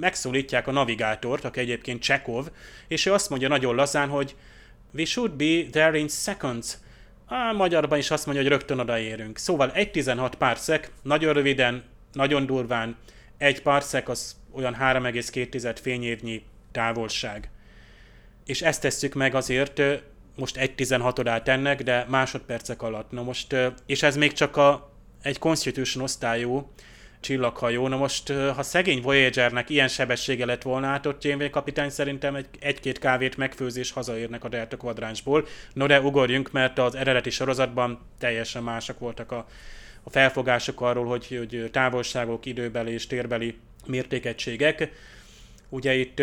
megszólítják 0.00 0.66
a 0.66 0.72
navigátort, 0.72 1.44
aki 1.44 1.60
egyébként 1.60 2.02
Csekov, 2.02 2.46
és 2.88 3.06
ő 3.06 3.12
azt 3.12 3.30
mondja 3.30 3.48
nagyon 3.48 3.74
lazán, 3.74 4.08
hogy 4.08 4.34
we 4.94 5.04
should 5.04 5.32
be 5.32 5.64
there 5.70 5.98
in 5.98 6.08
seconds. 6.08 6.76
A 7.26 7.52
magyarban 7.52 7.98
is 7.98 8.10
azt 8.10 8.26
mondja, 8.26 8.42
hogy 8.42 8.52
rögtön 8.52 8.78
odaérünk. 8.78 9.38
Szóval 9.38 9.72
1.16 9.74 10.32
párszek, 10.38 10.90
nagyon 11.02 11.32
röviden, 11.32 11.84
nagyon 12.12 12.46
durván, 12.46 12.96
egy 13.38 13.62
párszek 13.62 14.08
az 14.08 14.36
olyan 14.52 14.76
3,2 14.80 15.76
fényévnyi 15.82 16.42
távolság. 16.72 17.50
És 18.46 18.62
ezt 18.62 18.80
tesszük 18.80 19.14
meg 19.14 19.34
azért, 19.34 19.82
most 20.36 20.56
1.16-odát 20.58 21.48
ennek, 21.48 21.82
de 21.82 22.06
másodpercek 22.08 22.82
alatt. 22.82 23.10
Na 23.10 23.22
most, 23.22 23.56
és 23.86 24.02
ez 24.02 24.16
még 24.16 24.32
csak 24.32 24.56
a, 24.56 24.92
egy 25.22 25.38
Constitution 25.38 26.02
osztályú 26.02 26.70
csillaghajó. 27.22 27.88
Na 27.88 27.96
most, 27.96 28.32
ha 28.32 28.62
szegény 28.62 29.02
Voyagernek 29.02 29.70
ilyen 29.70 29.88
sebessége 29.88 30.44
lett 30.44 30.62
volna, 30.62 30.86
hát 30.86 31.06
ott 31.06 31.24
Janeway 31.24 31.50
kapitány 31.50 31.90
szerintem 31.90 32.34
egy, 32.34 32.46
egy-két 32.60 32.98
kávét 32.98 33.36
megfőzés 33.36 33.90
hazaérnek 33.90 34.44
a 34.44 34.48
Delta 34.48 34.76
kvadránsból. 34.76 35.46
No 35.72 35.86
de 35.86 36.00
ugorjunk, 36.00 36.52
mert 36.52 36.78
az 36.78 36.94
eredeti 36.94 37.30
sorozatban 37.30 38.00
teljesen 38.18 38.62
mások 38.62 38.98
voltak 38.98 39.32
a, 39.32 39.46
a 40.02 40.10
felfogások 40.10 40.80
arról, 40.80 41.06
hogy, 41.06 41.36
hogy 41.38 41.68
távolságok, 41.72 42.46
időbeli 42.46 42.92
és 42.92 43.06
térbeli 43.06 43.58
mértékegységek. 43.86 44.92
Ugye 45.72 45.94
itt 45.94 46.22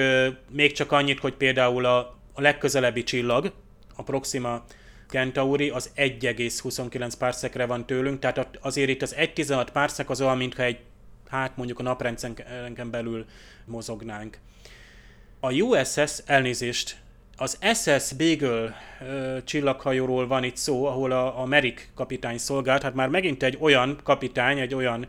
még 0.50 0.72
csak 0.72 0.92
annyit, 0.92 1.20
hogy 1.20 1.34
például 1.34 1.86
a, 1.86 1.98
a 2.34 2.42
legközelebbi 2.42 3.04
csillag, 3.04 3.54
a 3.96 4.04
Proxima 4.04 4.64
Centauri 5.08 5.70
az 5.70 5.92
1,29 5.96 7.14
párszekre 7.18 7.66
van 7.66 7.86
tőlünk, 7.86 8.20
tehát 8.20 8.58
azért 8.62 8.90
itt 8.90 9.02
az 9.02 9.16
1,16 9.16 9.68
párszek 9.74 10.10
az 10.10 10.22
olyan, 10.22 10.38
mintha 10.38 10.64
egy, 10.64 10.80
hát 11.30 11.58
mondjuk 11.58 11.80
a 11.80 11.84
naprendszeren 11.84 12.90
belül 12.92 13.26
mozognánk. 13.66 14.38
A 15.40 15.54
USS 15.54 16.22
elnézést, 16.26 16.98
az 17.38 17.58
SS 17.74 18.14
Beagle 18.14 18.76
ö, 19.02 19.38
csillaghajóról 19.44 20.28
van 20.28 20.44
itt 20.44 20.58
szó, 20.58 20.86
ahol 20.86 21.12
a, 21.12 21.42
a 21.42 21.46
Merrick 21.46 21.90
kapitány 21.96 22.38
szolgált, 22.38 22.82
hát 22.82 22.94
már 22.94 23.10
megint 23.10 23.44
egy 23.44 23.58
olyan 23.60 24.00
kapitány, 24.04 24.60
egy 24.60 24.74
olyan 24.74 25.08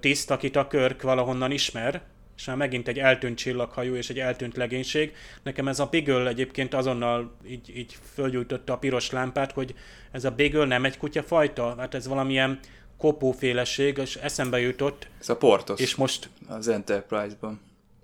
tiszt, 0.00 0.30
akit 0.30 0.56
a 0.56 0.66
Körk 0.66 1.02
valahonnan 1.02 1.50
ismer, 1.50 2.02
és 2.40 2.46
már 2.46 2.56
megint 2.56 2.88
egy 2.88 2.98
eltűnt 2.98 3.38
csillaghajó 3.38 3.94
és 3.94 4.10
egy 4.10 4.18
eltűnt 4.18 4.56
legénység. 4.56 5.14
Nekem 5.42 5.68
ez 5.68 5.80
a 5.80 5.86
Beagle 5.86 6.28
egyébként 6.28 6.74
azonnal 6.74 7.36
így, 7.46 7.76
így 7.76 7.96
fölgyújtotta 8.14 8.72
a 8.72 8.78
piros 8.78 9.10
lámpát, 9.10 9.52
hogy 9.52 9.74
ez 10.12 10.24
a 10.24 10.30
Beagle 10.30 10.64
nem 10.64 10.84
egy 10.84 10.98
kutyafajta, 10.98 11.74
hát 11.78 11.94
ez 11.94 12.06
valamilyen 12.06 12.58
kopóféleség, 12.98 13.98
és 13.98 14.16
eszembe 14.16 14.60
jutott. 14.60 15.08
Ez 15.20 15.28
a 15.28 15.36
Portos. 15.36 15.80
És 15.80 15.94
most... 15.94 16.28
Az 16.48 16.68
Enterprise-ban. 16.68 17.60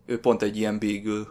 Ő 0.07 0.21
pont 0.21 0.43
egy 0.43 0.57
ilyen 0.57 0.79
Beagle. 0.79 1.25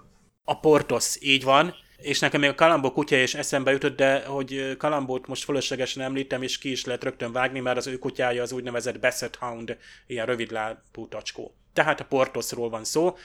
A 0.44 0.60
Portos, 0.60 1.18
így 1.22 1.44
van. 1.44 1.74
És 1.98 2.20
nekem 2.20 2.40
még 2.40 2.50
a 2.50 2.56
Kalambó 2.56 2.92
kutya 2.92 3.18
is 3.18 3.36
eszembe 3.36 3.72
jutott, 3.72 3.96
de 3.96 4.26
hogy 4.26 4.78
Kalambót 4.78 5.28
most 5.28 5.44
fölöslegesen 5.44 6.04
említem, 6.04 6.42
és 6.42 6.58
ki 6.58 6.72
is 6.72 6.86
lehet 6.86 7.04
rögtön 7.04 7.32
vágni, 7.32 7.60
mert 7.60 7.78
az 7.78 7.88
ő 7.88 7.98
kutyája 7.98 8.42
az 8.42 8.52
úgynevezett 8.52 9.00
Basset 9.00 9.36
Hound, 9.36 9.78
ilyen 10.08 10.26
rövidlábú 10.26 11.08
tacskó 11.08 11.56
tehát 11.76 12.00
a 12.00 12.06
Portosról 12.06 12.70
van 12.70 12.84
szó, 12.84 13.18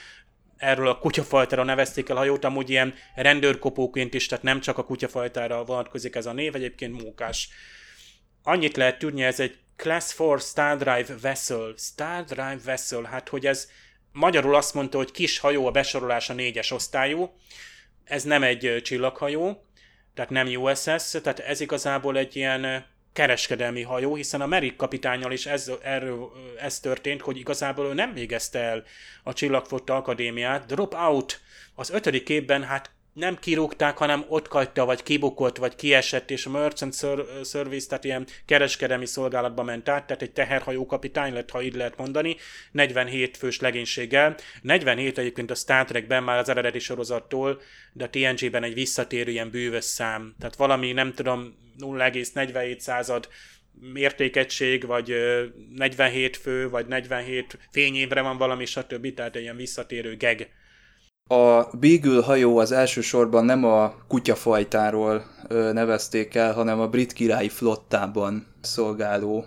erről 0.57 0.87
a 0.87 0.99
kutyafajtára 0.99 1.63
nevezték 1.63 2.09
el 2.09 2.15
hajót, 2.15 2.43
amúgy 2.43 2.69
ilyen 2.69 2.93
rendőrkopóként 3.15 4.13
is, 4.13 4.25
tehát 4.25 4.43
nem 4.43 4.59
csak 4.59 4.77
a 4.77 4.85
kutyafajtára 4.85 5.63
vonatkozik 5.63 6.15
ez 6.15 6.25
a 6.25 6.33
név, 6.33 6.55
egyébként 6.55 7.03
mókás. 7.03 7.49
Annyit 8.43 8.77
lehet 8.77 8.99
tudni, 8.99 9.23
ez 9.23 9.39
egy 9.39 9.57
Class 9.75 10.17
4 10.17 10.39
Star 10.39 10.77
Drive 10.77 11.15
Vessel. 11.21 11.73
Star 11.77 12.23
Drive 12.23 12.59
Vessel, 12.63 13.03
hát 13.03 13.29
hogy 13.29 13.45
ez 13.45 13.69
magyarul 14.11 14.55
azt 14.55 14.73
mondta, 14.73 14.97
hogy 14.97 15.11
kis 15.11 15.39
hajó 15.39 15.67
a 15.67 15.71
besorolása 15.71 16.33
négyes 16.33 16.71
osztályú. 16.71 17.31
Ez 18.03 18.23
nem 18.23 18.43
egy 18.43 18.81
csillaghajó, 18.83 19.65
tehát 20.13 20.29
nem 20.29 20.47
USS, 20.47 21.11
tehát 21.11 21.39
ez 21.39 21.59
igazából 21.59 22.17
egy 22.17 22.35
ilyen 22.35 22.85
kereskedelmi 23.13 23.81
hajó, 23.81 24.15
hiszen 24.15 24.41
a 24.41 24.45
Merrick 24.45 24.77
kapitányal 24.77 25.31
is 25.31 25.45
ez, 25.45 25.71
erről, 25.81 26.31
ez 26.59 26.79
történt, 26.79 27.21
hogy 27.21 27.37
igazából 27.37 27.85
ő 27.85 27.93
nem 27.93 28.13
végezte 28.13 28.59
el 28.59 28.83
a 29.23 29.33
Csillagfotta 29.33 29.95
Akadémiát. 29.95 30.65
Drop 30.65 30.93
out 30.93 31.41
az 31.75 31.89
ötödik 31.89 32.29
évben 32.29 32.63
hát 32.63 32.91
nem 33.13 33.37
kirúgták, 33.39 33.97
hanem 33.97 34.25
ott 34.27 34.47
kagyta, 34.47 34.85
vagy 34.85 35.03
kibukott, 35.03 35.57
vagy 35.57 35.75
kiesett, 35.75 36.31
és 36.31 36.45
a 36.45 36.49
Merchant 36.49 36.95
Service, 37.43 37.87
tehát 37.87 38.03
ilyen 38.03 38.27
kereskedelmi 38.45 39.05
szolgálatba 39.05 39.63
ment 39.63 39.89
át, 39.89 40.07
tehát 40.07 40.21
egy 40.21 40.31
teherhajó 40.31 40.85
kapitány 40.85 41.33
lett, 41.33 41.49
ha 41.49 41.61
így 41.61 41.75
lehet 41.75 41.97
mondani, 41.97 42.35
47 42.71 43.37
fős 43.37 43.59
legénységgel. 43.59 44.35
47 44.61 45.17
egyébként 45.17 45.51
a 45.51 45.55
Star 45.55 45.85
Trekben 45.85 46.23
már 46.23 46.37
az 46.37 46.49
eredeti 46.49 46.79
sorozattól, 46.79 47.61
de 47.93 48.03
a 48.03 48.09
TNG-ben 48.09 48.63
egy 48.63 48.73
visszatérő 48.73 49.31
ilyen 49.31 49.49
bűvös 49.49 49.83
szám. 49.83 50.35
Tehát 50.39 50.55
valami, 50.55 50.91
nem 50.91 51.13
tudom, 51.13 51.55
0,47 51.79 52.79
század 52.79 53.27
mértékegység, 53.93 54.85
vagy 54.85 55.15
47 55.75 56.37
fő, 56.37 56.69
vagy 56.69 56.87
47 56.87 57.57
fényévre 57.71 58.21
van 58.21 58.37
valami, 58.37 58.65
stb. 58.65 59.13
Tehát 59.13 59.35
egy 59.35 59.41
ilyen 59.41 59.55
visszatérő 59.55 60.15
geg 60.15 60.49
a 61.31 61.69
Beagle 61.79 62.23
hajó 62.23 62.57
az 62.57 62.71
elsősorban 62.71 63.45
nem 63.45 63.65
a 63.65 63.93
kutyafajtáról 64.07 65.23
nevezték 65.49 66.35
el, 66.35 66.53
hanem 66.53 66.79
a 66.79 66.87
brit 66.87 67.13
királyi 67.13 67.49
flottában 67.49 68.45
szolgáló 68.61 69.45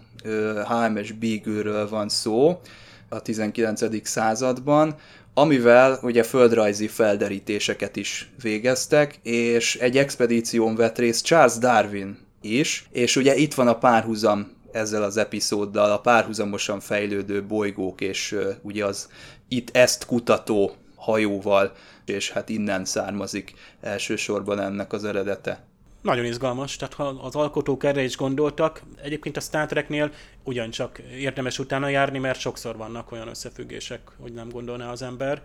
HMS 0.68 1.12
Beagle-ről 1.12 1.88
van 1.88 2.08
szó 2.08 2.60
a 3.08 3.20
19. 3.20 4.08
században, 4.08 4.94
amivel 5.34 5.98
ugye 6.02 6.22
földrajzi 6.22 6.86
felderítéseket 6.86 7.96
is 7.96 8.30
végeztek, 8.42 9.18
és 9.22 9.76
egy 9.76 9.96
expedíción 9.96 10.74
vett 10.76 10.98
részt 10.98 11.24
Charles 11.24 11.58
Darwin 11.58 12.18
is, 12.40 12.88
és 12.92 13.16
ugye 13.16 13.36
itt 13.36 13.54
van 13.54 13.68
a 13.68 13.78
párhuzam 13.78 14.52
ezzel 14.72 15.02
az 15.02 15.16
epizóddal, 15.16 15.90
a 15.90 16.00
párhuzamosan 16.00 16.80
fejlődő 16.80 17.44
bolygók, 17.44 18.00
és 18.00 18.32
uh, 18.32 18.42
ugye 18.62 18.84
az 18.84 19.08
itt 19.48 19.76
ezt 19.76 20.06
kutató 20.06 20.74
hajóval, 21.04 21.72
és 22.04 22.30
hát 22.30 22.48
innen 22.48 22.84
származik 22.84 23.54
elsősorban 23.80 24.60
ennek 24.60 24.92
az 24.92 25.04
eredete. 25.04 25.64
Nagyon 26.02 26.24
izgalmas, 26.24 26.76
tehát 26.76 26.94
ha 26.94 27.04
az 27.04 27.36
alkotók 27.36 27.84
erre 27.84 28.02
is 28.02 28.16
gondoltak, 28.16 28.82
egyébként 29.02 29.36
a 29.36 29.40
Star 29.40 29.66
Treknél 29.66 30.10
ugyancsak 30.42 30.98
érdemes 30.98 31.58
utána 31.58 31.88
járni, 31.88 32.18
mert 32.18 32.38
sokszor 32.38 32.76
vannak 32.76 33.12
olyan 33.12 33.28
összefüggések, 33.28 34.00
hogy 34.20 34.32
nem 34.32 34.48
gondolná 34.48 34.90
az 34.90 35.02
ember. 35.02 35.42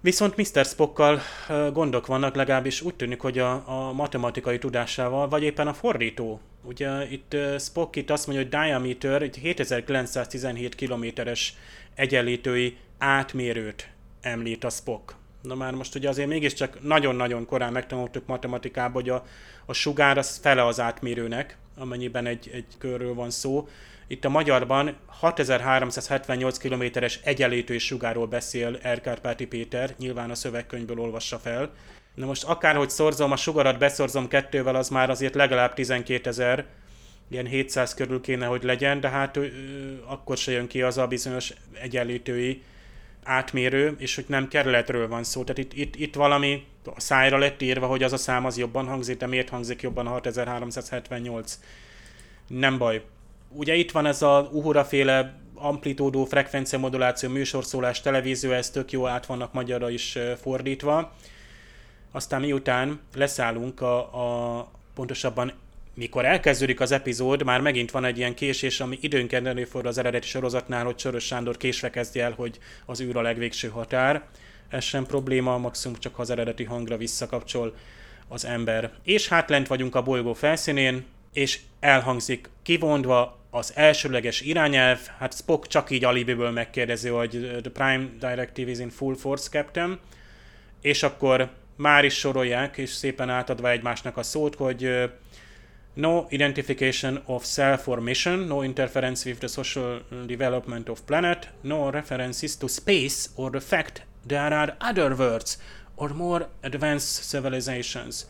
Viszont 0.00 0.36
Mr. 0.36 0.64
Spockkal 0.64 1.20
gondok 1.72 2.06
vannak, 2.06 2.34
legalábbis 2.34 2.82
úgy 2.82 2.94
tűnik, 2.94 3.20
hogy 3.20 3.38
a, 3.38 3.52
a 3.52 3.92
matematikai 3.92 4.58
tudásával, 4.58 5.28
vagy 5.28 5.42
éppen 5.42 5.66
a 5.66 5.74
fordító. 5.74 6.40
Ugye 6.64 7.10
itt 7.10 7.36
Spock 7.58 7.96
itt 7.96 8.10
azt 8.10 8.26
mondja, 8.26 8.44
hogy 8.44 8.66
diameter, 8.66 9.22
egy 9.22 9.36
7917 9.36 10.74
kilométeres 10.74 11.54
egyenlítői 11.94 12.76
átmérőt 12.98 13.88
említ 14.20 14.64
a 14.64 14.70
Spock. 14.70 15.14
Na 15.42 15.54
már 15.54 15.74
most 15.74 15.94
ugye 15.94 16.08
azért 16.08 16.28
mégiscsak 16.28 16.82
nagyon-nagyon 16.82 17.46
korán 17.46 17.72
megtanultuk 17.72 18.26
matematikában, 18.26 18.92
hogy 18.92 19.08
a, 19.08 19.24
a 19.66 19.72
sugár 19.72 20.18
az 20.18 20.36
fele 20.42 20.66
az 20.66 20.80
átmérőnek, 20.80 21.56
amennyiben 21.78 22.26
egy, 22.26 22.50
egy 22.52 22.66
körről 22.78 23.14
van 23.14 23.30
szó. 23.30 23.68
Itt 24.06 24.24
a 24.24 24.28
magyarban 24.28 24.96
6378 25.06 26.58
kilométeres 26.58 27.20
egyenlítői 27.24 27.78
sugárról 27.78 28.26
beszél 28.26 28.78
Erkárpáti 28.82 29.46
Péter, 29.46 29.94
nyilván 29.98 30.30
a 30.30 30.34
szövegkönyvből 30.34 31.00
olvassa 31.00 31.38
fel. 31.38 31.70
Na 32.14 32.26
most 32.26 32.44
akárhogy 32.44 32.90
szorzom, 32.90 33.32
a 33.32 33.36
sugarat 33.36 33.78
beszorzom 33.78 34.28
kettővel, 34.28 34.74
az 34.74 34.88
már 34.88 35.10
azért 35.10 35.34
legalább 35.34 35.74
12 35.74 36.28
ezer, 36.28 36.66
ilyen 37.28 37.46
700 37.46 37.94
körül 37.94 38.20
kéne, 38.20 38.46
hogy 38.46 38.62
legyen, 38.62 39.00
de 39.00 39.08
hát 39.08 39.36
ö, 39.36 39.46
akkor 40.06 40.36
se 40.36 40.52
jön 40.52 40.66
ki 40.66 40.82
az 40.82 40.98
a 40.98 41.06
bizonyos 41.06 41.52
egyenlítői 41.80 42.62
átmérő, 43.22 43.94
és 43.98 44.14
hogy 44.14 44.24
nem 44.28 44.48
kerületről 44.48 45.08
van 45.08 45.24
szó. 45.24 45.44
Tehát 45.44 45.58
itt, 45.58 45.72
itt, 45.72 45.96
itt 45.96 46.14
valami 46.14 46.66
a 46.84 47.00
szájra 47.00 47.38
lett 47.38 47.62
írva, 47.62 47.86
hogy 47.86 48.02
az 48.02 48.12
a 48.12 48.16
szám 48.16 48.44
az 48.44 48.58
jobban 48.58 48.86
hangzik, 48.86 49.16
de 49.16 49.26
miért 49.26 49.48
hangzik 49.48 49.82
jobban 49.82 50.06
a 50.06 50.10
6378? 50.10 51.58
Nem 52.46 52.78
baj. 52.78 53.02
Ugye 53.48 53.74
itt 53.74 53.90
van 53.90 54.06
ez 54.06 54.22
a 54.22 54.48
Uhura 54.52 54.84
féle 54.84 55.34
amplitúdó 55.54 56.24
frekvencia 56.24 56.78
moduláció 56.78 57.28
műsorszólás 57.28 58.00
televízió, 58.00 58.52
ez 58.52 58.70
tök 58.70 58.92
jó 58.92 59.06
át 59.06 59.26
vannak 59.26 59.52
magyarra 59.52 59.90
is 59.90 60.18
fordítva. 60.40 61.12
Aztán 62.12 62.40
miután 62.40 63.00
leszállunk 63.14 63.80
a, 63.80 63.98
a 64.58 64.70
pontosabban 64.94 65.52
mikor 66.00 66.24
elkezdődik 66.24 66.80
az 66.80 66.92
epizód, 66.92 67.42
már 67.42 67.60
megint 67.60 67.90
van 67.90 68.04
egy 68.04 68.18
ilyen 68.18 68.34
késés, 68.34 68.80
ami 68.80 68.98
időnként 69.00 69.46
előfordul 69.46 69.90
az 69.90 69.98
eredeti 69.98 70.26
sorozatnál, 70.26 70.84
hogy 70.84 70.98
Soros 70.98 71.24
Sándor 71.24 71.56
késve 71.56 71.90
kezdi 71.90 72.20
el, 72.20 72.32
hogy 72.32 72.58
az 72.86 73.00
űr 73.00 73.16
a 73.16 73.22
legvégső 73.22 73.68
határ. 73.68 74.22
Ez 74.68 74.84
sem 74.84 75.06
probléma, 75.06 75.58
maximum 75.58 75.98
csak 75.98 76.18
az 76.18 76.30
eredeti 76.30 76.64
hangra 76.64 76.96
visszakapcsol 76.96 77.74
az 78.28 78.44
ember. 78.44 78.92
És 79.04 79.28
hát 79.28 79.50
lent 79.50 79.66
vagyunk 79.66 79.94
a 79.94 80.02
bolygó 80.02 80.32
felszínén, 80.32 81.04
és 81.32 81.60
elhangzik 81.80 82.48
kivondva 82.62 83.38
az 83.50 83.72
elsőleges 83.74 84.40
irányelv, 84.40 84.98
hát 85.18 85.34
Spock 85.34 85.66
csak 85.66 85.90
így 85.90 86.04
alibiből 86.04 86.50
megkérdezi, 86.50 87.08
hogy 87.08 87.58
the 87.62 87.70
Prime 87.70 88.08
Directive 88.18 88.70
is 88.70 88.78
in 88.78 88.90
full 88.90 89.14
force, 89.14 89.48
Captain, 89.48 89.98
és 90.80 91.02
akkor 91.02 91.50
már 91.76 92.04
is 92.04 92.14
sorolják, 92.14 92.76
és 92.76 92.90
szépen 92.90 93.30
átadva 93.30 93.70
egymásnak 93.70 94.16
a 94.16 94.22
szót, 94.22 94.54
hogy 94.54 95.10
no 95.94 96.26
identification 96.30 97.22
of 97.26 97.44
self 97.44 97.88
or 97.88 98.00
mission, 98.00 98.46
no 98.46 98.62
interference 98.62 99.28
with 99.28 99.38
the 99.38 99.48
social 99.48 100.02
development 100.26 100.88
of 100.88 101.00
planet, 101.04 101.48
no 101.60 101.90
references 101.90 102.56
to 102.56 102.68
space 102.68 103.28
or 103.34 103.50
the 103.50 103.60
fact 103.60 104.02
there 104.26 104.54
are 104.54 104.76
other 104.90 105.14
worlds 105.18 105.58
or 105.96 106.14
more 106.14 106.48
advanced 106.62 107.24
civilizations. 107.24 108.26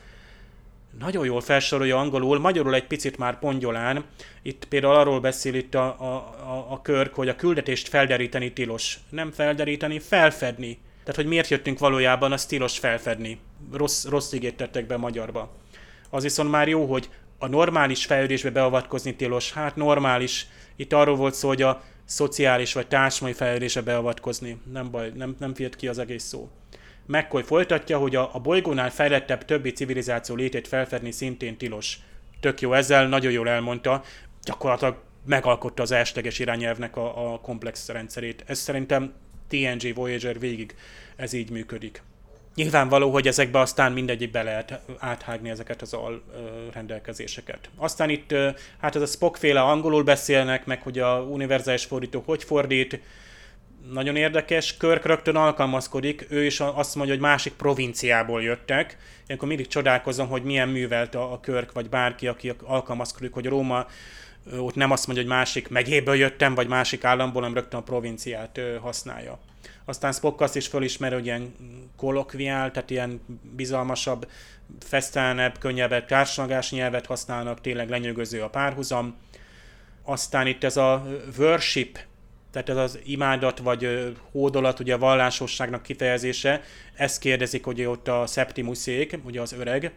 Nagyon 0.98 1.24
jól 1.24 1.40
felsorolja 1.40 1.98
angolul, 1.98 2.38
magyarul 2.38 2.74
egy 2.74 2.86
picit 2.86 3.18
már 3.18 3.38
pongyolán. 3.38 4.04
Itt 4.42 4.64
például 4.64 4.94
arról 4.94 5.20
beszél 5.20 5.54
itt 5.54 5.74
a, 5.74 6.00
a, 6.00 6.14
a, 6.52 6.66
a 6.70 6.82
körk, 6.82 7.14
hogy 7.14 7.28
a 7.28 7.36
küldetést 7.36 7.88
felderíteni 7.88 8.52
tilos. 8.52 8.98
Nem 9.08 9.30
felderíteni, 9.30 9.98
felfedni. 9.98 10.78
Tehát, 11.00 11.16
hogy 11.16 11.26
miért 11.26 11.48
jöttünk 11.48 11.78
valójában, 11.78 12.32
az 12.32 12.46
tilos 12.46 12.78
felfedni. 12.78 13.38
Rossz, 13.72 14.04
rossz 14.04 14.32
igét 14.32 14.56
tettek 14.56 14.86
be 14.86 14.96
magyarba. 14.96 15.50
Az 16.10 16.22
viszont 16.22 16.50
már 16.50 16.68
jó, 16.68 16.86
hogy 16.86 17.08
a 17.42 17.46
normális 17.46 18.04
fejlődésbe 18.04 18.50
beavatkozni 18.50 19.16
tilos. 19.16 19.52
Hát 19.52 19.76
normális. 19.76 20.46
Itt 20.76 20.92
arról 20.92 21.16
volt 21.16 21.34
szó, 21.34 21.48
hogy 21.48 21.62
a 21.62 21.82
szociális 22.04 22.72
vagy 22.72 22.86
társadalmi 22.86 23.34
fejlődésbe 23.34 23.82
beavatkozni. 23.82 24.60
Nem 24.72 24.90
baj, 24.90 25.12
nem, 25.14 25.36
nem 25.38 25.54
fiat 25.54 25.76
ki 25.76 25.88
az 25.88 25.98
egész 25.98 26.24
szó. 26.24 26.48
McCoy 27.06 27.42
folytatja, 27.42 27.98
hogy 27.98 28.16
a, 28.16 28.34
a 28.34 28.38
bolygónál 28.38 28.90
fejlettebb 28.90 29.44
többi 29.44 29.70
civilizáció 29.72 30.34
létét 30.34 30.68
felfedni 30.68 31.10
szintén 31.10 31.56
tilos. 31.56 31.98
Tök 32.40 32.60
jó, 32.60 32.72
ezzel 32.72 33.08
nagyon 33.08 33.32
jól 33.32 33.48
elmondta. 33.48 34.02
Gyakorlatilag 34.44 34.96
megalkotta 35.26 35.82
az 35.82 35.90
elsőleges 35.92 36.38
irányelvnek 36.38 36.96
a, 36.96 37.32
a 37.32 37.40
komplex 37.40 37.88
rendszerét. 37.88 38.44
Ez 38.46 38.58
szerintem 38.58 39.12
TNG 39.48 39.94
Voyager 39.94 40.38
végig 40.38 40.74
ez 41.16 41.32
így 41.32 41.50
működik. 41.50 42.02
Nyilvánvaló, 42.54 43.10
hogy 43.10 43.26
ezekbe 43.26 43.58
aztán 43.58 43.92
mindegyikbe 43.92 44.42
lehet 44.42 44.80
áthágni 44.98 45.50
ezeket 45.50 45.82
az 45.82 45.94
al 45.94 46.22
rendelkezéseket. 46.72 47.70
Aztán 47.76 48.10
itt, 48.10 48.34
hát 48.80 48.96
ez 48.96 49.02
a 49.02 49.06
Spock 49.06 49.36
féle 49.36 49.60
angolul 49.60 50.02
beszélnek, 50.02 50.66
meg 50.66 50.82
hogy 50.82 50.98
a 50.98 51.20
univerzális 51.20 51.84
fordító 51.84 52.22
hogy 52.26 52.44
fordít, 52.44 53.00
nagyon 53.92 54.16
érdekes, 54.16 54.76
Körk 54.76 55.04
rögtön 55.04 55.36
alkalmazkodik, 55.36 56.26
ő 56.28 56.44
is 56.44 56.60
azt 56.60 56.94
mondja, 56.94 57.14
hogy 57.14 57.22
másik 57.22 57.52
provinciából 57.52 58.42
jöttek. 58.42 58.96
Ilyenkor 59.26 59.48
mindig 59.48 59.66
csodálkozom, 59.66 60.28
hogy 60.28 60.42
milyen 60.42 60.68
művelt 60.68 61.14
a, 61.14 61.32
a 61.32 61.40
Körk, 61.40 61.72
vagy 61.72 61.88
bárki, 61.88 62.26
aki 62.26 62.52
alkalmazkodik, 62.64 63.32
hogy 63.32 63.46
Róma 63.46 63.86
ott 64.58 64.74
nem 64.74 64.90
azt 64.90 65.06
mondja, 65.06 65.24
hogy 65.24 65.34
másik 65.34 65.68
megyéből 65.68 66.14
jöttem, 66.14 66.54
vagy 66.54 66.68
másik 66.68 67.04
államból, 67.04 67.40
hanem 67.40 67.56
rögtön 67.56 67.80
a 67.80 67.82
provinciát 67.82 68.60
használja. 68.80 69.38
Aztán 69.84 70.12
Spock 70.12 70.40
azt 70.40 70.56
is 70.56 70.66
fölismer, 70.66 71.12
hogy 71.12 71.24
ilyen 71.24 71.54
kolokviál, 71.96 72.70
tehát 72.70 72.90
ilyen 72.90 73.20
bizalmasabb, 73.56 74.28
fesztelnebb, 74.78 75.58
könnyebb 75.58 76.06
társadalmás 76.06 76.70
nyelvet 76.70 77.06
használnak, 77.06 77.60
tényleg 77.60 77.88
lenyűgöző 77.88 78.42
a 78.42 78.48
párhuzam. 78.48 79.16
Aztán 80.02 80.46
itt 80.46 80.64
ez 80.64 80.76
a 80.76 81.06
worship, 81.38 81.98
tehát 82.50 82.68
ez 82.68 82.76
az 82.76 82.98
imádat 83.04 83.58
vagy 83.58 84.14
hódolat, 84.30 84.80
ugye 84.80 84.94
a 84.94 84.98
vallásosságnak 84.98 85.82
kifejezése, 85.82 86.62
ezt 86.94 87.20
kérdezik, 87.20 87.64
hogy 87.64 87.82
ott 87.82 88.08
a 88.08 88.26
Septimuszék, 88.26 89.18
ugye 89.24 89.40
az 89.40 89.52
öreg, 89.52 89.92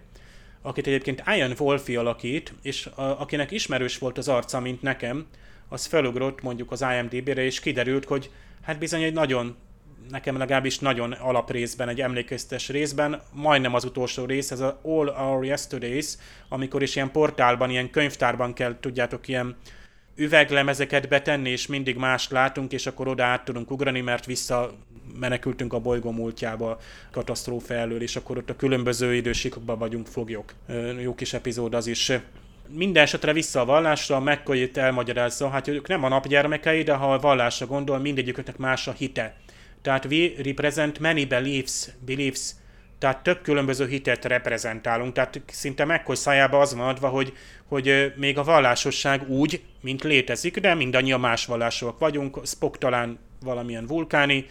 akit 0.61 0.87
egyébként 0.87 1.23
Ian 1.35 1.53
Wolfi 1.59 1.95
alakít, 1.95 2.53
és 2.61 2.85
a, 2.85 3.21
akinek 3.21 3.51
ismerős 3.51 3.97
volt 3.97 4.17
az 4.17 4.27
arca, 4.27 4.59
mint 4.59 4.81
nekem, 4.81 5.25
az 5.69 5.85
felugrott 5.85 6.41
mondjuk 6.41 6.71
az 6.71 6.85
IMDb-re, 6.97 7.43
és 7.43 7.59
kiderült, 7.59 8.05
hogy 8.05 8.31
hát 8.61 8.79
bizony 8.79 9.03
egy 9.03 9.13
nagyon 9.13 9.55
nekem 10.09 10.37
legalábbis 10.37 10.79
nagyon 10.79 11.11
alaprészben, 11.11 11.89
egy 11.89 12.01
emlékeztes 12.01 12.69
részben, 12.69 13.21
majdnem 13.33 13.73
az 13.73 13.83
utolsó 13.83 14.25
rész, 14.25 14.51
ez 14.51 14.59
a 14.59 14.79
All 14.83 15.07
Our 15.07 15.45
Yesterdays, 15.45 16.13
amikor 16.49 16.81
is 16.81 16.95
ilyen 16.95 17.11
portálban, 17.11 17.69
ilyen 17.69 17.89
könyvtárban 17.89 18.53
kell, 18.53 18.77
tudjátok, 18.79 19.27
ilyen 19.27 19.55
üveglemezeket 20.15 21.07
betenni, 21.07 21.49
és 21.49 21.67
mindig 21.67 21.95
mást 21.95 22.31
látunk, 22.31 22.71
és 22.71 22.85
akkor 22.85 23.07
oda 23.07 23.23
át 23.23 23.45
tudunk 23.45 23.71
ugrani, 23.71 24.01
mert 24.01 24.25
vissza 24.25 24.71
menekültünk 25.19 25.73
a 25.73 25.79
bolygó 25.79 26.11
múltjába 26.11 26.79
katasztrófa 27.11 27.73
elől, 27.73 28.01
és 28.01 28.15
akkor 28.15 28.37
ott 28.37 28.49
a 28.49 28.55
különböző 28.55 29.15
idősikokban 29.15 29.77
vagyunk 29.77 30.07
foglyok. 30.07 30.53
Jó 31.01 31.15
kis 31.15 31.33
epizód 31.33 31.73
az 31.73 31.87
is. 31.87 32.11
Minden 32.69 33.03
esetre 33.03 33.33
vissza 33.33 33.59
a 33.59 33.65
vallásra, 33.65 34.19
McCoy 34.19 34.61
itt 34.61 34.77
elmagyarázza, 34.77 35.49
hát 35.49 35.67
ők 35.67 35.87
nem 35.87 36.03
a 36.03 36.07
napgyermekei, 36.07 36.83
de 36.83 36.93
ha 36.93 37.13
a 37.13 37.19
vallásra 37.19 37.65
gondol, 37.65 37.99
mindegyiküknek 37.99 38.57
más 38.57 38.87
a 38.87 38.91
hite. 38.91 39.35
Tehát 39.83 40.05
we 40.05 40.31
represent 40.43 40.99
many 40.99 41.27
beliefs, 41.27 41.87
beliefs, 42.05 42.51
tehát 42.97 43.23
több 43.23 43.41
különböző 43.41 43.87
hitet 43.87 44.25
reprezentálunk, 44.25 45.13
tehát 45.13 45.41
szinte 45.47 45.85
McCoy 45.85 46.15
szájába 46.15 46.59
az 46.59 46.75
van 46.75 46.87
adva, 46.87 47.07
hogy, 47.07 47.33
hogy 47.67 48.13
még 48.15 48.37
a 48.37 48.43
vallásosság 48.43 49.29
úgy, 49.29 49.61
mint 49.81 50.03
létezik, 50.03 50.59
de 50.59 50.73
mindannyian 50.73 51.19
más 51.19 51.45
vallások 51.45 51.99
vagyunk, 51.99 52.39
Spock 52.45 52.77
talán 52.77 53.19
valamilyen 53.41 53.87
vulkáni, 53.87 54.45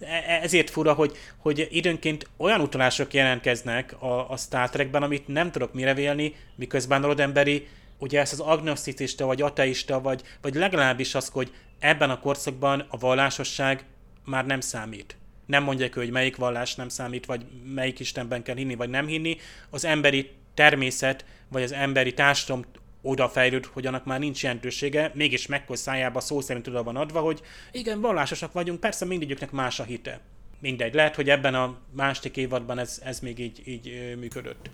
e, 0.00 0.06
e, 0.06 0.40
ezért 0.42 0.70
fura, 0.70 0.92
hogy, 0.92 1.16
hogy 1.38 1.68
időnként 1.70 2.26
olyan 2.36 2.60
utalások 2.60 3.14
jelentkeznek 3.14 4.02
a, 4.02 4.30
a 4.30 4.36
Star 4.36 4.70
Trekben, 4.70 5.02
amit 5.02 5.28
nem 5.28 5.50
tudok 5.50 5.74
mire 5.74 5.94
vélni, 5.94 6.34
miközben 6.54 7.02
Rodemberi 7.02 7.66
ugye 7.98 8.20
ezt 8.20 8.32
az 8.32 8.40
agnoszticista, 8.40 9.26
vagy 9.26 9.42
ateista, 9.42 10.00
vagy, 10.00 10.22
vagy 10.42 10.54
legalábbis 10.54 11.14
az, 11.14 11.28
hogy 11.28 11.52
ebben 11.78 12.10
a 12.10 12.20
korszakban 12.20 12.86
a 12.88 12.98
vallásosság 12.98 13.84
már 14.28 14.46
nem 14.46 14.60
számít. 14.60 15.16
Nem 15.46 15.62
mondják, 15.62 15.94
hogy 15.94 16.10
melyik 16.10 16.36
vallás 16.36 16.74
nem 16.74 16.88
számít, 16.88 17.26
vagy 17.26 17.46
melyik 17.74 18.00
Istenben 18.00 18.42
kell 18.42 18.56
hinni, 18.56 18.74
vagy 18.74 18.90
nem 18.90 19.06
hinni. 19.06 19.36
Az 19.70 19.84
emberi 19.84 20.30
természet, 20.54 21.24
vagy 21.48 21.62
az 21.62 21.72
emberi 21.72 22.14
társadalom 22.14 22.64
odafejlőd, 23.02 23.64
hogy 23.64 23.86
annak 23.86 24.04
már 24.04 24.18
nincs 24.18 24.42
jelentősége, 24.42 25.12
mégis 25.14 25.46
mekkos 25.46 25.78
szájába 25.78 26.20
szó 26.20 26.40
szerint 26.40 26.66
oda 26.66 26.82
van 26.82 26.96
adva, 26.96 27.20
hogy 27.20 27.40
igen, 27.72 28.00
vallásosak 28.00 28.52
vagyunk, 28.52 28.80
persze 28.80 29.04
mindegyiknek 29.04 29.50
más 29.50 29.80
a 29.80 29.84
hite. 29.84 30.20
Mindegy, 30.60 30.94
lehet, 30.94 31.14
hogy 31.14 31.30
ebben 31.30 31.54
a 31.54 31.76
másik 31.92 32.36
évadban 32.36 32.78
ez, 32.78 33.00
ez 33.04 33.20
még 33.20 33.38
így, 33.38 33.62
így 33.64 34.14
működött. 34.20 34.70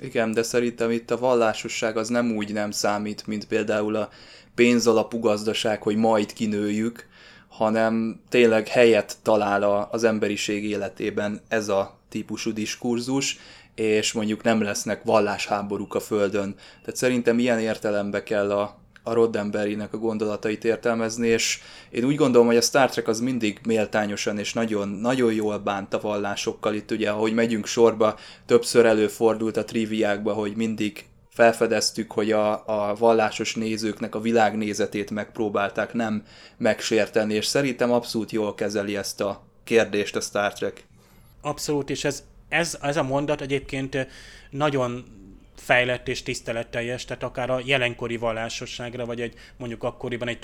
Igen, 0.00 0.32
de 0.32 0.42
szerintem 0.42 0.90
itt 0.90 1.10
a 1.10 1.18
vallásosság 1.18 1.96
az 1.96 2.08
nem 2.08 2.36
úgy 2.36 2.52
nem 2.52 2.70
számít, 2.70 3.26
mint 3.26 3.46
például 3.46 3.96
a 3.96 4.08
pénzalapú 4.54 5.18
gazdaság, 5.18 5.82
hogy 5.82 5.96
majd 5.96 6.32
kinőjük, 6.32 7.08
hanem 7.56 8.20
tényleg 8.28 8.68
helyet 8.68 9.16
talál 9.22 9.88
az 9.90 10.04
emberiség 10.04 10.64
életében 10.64 11.40
ez 11.48 11.68
a 11.68 11.98
típusú 12.08 12.52
diskurzus, 12.52 13.38
és 13.74 14.12
mondjuk 14.12 14.42
nem 14.42 14.62
lesznek 14.62 15.02
vallásháborúk 15.02 15.94
a 15.94 16.00
Földön. 16.00 16.54
Tehát 16.80 16.96
szerintem 16.96 17.38
ilyen 17.38 17.58
értelembe 17.58 18.22
kell 18.22 18.52
a, 18.52 18.78
a 19.02 19.12
Roddenberrynek 19.12 19.92
a 19.92 19.98
gondolatait 19.98 20.64
értelmezni, 20.64 21.28
és 21.28 21.60
én 21.90 22.04
úgy 22.04 22.16
gondolom, 22.16 22.46
hogy 22.46 22.56
a 22.56 22.60
Star 22.60 22.90
Trek 22.90 23.08
az 23.08 23.20
mindig 23.20 23.60
méltányosan 23.66 24.38
és 24.38 24.52
nagyon, 24.52 24.88
nagyon 24.88 25.32
jól 25.32 25.58
bánt 25.58 25.94
a 25.94 26.00
vallásokkal. 26.00 26.74
Itt 26.74 26.90
ugye, 26.90 27.10
ahogy 27.10 27.34
megyünk 27.34 27.66
sorba, 27.66 28.18
többször 28.46 28.86
előfordult 28.86 29.56
a 29.56 29.64
triviákba, 29.64 30.32
hogy 30.32 30.56
mindig 30.56 31.04
felfedeztük, 31.34 32.12
hogy 32.12 32.32
a, 32.32 32.66
a 32.66 32.94
vallásos 32.94 33.54
nézőknek 33.54 34.14
a 34.14 34.20
világnézetét 34.20 35.10
megpróbálták 35.10 35.92
nem 35.92 36.22
megsérteni, 36.56 37.34
és 37.34 37.46
szerintem 37.46 37.92
abszolút 37.92 38.30
jól 38.30 38.54
kezeli 38.54 38.96
ezt 38.96 39.20
a 39.20 39.42
kérdést 39.64 40.16
a 40.16 40.20
Star 40.20 40.52
Trek. 40.52 40.84
Abszolút, 41.40 41.90
és 41.90 42.04
ez, 42.04 42.24
ez, 42.48 42.78
ez 42.82 42.96
a 42.96 43.02
mondat 43.02 43.40
egyébként 43.40 44.06
nagyon 44.50 45.04
fejlett 45.54 46.08
és 46.08 46.22
tiszteletteljes, 46.22 47.04
tehát 47.04 47.22
akár 47.22 47.50
a 47.50 47.60
jelenkori 47.64 48.16
vallásosságra, 48.16 49.06
vagy 49.06 49.20
egy 49.20 49.34
mondjuk 49.56 49.82
akkoriban 49.82 50.28
egy 50.28 50.38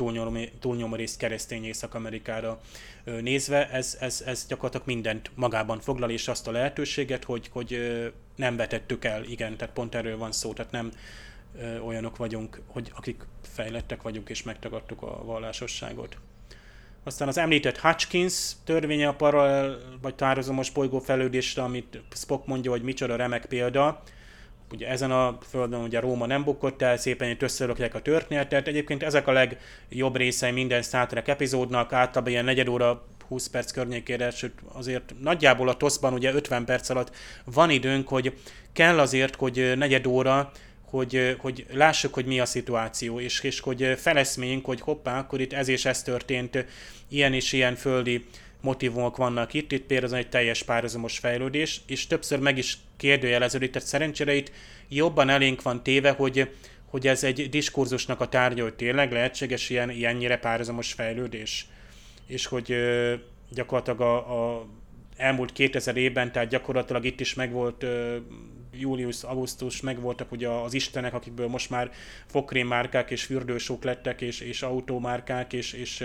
túlnyomó 0.60 0.94
részt 0.94 1.18
keresztény 1.18 1.64
Észak-Amerikára 1.64 2.60
nézve, 3.04 3.70
ez, 3.70 3.96
ez, 4.00 4.22
ez 4.26 4.46
gyakorlatilag 4.46 4.86
mindent 4.86 5.30
magában 5.34 5.80
foglal, 5.80 6.10
és 6.10 6.28
azt 6.28 6.48
a 6.48 6.50
lehetőséget, 6.50 7.24
hogy, 7.24 7.48
hogy 7.52 8.02
nem 8.36 8.56
vetettük 8.56 9.04
el, 9.04 9.24
igen, 9.24 9.56
tehát 9.56 9.74
pont 9.74 9.94
erről 9.94 10.16
van 10.16 10.32
szó, 10.32 10.52
tehát 10.52 10.72
nem 10.72 10.92
olyanok 11.84 12.16
vagyunk, 12.16 12.60
hogy 12.66 12.92
akik 12.94 13.26
fejlettek 13.42 14.02
vagyunk, 14.02 14.28
és 14.28 14.42
megtagadtuk 14.42 15.02
a 15.02 15.24
vallásosságot. 15.24 16.16
Aztán 17.04 17.28
az 17.28 17.38
említett 17.38 17.78
Hutchkins 17.78 18.52
törvénye 18.64 19.08
a 19.08 19.14
paralel 19.14 19.78
vagy 20.02 20.14
tározomos 20.14 20.70
bolygó 20.70 20.98
fejlődésre, 20.98 21.62
amit 21.62 22.02
Spock 22.14 22.46
mondja, 22.46 22.70
hogy 22.70 22.82
micsoda 22.82 23.16
remek 23.16 23.46
példa, 23.46 24.02
ugye 24.72 24.88
ezen 24.88 25.10
a 25.10 25.38
földön 25.48 25.82
ugye 25.82 26.00
Róma 26.00 26.26
nem 26.26 26.44
bukott 26.44 26.82
el, 26.82 26.96
szépen 26.96 27.28
itt 27.28 27.42
összerakják 27.42 27.94
a 27.94 28.02
történetet. 28.02 28.68
Egyébként 28.68 29.02
ezek 29.02 29.26
a 29.26 29.32
legjobb 29.32 30.16
részei 30.16 30.50
minden 30.50 30.82
Star 30.82 31.06
Trek 31.06 31.28
epizódnak, 31.28 31.92
általában 31.92 32.32
ilyen 32.32 32.44
negyed 32.44 32.68
óra 32.68 33.06
20 33.28 33.46
perc 33.46 33.70
környékére, 33.70 34.30
sőt 34.30 34.52
azért 34.72 35.14
nagyjából 35.22 35.68
a 35.68 35.76
toszban 35.76 36.12
ugye 36.12 36.32
50 36.32 36.64
perc 36.64 36.88
alatt 36.88 37.16
van 37.44 37.70
időnk, 37.70 38.08
hogy 38.08 38.32
kell 38.72 38.98
azért, 38.98 39.36
hogy 39.36 39.72
negyed 39.76 40.06
óra, 40.06 40.50
hogy, 40.90 41.36
hogy 41.38 41.66
lássuk, 41.72 42.14
hogy 42.14 42.26
mi 42.26 42.40
a 42.40 42.44
szituáció, 42.44 43.20
és, 43.20 43.40
és 43.40 43.60
hogy 43.60 43.94
feleszméljünk, 43.96 44.64
hogy 44.64 44.80
hoppá, 44.80 45.18
akkor 45.18 45.40
itt 45.40 45.52
ez 45.52 45.68
és 45.68 45.84
ez 45.84 46.02
történt, 46.02 46.64
ilyen 47.08 47.32
és 47.32 47.52
ilyen 47.52 47.74
földi 47.74 48.26
motivumok 48.60 49.16
vannak 49.16 49.54
itt, 49.54 49.72
itt 49.72 49.86
például 49.86 50.16
egy 50.16 50.28
teljes 50.28 50.62
párhuzamos 50.62 51.18
fejlődés, 51.18 51.80
és 51.86 52.06
többször 52.06 52.38
meg 52.38 52.58
is 52.58 52.78
kérdőjeleződik, 52.96 53.70
tehát 53.70 53.88
szerencsére 53.88 54.34
itt 54.34 54.52
jobban 54.88 55.28
elénk 55.28 55.62
van 55.62 55.82
téve, 55.82 56.10
hogy, 56.10 56.50
hogy 56.86 57.06
ez 57.06 57.24
egy 57.24 57.48
diskurzusnak 57.48 58.20
a 58.20 58.28
tárgya, 58.28 58.62
hogy 58.62 58.74
tényleg 58.74 59.12
lehetséges 59.12 59.70
ilyen, 59.70 59.90
ilyennyire 59.90 60.38
párhuzamos 60.38 60.92
fejlődés, 60.92 61.66
és 62.26 62.46
hogy 62.46 62.72
ö, 62.72 63.14
gyakorlatilag 63.50 64.00
a, 64.00 64.16
a 64.56 64.66
elmúlt 65.16 65.52
2000 65.52 65.96
évben, 65.96 66.32
tehát 66.32 66.48
gyakorlatilag 66.48 67.04
itt 67.04 67.20
is 67.20 67.34
megvolt 67.34 67.84
Julius, 68.72 69.22
Augustus, 69.22 69.80
megvoltak 69.80 70.32
ugye 70.32 70.48
az 70.48 70.74
istenek, 70.74 71.14
akikből 71.14 71.48
most 71.48 71.70
már 71.70 71.90
fogkrémmárkák 72.26 73.10
és 73.10 73.24
fürdősók 73.24 73.84
lettek, 73.84 74.20
és, 74.20 74.40
és 74.40 74.62
autómárkák, 74.62 75.52
és, 75.52 75.72
és 75.72 76.04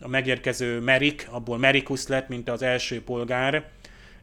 a 0.00 0.08
megérkező 0.08 0.80
Merik, 0.80 1.26
abból 1.30 1.58
Merikus 1.58 2.06
lett, 2.06 2.28
mint 2.28 2.48
az 2.48 2.62
első 2.62 3.02
polgár, 3.02 3.68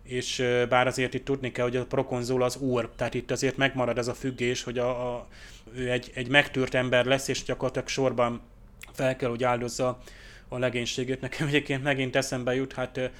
és 0.03 0.43
bár 0.69 0.87
azért 0.87 1.13
itt 1.13 1.25
tudni 1.25 1.51
kell, 1.51 1.65
hogy 1.65 1.75
a 1.75 1.85
prokonzul 1.85 2.43
az 2.43 2.55
úr, 2.55 2.89
tehát 2.95 3.13
itt 3.13 3.31
azért 3.31 3.57
megmarad 3.57 3.97
ez 3.97 4.07
a 4.07 4.13
függés, 4.13 4.63
hogy 4.63 4.77
a, 4.77 5.13
a, 5.13 5.27
ő 5.75 5.91
egy, 5.91 6.11
egy 6.13 6.27
megtűrt 6.27 6.73
ember 6.73 7.05
lesz, 7.05 7.27
és 7.27 7.43
gyakorlatilag 7.43 7.87
sorban 7.87 8.41
fel 8.91 9.15
kell, 9.15 9.29
hogy 9.29 9.43
áldozza 9.43 9.99
a 10.47 10.57
legénységét. 10.57 11.21
Nekem 11.21 11.47
egyébként 11.47 11.83
megint 11.83 12.15
eszembe 12.15 12.55
jut, 12.55 12.73
hát 12.73 13.11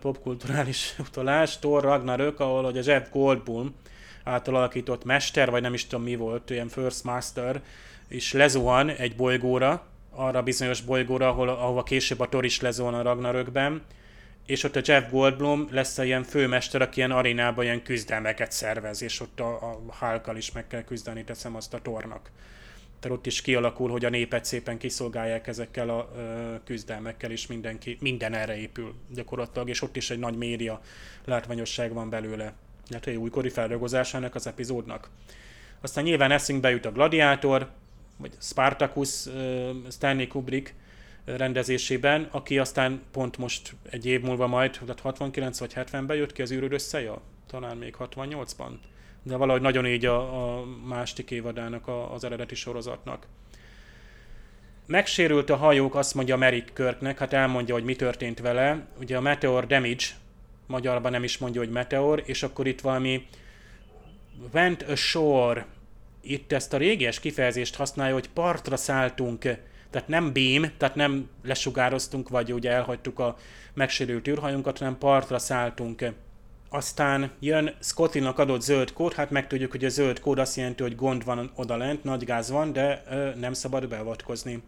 popkulturális 0.00 0.94
utalás, 1.08 1.58
Thor 1.58 1.82
Ragnarök, 1.82 2.40
ahol 2.40 2.64
hogy 2.64 2.78
a 2.78 2.82
Jeff 2.84 3.10
Goldblum 3.10 3.74
által 4.24 4.54
alakított 4.54 5.04
mester, 5.04 5.50
vagy 5.50 5.62
nem 5.62 5.74
is 5.74 5.86
tudom 5.86 6.04
mi 6.04 6.16
volt, 6.16 6.50
ilyen 6.50 6.68
First 6.68 7.04
Master, 7.04 7.62
és 8.08 8.32
lezuhan 8.32 8.90
egy 8.90 9.16
bolygóra, 9.16 9.86
arra 10.16 10.42
bizonyos 10.42 10.80
bolygóra, 10.80 11.28
ahol, 11.28 11.48
ahova 11.48 11.82
később 11.82 12.20
a 12.20 12.28
Thor 12.28 12.44
is 12.44 12.60
lezuhan 12.60 12.94
a 12.94 13.02
Ragnarökben, 13.02 13.82
és 14.46 14.64
ott 14.64 14.76
a 14.76 14.80
Jeff 14.84 15.10
Goldblum 15.10 15.68
lesz 15.70 15.98
a 15.98 16.04
ilyen 16.04 16.22
főmester, 16.22 16.82
aki 16.82 16.96
ilyen 16.96 17.10
arénában 17.10 17.64
ilyen 17.64 17.82
küzdelmeket 17.82 18.52
szervez, 18.52 19.02
és 19.02 19.20
ott 19.20 19.40
a, 19.40 19.54
a 19.54 19.80
hulk 19.98 20.36
is 20.36 20.52
meg 20.52 20.66
kell 20.66 20.82
küzdeni, 20.82 21.24
teszem 21.24 21.56
azt 21.56 21.74
a 21.74 21.82
tornak. 21.82 22.30
Tehát 23.00 23.16
ott 23.16 23.26
is 23.26 23.40
kialakul, 23.42 23.90
hogy 23.90 24.04
a 24.04 24.08
népet 24.08 24.44
szépen 24.44 24.78
kiszolgálják 24.78 25.46
ezekkel 25.46 25.88
a 25.88 26.10
ö, 26.16 26.54
küzdelmekkel, 26.64 27.30
és 27.30 27.46
mindenki, 27.46 27.96
minden 28.00 28.34
erre 28.34 28.56
épül 28.56 28.94
gyakorlatilag, 29.14 29.68
és 29.68 29.82
ott 29.82 29.96
is 29.96 30.10
egy 30.10 30.18
nagy 30.18 30.36
média 30.36 30.80
látványosság 31.24 31.92
van 31.92 32.10
belőle. 32.10 32.52
Hát 32.90 33.06
egy 33.06 33.16
újkori 33.16 33.48
feldolgozásának 33.48 34.34
az 34.34 34.46
epizódnak. 34.46 35.10
Aztán 35.80 36.04
nyilván 36.04 36.30
eszünkbe 36.30 36.70
jut 36.70 36.86
a 36.86 36.92
Gladiátor, 36.92 37.70
vagy 38.16 38.32
Spartacus 38.40 39.26
Stanley 39.90 40.26
Kubrick 40.26 40.74
rendezésében, 41.24 42.28
aki 42.30 42.58
aztán 42.58 43.02
pont 43.12 43.38
most 43.38 43.74
egy 43.90 44.06
év 44.06 44.20
múlva 44.20 44.46
majd, 44.46 44.70
tehát 44.70 45.00
69 45.00 45.58
vagy 45.58 45.72
70-ben 45.74 46.16
jött 46.16 46.32
ki 46.32 46.42
az 46.42 46.52
űrőr 46.52 46.72
összeja, 46.72 47.20
talán 47.46 47.76
még 47.76 47.94
68-ban, 47.98 48.70
de 49.22 49.36
valahogy 49.36 49.60
nagyon 49.60 49.86
így 49.86 50.06
a, 50.06 50.58
a 50.58 50.64
másik 50.64 51.30
évadának 51.30 51.88
a, 51.88 52.12
az 52.12 52.24
eredeti 52.24 52.54
sorozatnak. 52.54 53.26
Megsérült 54.86 55.50
a 55.50 55.56
hajók, 55.56 55.94
azt 55.94 56.14
mondja 56.14 56.36
Merrick 56.36 56.72
Körknek, 56.72 57.18
hát 57.18 57.32
elmondja, 57.32 57.74
hogy 57.74 57.84
mi 57.84 57.96
történt 57.96 58.40
vele. 58.40 58.86
Ugye 59.00 59.16
a 59.16 59.20
Meteor 59.20 59.66
Damage, 59.66 60.04
magyarban 60.66 61.10
nem 61.10 61.24
is 61.24 61.38
mondja, 61.38 61.60
hogy 61.60 61.70
Meteor, 61.70 62.22
és 62.26 62.42
akkor 62.42 62.66
itt 62.66 62.80
valami 62.80 63.26
went 64.52 64.82
ashore, 64.82 65.66
itt 66.30 66.52
ezt 66.52 66.72
a 66.72 66.76
régies 66.76 67.20
kifejezést 67.20 67.76
használja, 67.76 68.14
hogy 68.14 68.28
partra 68.28 68.76
szálltunk, 68.76 69.38
tehát 69.90 70.08
nem 70.08 70.32
beam, 70.32 70.70
tehát 70.76 70.94
nem 70.94 71.28
lesugároztunk, 71.44 72.28
vagy 72.28 72.52
ugye 72.52 72.70
elhagytuk 72.70 73.18
a 73.18 73.36
megsérült 73.74 74.28
űrhajunkat, 74.28 74.78
hanem 74.78 74.98
partra 74.98 75.38
szálltunk. 75.38 76.04
Aztán 76.68 77.30
jön 77.40 77.74
Scottinak 77.80 78.38
adott 78.38 78.60
zöld 78.60 78.92
kód, 78.92 79.12
hát 79.12 79.30
megtudjuk, 79.30 79.70
hogy 79.70 79.84
a 79.84 79.88
zöld 79.88 80.20
kód 80.20 80.38
azt 80.38 80.56
jelenti, 80.56 80.82
hogy 80.82 80.96
gond 80.96 81.24
van 81.24 81.50
odalent, 81.54 82.04
nagy 82.04 82.24
gáz 82.24 82.50
van, 82.50 82.72
de 82.72 83.02
ö, 83.10 83.30
nem 83.34 83.52
szabad 83.52 83.88
beavatkozni. 83.88 84.62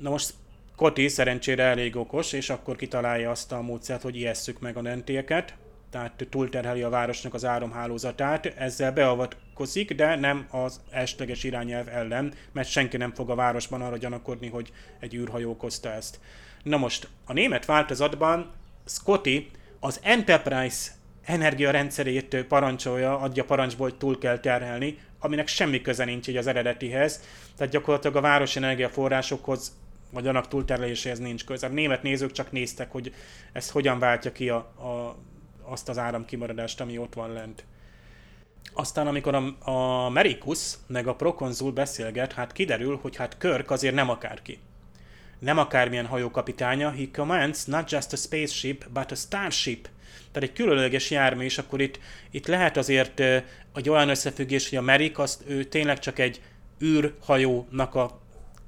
Na 0.00 0.10
most 0.10 0.34
Scotty 0.74 1.08
szerencsére 1.08 1.62
elég 1.62 1.96
okos, 1.96 2.32
és 2.32 2.50
akkor 2.50 2.76
kitalálja 2.76 3.30
azt 3.30 3.52
a 3.52 3.60
módszert, 3.60 4.02
hogy 4.02 4.16
ijesszük 4.16 4.60
meg 4.60 4.76
a 4.76 4.82
dentieket, 4.82 5.54
tehát 5.92 6.26
túlterheli 6.30 6.82
a 6.82 6.88
városnak 6.88 7.34
az 7.34 7.44
áramhálózatát, 7.44 8.46
ezzel 8.46 8.92
beavatkozik, 8.92 9.94
de 9.94 10.16
nem 10.16 10.46
az 10.50 10.80
elsőleges 10.90 11.44
irányelv 11.44 11.88
ellen, 11.88 12.32
mert 12.52 12.68
senki 12.68 12.96
nem 12.96 13.14
fog 13.14 13.30
a 13.30 13.34
városban 13.34 13.82
arra 13.82 13.96
gyanakodni, 13.96 14.48
hogy 14.48 14.72
egy 15.00 15.14
űrhajó 15.14 15.50
okozta 15.50 15.92
ezt. 15.92 16.20
Na 16.62 16.76
most, 16.76 17.08
a 17.26 17.32
német 17.32 17.64
változatban 17.64 18.52
Scotty 18.86 19.50
az 19.80 20.00
Enterprise 20.02 20.90
energiarendszerét 21.24 22.44
parancsolja, 22.48 23.18
adja 23.18 23.44
parancsból, 23.44 23.88
hogy 23.88 23.98
túl 23.98 24.18
kell 24.18 24.38
terhelni, 24.38 24.98
aminek 25.18 25.48
semmi 25.48 25.80
köze 25.80 26.04
nincs 26.04 26.28
így 26.28 26.36
az 26.36 26.46
eredetihez, 26.46 27.20
tehát 27.56 27.72
gyakorlatilag 27.72 28.16
a 28.16 28.20
városi 28.20 28.58
energiaforrásokhoz 28.58 29.72
vagy 30.10 30.26
annak 30.26 30.48
túlterheléséhez 30.48 31.18
nincs 31.18 31.44
köze. 31.44 31.66
A 31.66 31.70
német 31.70 32.02
nézők 32.02 32.32
csak 32.32 32.52
néztek, 32.52 32.90
hogy 32.90 33.14
ez 33.52 33.70
hogyan 33.70 33.98
váltja 33.98 34.32
ki 34.32 34.48
a, 34.48 34.56
a 34.56 35.16
azt 35.72 35.88
az 35.88 35.98
áramkimaradást, 35.98 36.80
ami 36.80 36.98
ott 36.98 37.14
van 37.14 37.32
lent. 37.32 37.64
Aztán, 38.72 39.06
amikor 39.06 39.34
a, 39.34 39.70
a 39.70 40.08
Merikus 40.10 40.74
meg 40.86 41.06
a 41.06 41.14
prokonzul 41.14 41.72
beszélget, 41.72 42.32
hát 42.32 42.52
kiderül, 42.52 42.98
hogy 43.02 43.16
hát 43.16 43.38
Körk 43.38 43.70
azért 43.70 43.94
nem 43.94 44.10
akárki. 44.10 44.58
nem 45.38 45.58
akármilyen 45.58 46.06
hajókapitánya, 46.06 46.90
he 46.90 47.04
commands 47.12 47.64
not 47.64 47.90
just 47.90 48.12
a 48.12 48.16
spaceship, 48.16 48.88
but 48.88 49.10
a 49.10 49.14
starship. 49.14 49.88
Tehát 50.32 50.48
egy 50.48 50.54
különleges 50.54 51.10
jármű, 51.10 51.44
és 51.44 51.58
akkor 51.58 51.80
itt, 51.80 51.98
itt 52.30 52.46
lehet 52.46 52.76
azért 52.76 53.20
egy 53.74 53.88
olyan 53.88 54.08
összefüggés, 54.08 54.68
hogy 54.68 54.78
a 54.78 54.82
Merrick 54.82 55.18
azt 55.18 55.42
ő 55.46 55.64
tényleg 55.64 55.98
csak 55.98 56.18
egy 56.18 56.40
űrhajónak 56.82 57.94
a 57.94 58.20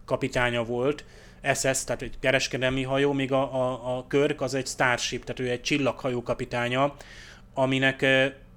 kapitánya 0.05 0.65
volt, 0.65 1.05
SS, 1.55 1.85
tehát 1.85 2.03
egy 2.03 2.19
kereskedelmi 2.21 2.83
hajó, 2.83 3.13
míg 3.13 3.33
a, 3.33 3.55
a, 3.55 3.97
a 3.97 4.07
Körk 4.07 4.41
az 4.41 4.55
egy 4.55 4.67
Starship, 4.67 5.25
tehát 5.25 5.41
ő 5.41 5.51
egy 5.51 5.63
csillaghajó 5.63 6.23
kapitánya, 6.23 6.95
aminek 7.55 8.07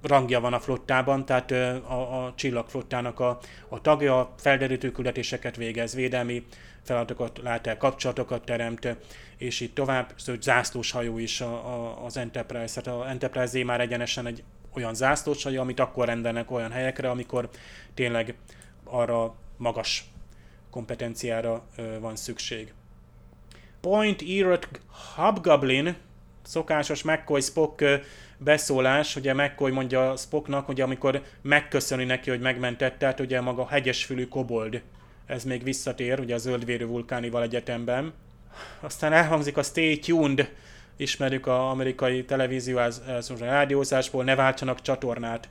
rangja 0.02 0.40
van 0.40 0.52
a 0.52 0.60
flottában, 0.60 1.24
tehát 1.24 1.50
a, 1.50 2.24
a 2.24 2.32
csillagflottának 2.34 3.20
a, 3.20 3.38
a 3.68 3.80
tagja, 3.80 4.34
felderítő 4.38 4.92
küldetéseket 4.92 5.56
végez, 5.56 5.94
védelmi 5.94 6.46
feladatokat 6.82 7.38
lát 7.42 7.66
el, 7.66 7.76
kapcsolatokat 7.76 8.44
teremt, 8.44 8.96
és 9.36 9.60
így 9.60 9.72
tovább, 9.72 10.12
szóval 10.16 10.42
zászlós 10.42 10.90
hajó 10.90 11.18
is 11.18 11.40
a, 11.40 11.52
a, 11.52 12.04
az 12.04 12.16
Enterprise, 12.16 12.80
tehát 12.80 13.00
a 13.00 13.08
Enterprise 13.08 13.64
már 13.64 13.80
egyenesen 13.80 14.26
egy 14.26 14.42
olyan 14.74 14.94
zászlós 14.94 15.42
hajó, 15.42 15.60
amit 15.60 15.80
akkor 15.80 16.06
rendelnek 16.06 16.50
olyan 16.50 16.70
helyekre, 16.70 17.10
amikor 17.10 17.48
tényleg 17.94 18.34
arra 18.84 19.34
magas 19.56 20.04
kompetenciára 20.70 21.66
van 22.00 22.16
szükség. 22.16 22.72
Point 23.80 24.22
Erot 24.22 24.68
Hobgoblin, 25.14 25.96
szokásos 26.42 27.02
McCoy 27.02 27.40
Spock 27.40 27.84
beszólás, 28.38 29.16
ugye 29.16 29.34
McCoy 29.34 29.70
mondja 29.70 30.16
Spocknak, 30.16 30.66
hogy 30.66 30.80
amikor 30.80 31.22
megköszöni 31.42 32.04
neki, 32.04 32.30
hogy 32.30 32.40
megmentette, 32.40 32.96
tehát 32.98 33.20
ugye 33.20 33.40
maga 33.40 33.66
hegyesfülű 33.66 34.26
kobold. 34.26 34.82
Ez 35.26 35.44
még 35.44 35.62
visszatér, 35.62 36.20
ugye 36.20 36.34
a 36.34 36.38
zöldvérű 36.38 36.84
vulkánival 36.84 37.42
egyetemben. 37.42 38.12
Aztán 38.80 39.12
elhangzik 39.12 39.56
a 39.56 39.62
Stay 39.62 39.98
Tuned, 39.98 40.50
ismerjük 40.96 41.46
az 41.46 41.58
amerikai 41.58 42.24
televíziós 42.24 42.96
rádiózásból, 43.38 44.24
ne 44.24 44.34
váltsanak 44.34 44.82
csatornát. 44.82 45.48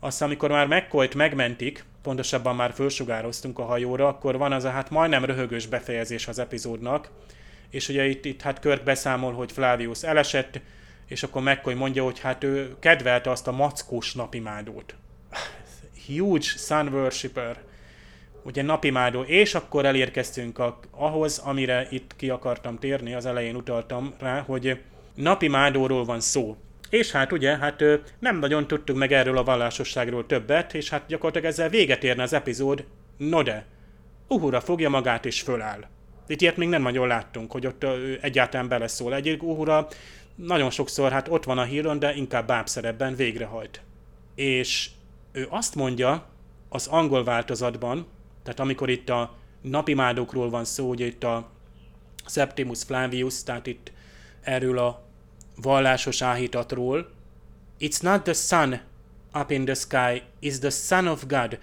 Aztán 0.00 0.28
amikor 0.28 0.50
már 0.50 0.66
McCoy-t 0.66 1.14
megmentik, 1.14 1.84
pontosabban 2.02 2.56
már 2.56 2.72
fölsugároztunk 2.72 3.58
a 3.58 3.64
hajóra, 3.64 4.08
akkor 4.08 4.38
van 4.38 4.52
az 4.52 4.64
a 4.64 4.70
hát 4.70 4.90
majdnem 4.90 5.24
röhögös 5.24 5.66
befejezés 5.66 6.28
az 6.28 6.38
epizódnak, 6.38 7.10
és 7.70 7.88
ugye 7.88 8.06
itt, 8.06 8.24
itt 8.24 8.42
hát 8.42 8.60
Kört 8.60 8.84
beszámol, 8.84 9.32
hogy 9.32 9.52
Flavius 9.52 10.02
elesett, 10.02 10.60
és 11.06 11.22
akkor 11.22 11.42
McCoy 11.42 11.74
mondja, 11.74 12.04
hogy 12.04 12.20
hát 12.20 12.44
ő 12.44 12.76
kedvelte 12.78 13.30
azt 13.30 13.46
a 13.46 13.52
mackós 13.52 14.14
napimádót. 14.14 14.94
Huge 16.06 16.46
sun 16.56 16.88
worshipper. 16.92 17.56
Ugye 18.42 18.62
napimádó, 18.62 19.22
és 19.22 19.54
akkor 19.54 19.84
elérkeztünk 19.84 20.58
a, 20.58 20.78
ahhoz, 20.90 21.38
amire 21.38 21.86
itt 21.90 22.16
ki 22.16 22.30
akartam 22.30 22.78
térni, 22.78 23.14
az 23.14 23.26
elején 23.26 23.54
utaltam 23.54 24.14
rá, 24.18 24.40
hogy 24.40 24.80
napimádóról 25.14 26.04
van 26.04 26.20
szó. 26.20 26.56
És 26.90 27.10
hát 27.10 27.32
ugye, 27.32 27.56
hát 27.56 27.84
nem 28.18 28.38
nagyon 28.38 28.66
tudtuk 28.66 28.96
meg 28.96 29.12
erről 29.12 29.38
a 29.38 29.44
vallásosságról 29.44 30.26
többet, 30.26 30.74
és 30.74 30.88
hát 30.88 31.06
gyakorlatilag 31.06 31.50
ezzel 31.50 31.68
véget 31.68 32.04
érne 32.04 32.22
az 32.22 32.32
epizód. 32.32 32.84
No 33.16 33.42
de, 33.42 33.66
Uhura 34.28 34.60
fogja 34.60 34.88
magát 34.88 35.26
és 35.26 35.40
föláll. 35.40 35.86
Itt 36.28 36.40
ilyet 36.40 36.56
még 36.56 36.68
nem 36.68 36.82
nagyon 36.82 37.06
láttunk, 37.06 37.52
hogy 37.52 37.66
ott 37.66 37.84
ő 37.84 38.18
egyáltalán 38.22 38.68
beleszól. 38.68 39.14
Egy 39.14 39.38
Uhura 39.40 39.88
nagyon 40.34 40.70
sokszor 40.70 41.12
hát 41.12 41.28
ott 41.28 41.44
van 41.44 41.58
a 41.58 41.64
híron, 41.64 41.98
de 41.98 42.14
inkább 42.14 42.46
bábszerebben 42.46 43.14
végrehajt. 43.14 43.80
És 44.34 44.90
ő 45.32 45.46
azt 45.50 45.74
mondja 45.74 46.26
az 46.68 46.86
angol 46.86 47.24
változatban, 47.24 48.06
tehát 48.42 48.60
amikor 48.60 48.90
itt 48.90 49.08
a 49.08 49.34
napimádókról 49.62 50.50
van 50.50 50.64
szó, 50.64 50.88
hogy 50.88 51.00
itt 51.00 51.24
a 51.24 51.50
Septimus 52.26 52.82
Flavius, 52.82 53.42
tehát 53.42 53.66
itt 53.66 53.92
erről 54.42 54.78
a 54.78 55.02
vallásos 55.56 56.22
áhítatról, 56.22 57.16
It's 57.80 58.02
not 58.02 58.22
the 58.24 58.32
sun 58.32 58.80
up 59.32 59.50
in 59.50 59.64
the 59.64 59.74
sky, 59.74 60.22
it's 60.40 60.58
the 60.58 60.70
son 60.70 61.06
of 61.06 61.26
God. 61.26 61.58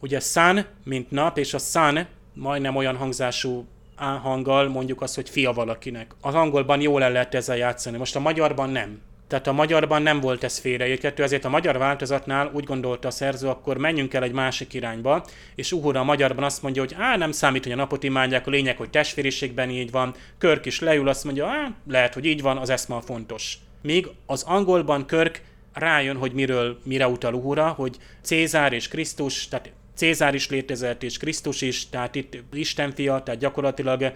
Ugye 0.00 0.20
sun, 0.20 0.64
mint 0.84 1.10
nap, 1.10 1.38
és 1.38 1.54
a 1.54 1.58
sun 1.58 2.06
majdnem 2.34 2.76
olyan 2.76 2.96
hangzású 2.96 3.66
hanggal 3.96 4.68
mondjuk 4.68 5.02
azt, 5.02 5.14
hogy 5.14 5.28
fia 5.28 5.52
valakinek. 5.52 6.14
Az 6.20 6.34
angolban 6.34 6.80
jól 6.80 7.02
el 7.02 7.12
lehet 7.12 7.34
ezzel 7.34 7.56
játszani, 7.56 7.96
most 7.96 8.16
a 8.16 8.20
magyarban 8.20 8.70
nem. 8.70 9.00
Tehát 9.28 9.46
a 9.46 9.52
magyarban 9.52 10.02
nem 10.02 10.20
volt 10.20 10.44
ez 10.44 10.58
félreérthető, 10.58 11.22
ezért 11.22 11.44
a 11.44 11.48
magyar 11.48 11.78
változatnál 11.78 12.50
úgy 12.54 12.64
gondolta 12.64 13.08
a 13.08 13.10
szerző, 13.10 13.48
akkor 13.48 13.76
menjünk 13.76 14.14
el 14.14 14.22
egy 14.22 14.32
másik 14.32 14.74
irányba, 14.74 15.24
és 15.54 15.72
Uhura 15.72 16.00
a 16.00 16.04
magyarban 16.04 16.44
azt 16.44 16.62
mondja, 16.62 16.82
hogy 16.82 16.94
á, 16.98 17.16
nem 17.16 17.32
számít, 17.32 17.62
hogy 17.62 17.72
a 17.72 17.76
napot 17.76 18.02
imádják, 18.02 18.46
a 18.46 18.50
lényeg, 18.50 18.76
hogy 18.76 18.90
testvériségben 18.90 19.70
így 19.70 19.90
van, 19.90 20.14
Körk 20.38 20.66
is 20.66 20.80
leül, 20.80 21.08
azt 21.08 21.24
mondja, 21.24 21.46
á, 21.46 21.72
lehet, 21.88 22.14
hogy 22.14 22.24
így 22.24 22.42
van, 22.42 22.56
az 22.56 22.70
eszma 22.70 23.00
fontos. 23.00 23.58
Míg 23.82 24.06
az 24.26 24.42
angolban 24.42 25.06
Körk 25.06 25.42
rájön, 25.72 26.16
hogy 26.16 26.32
miről, 26.32 26.78
mire 26.84 27.08
utal 27.08 27.34
Uhura, 27.34 27.68
hogy 27.68 27.96
Cézár 28.22 28.72
és 28.72 28.88
Krisztus, 28.88 29.48
tehát 29.48 29.72
Cézár 29.96 30.34
is 30.34 30.50
létezett, 30.50 31.02
és 31.02 31.16
Krisztus 31.16 31.60
is, 31.60 31.88
tehát 31.88 32.14
itt 32.14 32.36
Isten 32.52 32.92
fia, 32.92 33.22
tehát 33.22 33.40
gyakorlatilag 33.40 34.12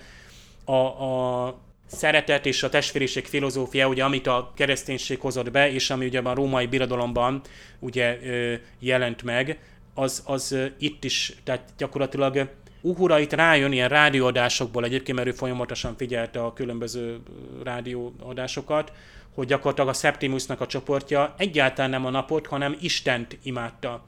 a, 0.64 0.72
a 0.72 1.58
szeretet 1.86 2.46
és 2.46 2.62
a 2.62 2.68
testvériség 2.68 3.24
filozófia, 3.24 3.88
ugye, 3.88 4.04
amit 4.04 4.26
a 4.26 4.52
kereszténység 4.56 5.20
hozott 5.20 5.50
be, 5.50 5.72
és 5.72 5.90
ami 5.90 6.06
ugye 6.06 6.20
a 6.20 6.34
római 6.34 6.66
birodalomban 6.66 7.40
ugye 7.78 8.18
jelent 8.78 9.22
meg, 9.22 9.58
az, 9.94 10.22
az 10.26 10.56
itt 10.78 11.04
is, 11.04 11.32
tehát 11.44 11.64
gyakorlatilag 11.76 12.48
Uhura 12.82 13.18
itt 13.18 13.32
rájön 13.32 13.72
ilyen 13.72 13.88
rádióadásokból, 13.88 14.84
egyébként 14.84 15.16
mert 15.16 15.30
ő 15.30 15.32
folyamatosan 15.32 15.96
figyelte 15.96 16.44
a 16.44 16.52
különböző 16.52 17.18
rádióadásokat, 17.64 18.92
hogy 19.34 19.46
gyakorlatilag 19.46 19.88
a 19.88 19.92
Septimusnak 19.92 20.60
a 20.60 20.66
csoportja 20.66 21.34
egyáltalán 21.38 21.90
nem 21.90 22.06
a 22.06 22.10
napot, 22.10 22.46
hanem 22.46 22.76
Istent 22.80 23.38
imádta. 23.42 24.04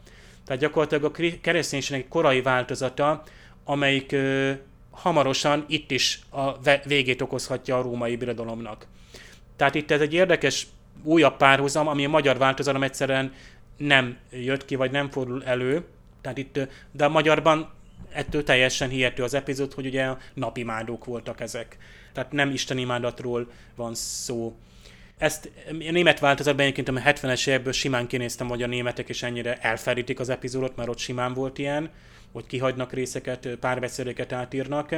Tehát 0.47 0.62
gyakorlatilag 0.62 1.05
a 1.05 1.38
kereszténységnek 1.40 2.05
egy 2.05 2.11
korai 2.11 2.43
változata, 2.43 3.22
amelyik 3.64 4.12
ö, 4.12 4.53
hamarosan 4.90 5.64
itt 5.68 5.90
is 5.90 6.20
a 6.30 6.59
végét 6.84 7.20
okozhatja 7.20 7.78
a 7.78 7.82
római 7.82 8.16
birodalomnak. 8.16 8.86
Tehát 9.57 9.74
itt 9.74 9.90
ez 9.90 10.01
egy 10.01 10.14
érdekes 10.14 10.66
újabb 11.03 11.36
párhuzam, 11.36 11.88
ami 11.88 12.05
a 12.05 12.09
magyar 12.09 12.38
változatom 12.38 12.82
egyszerűen 12.82 13.32
nem 13.76 14.16
jött 14.30 14.64
ki, 14.64 14.74
vagy 14.74 14.90
nem 14.90 15.11
fordul 15.11 15.45
elő. 15.45 15.84
Tehát 16.20 16.38
itt, 16.38 16.59
de 16.93 17.05
a 17.05 17.09
magyarban 17.09 17.70
ettől 18.12 18.45
teljesen 18.45 18.88
hihető 18.88 19.22
az 19.22 19.34
epizód, 19.34 19.72
hogy 19.72 19.86
ugye 19.86 20.09
napimádók 20.34 21.05
voltak 21.05 21.40
ezek. 21.40 21.76
Tehát 22.12 22.32
nem 22.32 22.51
istenimádatról 22.51 23.51
van 23.74 23.95
szó. 23.95 24.57
Ezt 25.23 25.51
a 25.68 25.91
német 25.91 26.18
változatban 26.18 26.64
egyébként 26.64 26.89
a 26.89 27.11
70-es 27.11 27.49
évekből 27.49 27.73
simán 27.73 28.07
kinéztem, 28.07 28.49
hogy 28.49 28.62
a 28.62 28.66
németek 28.66 29.09
is 29.09 29.23
ennyire 29.23 29.59
elfelítik 29.61 30.20
az 30.20 30.29
epizódot, 30.29 30.77
mert 30.77 30.89
ott 30.89 30.99
simán 30.99 31.35
volt 31.35 31.59
ilyen, 31.59 31.91
hogy 32.33 32.47
kihagynak 32.47 32.93
részeket, 32.93 33.49
párbeszédeket 33.61 34.33
átírnak. 34.33 34.95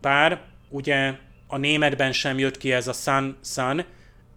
Pár, 0.00 0.40
ugye 0.68 1.14
a 1.46 1.56
németben 1.56 2.12
sem 2.12 2.38
jött 2.38 2.56
ki 2.56 2.72
ez 2.72 2.88
a 2.88 2.92
Sun 2.92 3.36
Sun, 3.44 3.84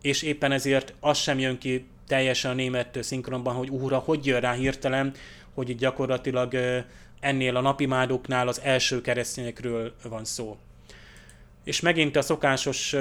és 0.02 0.22
éppen 0.22 0.52
ezért 0.52 0.94
az 1.00 1.18
sem 1.18 1.40
jön 1.40 1.58
ki 1.58 1.88
teljesen 2.08 2.52
a 2.52 2.56
német 2.56 2.98
szinkronban, 3.02 3.56
hogy 3.56 3.70
úra, 3.70 3.98
hogy 3.98 4.26
jön 4.26 4.40
rá 4.40 4.54
hirtelen, 4.54 5.14
hogy 5.54 5.70
itt 5.70 5.80
gyakorlatilag 5.80 6.58
ennél 7.20 7.56
a 7.56 7.62
napimádóknál 7.62 8.48
az 8.48 8.62
első 8.64 9.02
keresztényekről 9.02 9.94
van 10.10 10.26
szó 10.26 10.58
és 11.66 11.82
megint 11.82 12.16
a 12.16 12.22
szokásos 12.22 12.96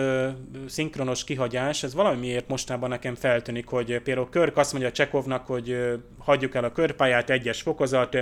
szinkronos 0.66 1.24
kihagyás, 1.24 1.82
ez 1.82 1.94
valamiért 1.94 2.48
mostában 2.48 2.88
nekem 2.88 3.14
feltűnik, 3.14 3.66
hogy 3.66 3.98
például 3.98 4.28
Körk 4.30 4.56
azt 4.56 4.72
mondja 4.72 4.92
Csekovnak, 4.92 5.46
hogy 5.46 5.76
hagyjuk 6.18 6.54
el 6.54 6.64
a 6.64 6.72
körpályát, 6.72 7.30
egyes 7.30 7.62
fokozat, 7.62 8.16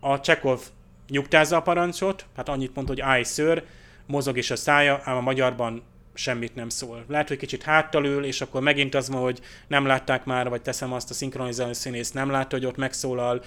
a 0.00 0.20
Csekov 0.20 0.60
nyugtázza 1.08 1.56
a 1.56 1.62
parancsot, 1.62 2.26
hát 2.36 2.48
annyit 2.48 2.74
mond, 2.74 2.88
hogy 2.88 3.00
állj 3.00 3.22
szőr, 3.22 3.64
mozog 4.06 4.36
is 4.36 4.50
a 4.50 4.56
szája, 4.56 5.00
ám 5.04 5.16
a 5.16 5.20
magyarban 5.20 5.82
semmit 6.14 6.54
nem 6.54 6.68
szól. 6.68 7.04
Lehet, 7.08 7.28
hogy 7.28 7.36
kicsit 7.36 7.62
háttal 7.62 8.04
ül, 8.04 8.24
és 8.24 8.40
akkor 8.40 8.60
megint 8.60 8.94
az 8.94 9.08
van, 9.08 9.20
hogy 9.22 9.40
nem 9.66 9.86
látták 9.86 10.24
már, 10.24 10.48
vagy 10.48 10.62
teszem 10.62 10.92
azt 10.92 11.10
a 11.10 11.14
szinkronizáló 11.14 11.72
színész, 11.72 12.10
nem 12.10 12.30
látta, 12.30 12.56
hogy 12.56 12.66
ott 12.66 12.76
megszólal, 12.76 13.42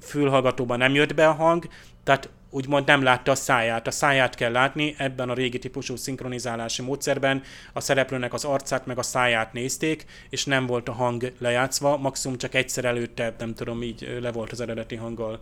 fülhallgatóban 0.00 0.78
nem 0.78 0.94
jött 0.94 1.14
be 1.14 1.28
a 1.28 1.32
hang, 1.32 1.68
tehát 2.04 2.28
úgymond 2.50 2.86
nem 2.86 3.02
látta 3.02 3.30
a 3.30 3.34
száját. 3.34 3.86
A 3.86 3.90
száját 3.90 4.34
kell 4.34 4.52
látni, 4.52 4.94
ebben 4.98 5.28
a 5.28 5.34
régi 5.34 5.58
típusú 5.58 5.96
szinkronizálási 5.96 6.82
módszerben 6.82 7.42
a 7.72 7.80
szereplőnek 7.80 8.32
az 8.32 8.44
arcát 8.44 8.86
meg 8.86 8.98
a 8.98 9.02
száját 9.02 9.52
nézték, 9.52 10.04
és 10.28 10.44
nem 10.44 10.66
volt 10.66 10.88
a 10.88 10.92
hang 10.92 11.32
lejátszva, 11.38 11.96
maximum 11.96 12.38
csak 12.38 12.54
egyszer 12.54 12.84
előtte, 12.84 13.34
nem 13.38 13.54
tudom, 13.54 13.82
így 13.82 14.18
le 14.20 14.32
volt 14.32 14.52
az 14.52 14.60
eredeti 14.60 14.96
hanggal 14.96 15.40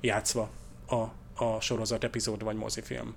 játszva 0.00 0.50
a, 0.86 0.94
a 1.44 1.60
sorozat 1.60 2.04
epizód 2.04 2.42
vagy 2.42 2.56
mozifilm. 2.56 3.14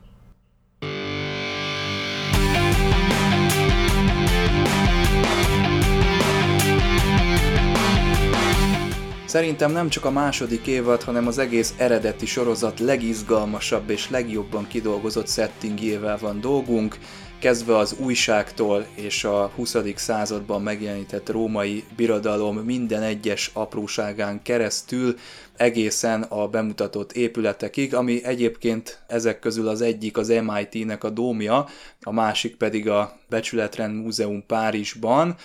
Szerintem 9.38 9.72
nem 9.72 9.90
csak 9.90 10.06
a 10.06 10.12
második 10.12 10.68
évad, 10.68 11.04
hanem 11.04 11.28
az 11.28 11.38
egész 11.38 11.74
eredeti 11.78 12.26
sorozat 12.26 12.80
legizgalmasabb 12.80 13.90
és 13.90 14.10
legjobban 14.10 14.68
kidolgozott 14.68 15.28
settingjével 15.28 16.18
van 16.18 16.42
dolgunk, 16.42 16.98
kezdve 17.40 17.78
az 17.78 17.96
újságtól 18.00 18.86
és 18.96 19.24
a 19.24 19.52
20. 19.56 19.76
században 19.96 20.62
megjelenített 20.62 21.30
római 21.30 21.84
birodalom 21.96 22.58
minden 22.58 23.02
egyes 23.02 23.52
apróságán 23.54 24.42
keresztül 24.42 25.16
egészen 25.58 26.22
a 26.22 26.48
bemutatott 26.48 27.12
épületekig, 27.12 27.96
ami 27.96 28.24
egyébként 28.24 29.04
ezek 29.08 29.40
közül 29.40 29.68
az 29.68 29.82
egyik 29.82 30.18
az 30.18 30.28
MIT-nek 30.28 31.04
a 31.04 31.10
dómja, 31.10 31.66
a 32.02 32.12
másik 32.12 32.56
pedig 32.56 32.90
a 32.90 33.18
Becsületrend 33.30 33.96
Múzeum 33.96 34.46
Párizsban. 34.46 35.36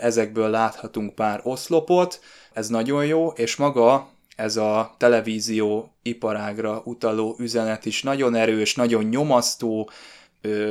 Ezekből 0.00 0.50
láthatunk 0.50 1.14
pár 1.14 1.40
oszlopot, 1.42 2.20
ez 2.52 2.68
nagyon 2.68 3.06
jó, 3.06 3.28
és 3.28 3.56
maga 3.56 4.08
ez 4.36 4.56
a 4.56 4.94
televízió 4.98 5.94
iparágra 6.02 6.82
utaló 6.84 7.36
üzenet 7.38 7.86
is 7.86 8.02
nagyon 8.02 8.34
erős, 8.34 8.74
nagyon 8.74 9.04
nyomasztó, 9.04 9.90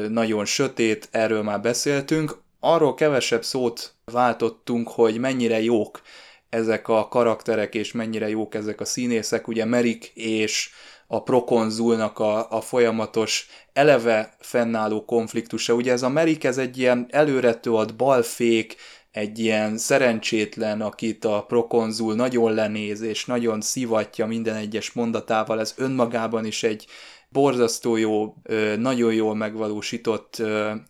nagyon 0.09 0.45
sötét, 0.45 1.07
erről 1.11 1.43
már 1.43 1.61
beszéltünk. 1.61 2.41
Arról 2.59 2.93
kevesebb 2.93 3.43
szót 3.43 3.93
váltottunk, 4.05 4.89
hogy 4.89 5.17
mennyire 5.17 5.61
jók 5.61 6.01
ezek 6.49 6.87
a 6.87 7.07
karakterek, 7.07 7.75
és 7.75 7.91
mennyire 7.91 8.29
jók 8.29 8.55
ezek 8.55 8.81
a 8.81 8.85
színészek. 8.85 9.47
Ugye 9.47 9.65
Merik 9.65 10.11
és 10.13 10.69
a 11.07 11.23
prokonzulnak 11.23 12.19
a, 12.19 12.51
a 12.51 12.61
folyamatos 12.61 13.47
eleve 13.73 14.35
fennálló 14.39 15.05
konfliktusa. 15.05 15.73
Ugye 15.73 15.91
ez 15.91 16.03
a 16.03 16.09
Merik, 16.09 16.43
ez 16.43 16.57
egy 16.57 16.77
ilyen 16.77 17.07
előretőad 17.09 17.95
balfék, 17.95 18.75
egy 19.11 19.39
ilyen 19.39 19.77
szerencsétlen, 19.77 20.81
akit 20.81 21.25
a 21.25 21.45
prokonzul 21.47 22.15
nagyon 22.15 22.53
lenéz, 22.53 23.01
és 23.01 23.25
nagyon 23.25 23.61
szivatja 23.61 24.25
minden 24.25 24.55
egyes 24.55 24.91
mondatával, 24.91 25.59
ez 25.59 25.73
önmagában 25.77 26.45
is 26.45 26.63
egy 26.63 26.87
borzasztó 27.29 27.95
jó, 27.95 28.35
nagyon 28.77 29.13
jól 29.13 29.35
megvalósított 29.35 30.41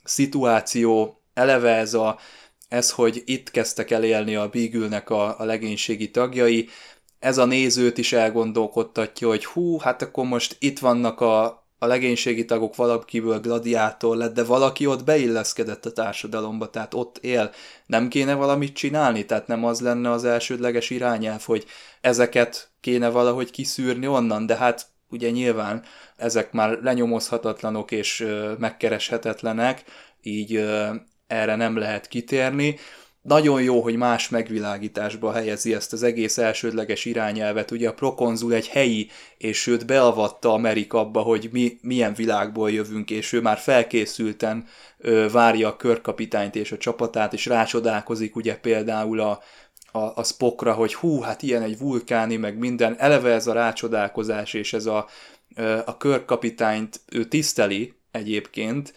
szituáció, 0.04 1.22
eleve 1.34 1.76
ez 1.76 1.94
a 1.94 2.20
ez, 2.68 2.92
hogy 2.92 3.22
itt 3.26 3.52
kezdtek 3.52 3.92
el 3.92 4.04
élni 4.04 4.36
a 4.36 4.50
Beagle-nek 4.50 5.10
a, 5.10 5.40
a 5.40 5.44
legénységi 5.44 6.12
tagjai, 6.12 6.68
ez 7.20 7.38
a 7.38 7.46
nézőt 7.46 7.98
is 7.98 8.14
elgondolkodtatja, 8.14 9.28
hogy 9.28 9.46
hú, 9.46 9.78
hát 9.78 10.02
akkor 10.02 10.26
most 10.26 10.56
itt 10.60 10.80
vannak 10.80 11.22
a, 11.22 11.59
a 11.80 11.86
legénységi 11.86 12.46
tagok 12.46 12.76
valakiből 12.76 13.40
gladiátor 13.40 14.18
lett, 14.18 14.34
de 14.34 14.44
valaki 14.44 14.86
ott 14.86 15.04
beilleszkedett 15.04 15.86
a 15.86 15.92
társadalomba, 15.92 16.70
tehát 16.70 16.94
ott 16.94 17.18
él. 17.18 17.52
Nem 17.86 18.08
kéne 18.08 18.34
valamit 18.34 18.74
csinálni? 18.74 19.26
Tehát 19.26 19.48
nem 19.48 19.66
az 19.66 19.82
lenne 19.82 20.12
az 20.12 20.26
elsődleges 20.26 20.90
irányelv, 20.90 21.42
hogy 21.46 21.66
ezeket 22.02 22.70
kéne 22.80 23.10
valahogy 23.10 23.52
kiszűrni 23.52 24.08
onnan, 24.08 24.46
de 24.46 24.56
hát 24.56 24.86
ugye 25.10 25.30
nyilván 25.30 25.84
ezek 26.16 26.52
már 26.52 26.80
lenyomozhatatlanok 26.82 27.92
és 27.92 28.28
megkereshetetlenek, 28.58 29.84
így 30.22 30.56
erre 31.28 31.56
nem 31.56 31.78
lehet 31.78 32.08
kitérni. 32.08 32.76
Nagyon 33.30 33.62
jó, 33.62 33.82
hogy 33.82 33.96
más 33.96 34.30
megvilágításba 34.30 35.32
helyezi 35.32 35.74
ezt 35.74 35.94
az 35.94 36.04
egész 36.04 36.38
elsődleges 36.38 37.06
irányelvet. 37.06 37.72
Ugye 37.72 37.90
a 37.90 37.94
prokonzul 37.94 38.54
egy 38.54 38.68
helyi, 38.68 39.10
és 39.38 39.68
őt 39.68 39.86
beavatta 39.86 40.54
Amerika 40.54 41.00
abba, 41.00 41.22
hogy 41.22 41.50
mi 41.52 41.78
milyen 41.82 42.14
világból 42.14 42.72
jövünk, 42.72 43.10
és 43.10 43.34
ő 43.34 43.42
már 43.42 43.58
felkészülten 43.58 44.68
ö, 44.98 45.28
várja 45.32 45.68
a 45.68 45.76
körkapitányt 45.76 46.56
és 46.56 46.72
a 46.72 46.78
csapatát, 46.78 47.34
és 47.34 47.46
rácsodálkozik 47.46 48.36
ugye 48.36 48.56
például 48.56 49.20
a, 49.20 49.40
a, 49.92 50.00
a 50.00 50.24
Spockra, 50.24 50.74
hogy 50.74 50.94
hú, 50.94 51.20
hát 51.20 51.42
ilyen 51.42 51.62
egy 51.62 51.78
vulkáni, 51.78 52.36
meg 52.36 52.58
minden. 52.58 52.96
Eleve 52.98 53.34
ez 53.34 53.48
a 53.48 53.54
rácsodálkozás, 53.54 54.54
és 54.54 54.74
ez 54.74 54.86
a, 54.86 55.08
a 55.86 55.98
körkapitányt 55.98 57.00
ő 57.12 57.26
tiszteli 57.26 57.94
egyébként, 58.12 58.94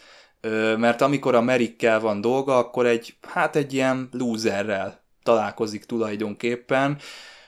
mert 0.77 1.01
amikor 1.01 1.35
a 1.35 1.41
Merikkel 1.41 1.99
van 1.99 2.21
dolga, 2.21 2.57
akkor 2.57 2.85
egy, 2.85 3.15
hát 3.21 3.55
egy 3.55 3.73
ilyen 3.73 4.09
loserrel 4.11 5.01
találkozik 5.23 5.85
tulajdonképpen, 5.85 6.97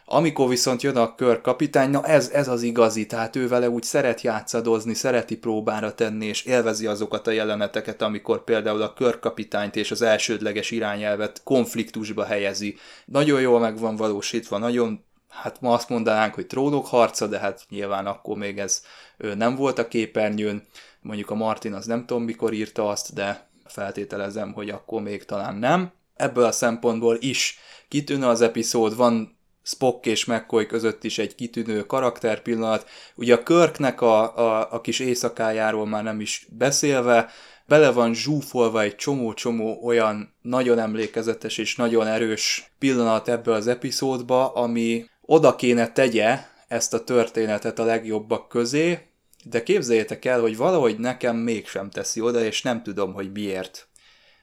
amikor 0.06 0.50
viszont 0.50 0.82
jön 0.82 0.98
a 0.98 1.16
körkapitány, 1.16 1.90
na 1.90 2.04
ez, 2.04 2.30
ez 2.30 2.48
az 2.48 2.62
igazi, 2.62 3.06
tehát 3.06 3.36
ő 3.36 3.48
vele 3.48 3.70
úgy 3.70 3.84
szeret 3.84 4.22
játszadozni, 4.22 4.94
szereti 4.94 5.38
próbára 5.38 5.94
tenni, 5.94 6.26
és 6.26 6.44
élvezi 6.44 6.86
azokat 6.86 7.28
a 7.28 7.32
jeleneteket, 7.32 8.02
amikor 8.02 8.44
például 8.44 8.82
a 8.82 8.94
körkapitányt 8.94 9.76
és 9.76 9.92
az 9.92 10.02
elsődleges 10.02 10.72
irányelvet 10.72 11.42
konfliktusba 11.44 12.24
helyezi. 12.24 12.78
Nagyon 13.06 13.42
jól 13.42 13.60
meg 13.60 13.80
van 13.80 13.96
valósítva, 13.96 14.58
nagyon, 14.58 15.04
hát 15.30 15.62
ma 15.62 15.74
azt 15.74 15.90
mondanánk, 15.90 16.34
hogy 16.34 16.48
trónok 16.48 16.88
harca, 16.88 17.28
de 17.28 17.40
hát 17.40 17.66
nyilván 17.70 18.06
akkor 18.06 18.38
még 18.38 18.60
ez 18.60 18.84
nem 19.18 19.56
volt 19.56 19.80
a 19.80 19.88
képernyőn 19.88 20.64
mondjuk 21.06 21.30
a 21.30 21.36
Martin 21.36 21.74
az 21.74 21.86
nem 21.86 22.06
tudom 22.06 22.24
mikor 22.24 22.54
írta 22.54 22.88
azt, 22.90 23.14
de 23.14 23.50
feltételezem, 23.66 24.54
hogy 24.54 24.70
akkor 24.70 25.02
még 25.02 25.26
talán 25.26 25.56
nem. 25.56 25.92
Ebből 26.16 26.44
a 26.44 26.52
szempontból 26.52 27.18
is 27.20 27.60
kitűnő 27.88 28.26
az 28.26 28.42
epizód, 28.42 28.96
van 28.96 29.38
Spock 29.64 30.06
és 30.06 30.26
McCoy 30.26 30.66
között 30.66 31.04
is 31.04 31.18
egy 31.18 31.36
kitűnő 31.36 31.86
karakterpillanat. 31.86 32.90
Ugye 33.16 33.34
a 33.34 33.44
Körknek 33.44 34.02
a, 34.02 34.38
a, 34.38 34.68
a 34.72 34.82
kis 34.82 35.00
éjszakájáról 35.00 35.88
már 35.88 36.04
nem 36.04 36.20
is 36.20 36.48
beszélve, 36.50 37.30
bele 37.66 37.92
van 37.92 38.14
zsúfolva 38.14 38.82
egy 38.82 38.96
csomó-csomó 38.96 39.80
olyan 39.84 40.36
nagyon 40.42 40.80
emlékezetes 40.80 41.58
és 41.58 41.76
nagyon 41.76 42.08
erős 42.08 42.74
pillanat 42.80 43.28
ebből 43.28 43.54
az 43.54 43.68
epizódba, 43.68 44.54
ami 44.54 45.06
oda 45.22 45.56
kéne 45.56 45.92
tegye 45.92 46.40
ezt 46.68 46.94
a 46.94 47.04
történetet 47.04 47.80
a 47.80 47.84
legjobbak 47.84 48.48
közé, 48.48 49.15
de 49.50 49.64
képzeljétek 49.64 50.26
el, 50.26 50.40
hogy 50.40 50.58
valahogy 50.58 50.98
nekem 50.98 51.36
mégsem 51.36 51.90
teszi 51.90 52.22
oda, 52.22 52.44
és 52.44 52.62
nem 52.62 52.84
tudom, 52.84 53.14
hogy 53.14 53.32
miért. 53.32 53.88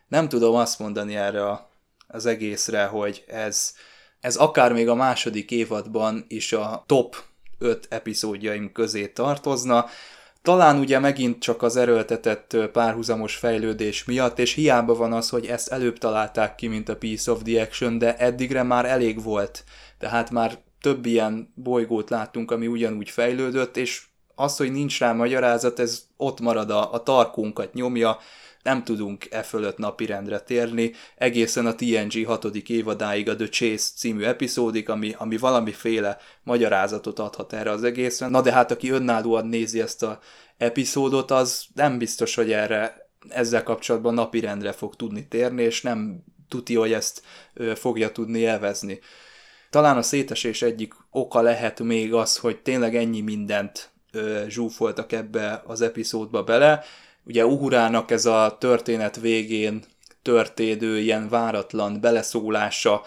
Nem 0.09 0.28
tudom 0.28 0.55
azt 0.55 0.78
mondani 0.78 1.16
erre 1.16 1.70
az 2.07 2.26
egészre, 2.26 2.84
hogy 2.84 3.24
ez, 3.26 3.74
ez 4.20 4.36
akár 4.36 4.72
még 4.72 4.88
a 4.88 4.94
második 4.94 5.50
évadban 5.50 6.24
is 6.28 6.53
a 6.53 6.84
top 6.86 7.16
5 7.59 7.86
epizódjaim 7.90 8.72
közé 8.72 9.07
tartozna, 9.07 9.86
talán 10.42 10.78
ugye 10.78 10.98
megint 10.98 11.38
csak 11.38 11.62
az 11.62 11.76
erőltetett 11.76 12.57
párhuzamos 12.72 13.36
fejlődés 13.36 14.05
miatt, 14.05 14.38
és 14.38 14.53
hiába 14.53 14.94
van 14.94 15.12
az, 15.12 15.28
hogy 15.28 15.46
ezt 15.46 15.68
előbb 15.68 15.98
találták 15.98 16.55
ki, 16.55 16.66
mint 16.66 16.88
a 16.88 16.96
Piece 16.96 17.30
of 17.30 17.42
the 17.42 17.62
Action, 17.62 17.98
de 17.98 18.16
eddigre 18.16 18.62
már 18.62 18.84
elég 18.84 19.22
volt. 19.22 19.64
Tehát 19.98 20.30
már 20.30 20.59
több 20.80 21.07
ilyen 21.07 21.53
bolygót 21.55 22.11
láttunk, 22.11 22.50
ami 22.50 22.66
ugyanúgy 22.66 23.11
fejlődött, 23.11 23.76
és 23.76 24.03
az, 24.43 24.57
hogy 24.57 24.72
nincs 24.72 24.99
rá 24.99 25.12
magyarázat, 25.12 25.78
ez 25.78 26.03
ott 26.16 26.40
marad 26.40 26.70
a, 26.70 26.93
a 26.93 27.03
tarkunkat 27.03 27.74
nyomja, 27.74 28.18
nem 28.62 28.84
tudunk 28.84 29.26
e 29.30 29.43
fölött 29.43 29.78
napirendre 29.78 30.40
térni, 30.40 30.93
egészen 31.16 31.66
a 31.66 31.74
TNG 31.74 32.26
hatodik 32.26 32.68
évadáig 32.68 33.28
a 33.28 33.36
The 33.36 33.49
Chase 33.49 33.88
című 33.97 34.22
epizódik, 34.22 34.88
ami, 34.88 35.14
ami 35.18 35.36
valamiféle 35.36 36.18
magyarázatot 36.43 37.18
adhat 37.18 37.53
erre 37.53 37.70
az 37.70 37.84
egészre. 37.84 38.28
Na 38.28 38.40
de 38.40 38.53
hát 38.53 38.70
aki 38.70 38.90
önállóan 38.90 39.47
nézi 39.47 39.80
ezt 39.80 40.03
a 40.03 40.18
epizódot, 40.57 41.30
az 41.30 41.64
nem 41.74 41.99
biztos, 41.99 42.34
hogy 42.34 42.53
erre 42.53 43.11
ezzel 43.28 43.62
kapcsolatban 43.62 44.14
napirendre 44.14 44.72
fog 44.72 44.97
tudni 44.97 45.28
térni, 45.28 45.62
és 45.62 45.82
nem 45.82 46.24
tuti, 46.49 46.74
hogy 46.74 46.93
ezt 46.93 47.22
fogja 47.74 48.12
tudni 48.12 48.38
élvezni. 48.38 49.01
Talán 49.70 49.97
a 49.97 50.03
szétesés 50.03 50.62
egyik 50.62 50.95
oka 51.11 51.40
lehet 51.40 51.80
még 51.80 52.14
az, 52.14 52.36
hogy 52.36 52.62
tényleg 52.62 52.97
ennyi 52.97 53.20
mindent 53.20 53.91
zsúfoltak 54.48 55.12
ebbe 55.12 55.62
az 55.66 55.80
epizódba 55.80 56.42
bele. 56.42 56.84
Ugye 57.24 57.46
Uhurának 57.46 58.10
ez 58.10 58.26
a 58.26 58.56
történet 58.60 59.20
végén 59.20 59.84
történő 60.22 60.98
ilyen 60.98 61.28
váratlan 61.28 62.00
beleszólása, 62.00 63.02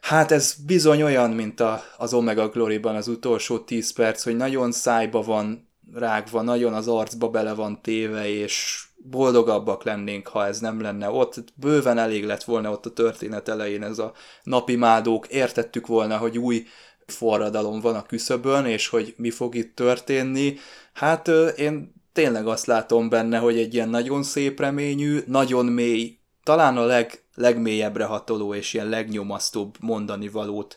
hát 0.00 0.32
ez 0.32 0.54
bizony 0.66 1.02
olyan, 1.02 1.30
mint 1.30 1.60
a, 1.60 1.82
az 1.96 2.14
Omega 2.14 2.48
Glory-ban 2.48 2.96
az 2.96 3.08
utolsó 3.08 3.58
10 3.58 3.92
perc, 3.92 4.22
hogy 4.22 4.36
nagyon 4.36 4.72
szájba 4.72 5.22
van 5.22 5.68
rágva, 5.94 6.42
nagyon 6.42 6.74
az 6.74 6.88
arcba 6.88 7.28
bele 7.28 7.54
van 7.54 7.82
téve, 7.82 8.28
és 8.28 8.84
boldogabbak 8.96 9.84
lennénk, 9.84 10.28
ha 10.28 10.46
ez 10.46 10.60
nem 10.60 10.80
lenne 10.80 11.10
ott. 11.10 11.44
Bőven 11.54 11.98
elég 11.98 12.24
lett 12.24 12.44
volna 12.44 12.70
ott 12.70 12.86
a 12.86 12.92
történet 12.92 13.48
elején 13.48 13.82
ez 13.82 13.98
a 13.98 14.12
napi 14.42 14.76
mádók, 14.76 15.26
értettük 15.26 15.86
volna, 15.86 16.16
hogy 16.16 16.38
új 16.38 16.66
forradalom 17.06 17.80
van 17.80 17.94
a 17.94 18.06
küszöbön, 18.06 18.66
és 18.66 18.88
hogy 18.88 19.14
mi 19.16 19.30
fog 19.30 19.54
itt 19.54 19.76
történni. 19.76 20.56
Hát 20.92 21.28
én 21.56 21.94
tényleg 22.12 22.46
azt 22.46 22.66
látom 22.66 23.08
benne, 23.08 23.38
hogy 23.38 23.58
egy 23.58 23.74
ilyen 23.74 23.88
nagyon 23.88 24.22
szép 24.22 24.60
reményű, 24.60 25.22
nagyon 25.26 25.66
mély, 25.66 26.18
talán 26.42 26.76
a 26.76 26.84
leg, 26.84 27.22
legmélyebbre 27.34 28.04
hatoló 28.04 28.54
és 28.54 28.74
ilyen 28.74 28.88
legnyomasztóbb 28.88 29.74
mondani 29.80 30.28
valót 30.28 30.76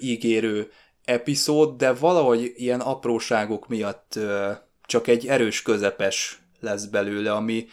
ígérő 0.00 0.70
epizód, 1.04 1.76
de 1.76 1.92
valahogy 1.92 2.52
ilyen 2.56 2.80
apróságok 2.80 3.68
miatt 3.68 4.18
csak 4.86 5.06
egy 5.06 5.26
erős 5.26 5.62
közepes 5.62 6.42
lesz 6.60 6.84
belőle, 6.84 7.32
ami 7.32 7.66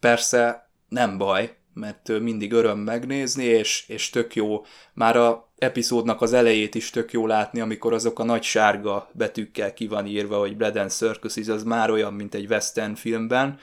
persze 0.00 0.70
nem 0.88 1.18
baj, 1.18 1.56
mert 1.74 2.20
mindig 2.20 2.52
öröm 2.52 2.78
megnézni, 2.78 3.44
és, 3.44 3.84
és 3.88 4.10
tök 4.10 4.34
jó, 4.34 4.64
már 4.94 5.16
a 5.16 5.49
epizódnak 5.60 6.22
az 6.22 6.32
elejét 6.32 6.74
is 6.74 6.90
tök 6.90 7.12
jó 7.12 7.26
látni, 7.26 7.60
amikor 7.60 7.92
azok 7.92 8.18
a 8.18 8.24
nagy 8.24 8.42
sárga 8.42 9.08
betűkkel 9.12 9.74
ki 9.74 9.86
van 9.86 10.06
írva, 10.06 10.38
hogy 10.38 10.56
Blood 10.56 10.76
and 10.76 10.90
Circus 10.90 11.48
az 11.48 11.62
már 11.62 11.90
olyan, 11.90 12.12
mint 12.12 12.34
egy 12.34 12.46
western 12.46 12.94
filmben, 12.94 13.58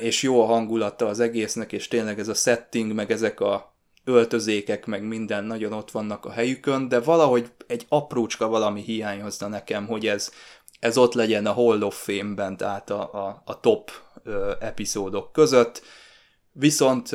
és 0.00 0.22
jó 0.22 0.42
a 0.42 0.46
hangulata 0.46 1.06
az 1.06 1.20
egésznek, 1.20 1.72
és 1.72 1.88
tényleg 1.88 2.18
ez 2.18 2.28
a 2.28 2.34
setting, 2.34 2.92
meg 2.92 3.10
ezek 3.10 3.40
a 3.40 3.74
öltözékek, 4.04 4.86
meg 4.86 5.02
minden 5.02 5.44
nagyon 5.44 5.72
ott 5.72 5.90
vannak 5.90 6.24
a 6.24 6.30
helyükön, 6.30 6.88
de 6.88 7.00
valahogy 7.00 7.50
egy 7.66 7.86
aprócska 7.88 8.48
valami 8.48 8.80
hiányozna 8.80 9.48
nekem, 9.48 9.86
hogy 9.86 10.06
ez, 10.06 10.32
ez 10.80 10.98
ott 10.98 11.14
legyen 11.14 11.46
a 11.46 11.52
Hall 11.52 11.82
of 11.82 12.04
Fame-ben, 12.04 12.56
tehát 12.56 12.90
a, 12.90 13.26
a, 13.26 13.42
a 13.44 13.60
top 13.60 13.90
epizódok 14.60 15.32
között, 15.32 15.82
viszont 16.52 17.10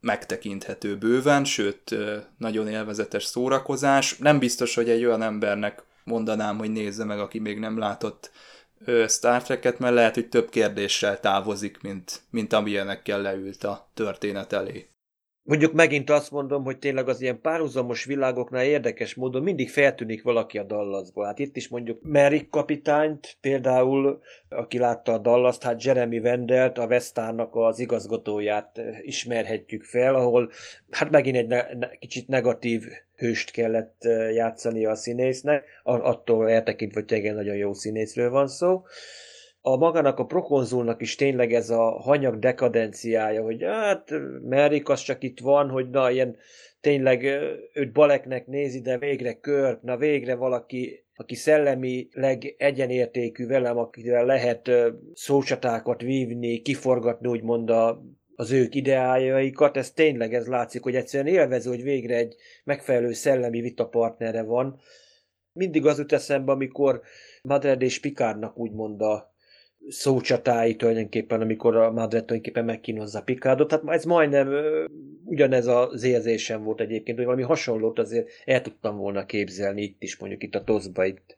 megtekinthető 0.00 0.96
bőven, 0.96 1.44
sőt, 1.44 1.96
nagyon 2.38 2.68
élvezetes 2.68 3.24
szórakozás. 3.24 4.18
Nem 4.18 4.38
biztos, 4.38 4.74
hogy 4.74 4.88
egy 4.90 5.04
olyan 5.04 5.22
embernek 5.22 5.82
mondanám, 6.04 6.58
hogy 6.58 6.70
nézze 6.70 7.04
meg, 7.04 7.20
aki 7.20 7.38
még 7.38 7.58
nem 7.58 7.78
látott 7.78 8.30
Star 9.08 9.42
Trek-et, 9.42 9.78
mert 9.78 9.94
lehet, 9.94 10.14
hogy 10.14 10.28
több 10.28 10.48
kérdéssel 10.48 11.20
távozik, 11.20 11.80
mint, 11.80 12.20
mint 12.30 12.52
amilyenekkel 12.52 13.20
leült 13.20 13.64
a 13.64 13.88
történet 13.94 14.52
elé. 14.52 14.91
Mondjuk 15.44 15.72
megint 15.72 16.10
azt 16.10 16.30
mondom, 16.30 16.64
hogy 16.64 16.78
tényleg 16.78 17.08
az 17.08 17.20
ilyen 17.20 17.40
párhuzamos 17.40 18.04
világoknál 18.04 18.64
érdekes 18.64 19.14
módon 19.14 19.42
mindig 19.42 19.70
feltűnik 19.70 20.22
valaki 20.22 20.58
a 20.58 20.62
Dallasból. 20.62 21.24
Hát 21.24 21.38
itt 21.38 21.56
is 21.56 21.68
mondjuk 21.68 21.98
Merrick 22.02 22.50
kapitányt, 22.50 23.36
például, 23.40 24.20
aki 24.48 24.78
látta 24.78 25.12
a 25.12 25.18
dallas 25.18 25.58
hát 25.60 25.84
Jeremy 25.84 26.20
Vendelt, 26.20 26.78
a 26.78 26.86
Vesztárnak 26.86 27.54
az 27.56 27.78
igazgatóját 27.78 28.80
ismerhetjük 29.00 29.84
fel, 29.84 30.14
ahol 30.14 30.50
hát 30.90 31.10
megint 31.10 31.36
egy 31.36 31.46
ne- 31.46 31.74
ne- 31.74 31.98
kicsit 31.98 32.28
negatív 32.28 32.84
hőst 33.16 33.50
kellett 33.50 34.02
játszani 34.34 34.86
a 34.86 34.94
színésznek, 34.94 35.64
attól 35.82 36.50
eltekintve, 36.50 37.00
hogy 37.00 37.08
tényleg 37.08 37.34
nagyon 37.34 37.56
jó 37.56 37.72
színészről 37.72 38.30
van 38.30 38.48
szó 38.48 38.82
a 39.64 39.76
magának 39.76 40.18
a 40.18 40.24
prokonzulnak 40.24 41.00
is 41.00 41.14
tényleg 41.14 41.52
ez 41.52 41.70
a 41.70 41.90
hanyag 41.90 42.38
dekadenciája, 42.38 43.42
hogy 43.42 43.62
hát 43.62 44.10
Merik 44.48 44.88
az 44.88 45.02
csak 45.02 45.22
itt 45.22 45.40
van, 45.40 45.68
hogy 45.68 45.90
na 45.90 46.10
ilyen 46.10 46.36
tényleg 46.80 47.24
őt 47.72 47.92
Baleknek 47.92 48.46
nézi, 48.46 48.80
de 48.80 48.98
végre 48.98 49.34
kör, 49.34 49.78
na 49.82 49.96
végre 49.96 50.34
valaki, 50.34 51.04
aki 51.14 51.34
szellemileg 51.34 52.54
egyenértékű 52.58 53.46
velem, 53.46 53.78
akivel 53.78 54.24
lehet 54.24 54.70
szócsatákat 55.14 56.00
vívni, 56.00 56.62
kiforgatni 56.62 57.28
úgymond 57.28 57.70
a, 57.70 58.02
az 58.34 58.50
ők 58.50 58.74
ideájaikat, 58.74 59.76
ez 59.76 59.90
tényleg 59.90 60.34
ez 60.34 60.46
látszik, 60.46 60.82
hogy 60.82 60.94
egyszerűen 60.94 61.34
élvező, 61.34 61.70
hogy 61.70 61.82
végre 61.82 62.16
egy 62.16 62.34
megfelelő 62.64 63.12
szellemi 63.12 63.60
vitapartnere 63.60 64.42
van. 64.42 64.80
Mindig 65.52 65.86
az 65.86 65.98
jut 65.98 66.12
eszembe, 66.12 66.52
amikor 66.52 67.00
Madred 67.42 67.82
és 67.82 68.00
Pikárnak 68.00 68.58
úgymond 68.58 69.02
a 69.02 69.31
szócsatái 69.88 70.76
tulajdonképpen, 70.76 71.40
amikor 71.40 71.76
a 71.76 71.90
Madrid 71.90 72.24
tulajdonképpen 72.24 72.64
megkínozza 72.64 73.22
Picardot. 73.22 73.68
Tehát 73.68 73.88
ez 73.88 74.04
majdnem 74.04 74.54
ugyanez 75.24 75.66
az 75.66 76.02
érzésem 76.02 76.62
volt 76.62 76.80
egyébként, 76.80 77.16
hogy 77.16 77.26
valami 77.26 77.44
hasonlót 77.44 77.98
azért 77.98 78.28
el 78.44 78.62
tudtam 78.62 78.96
volna 78.96 79.26
képzelni 79.26 79.82
itt 79.82 80.02
is, 80.02 80.18
mondjuk 80.18 80.42
itt 80.42 80.54
a 80.54 80.64
Toszba 80.64 81.04
itt. 81.04 81.36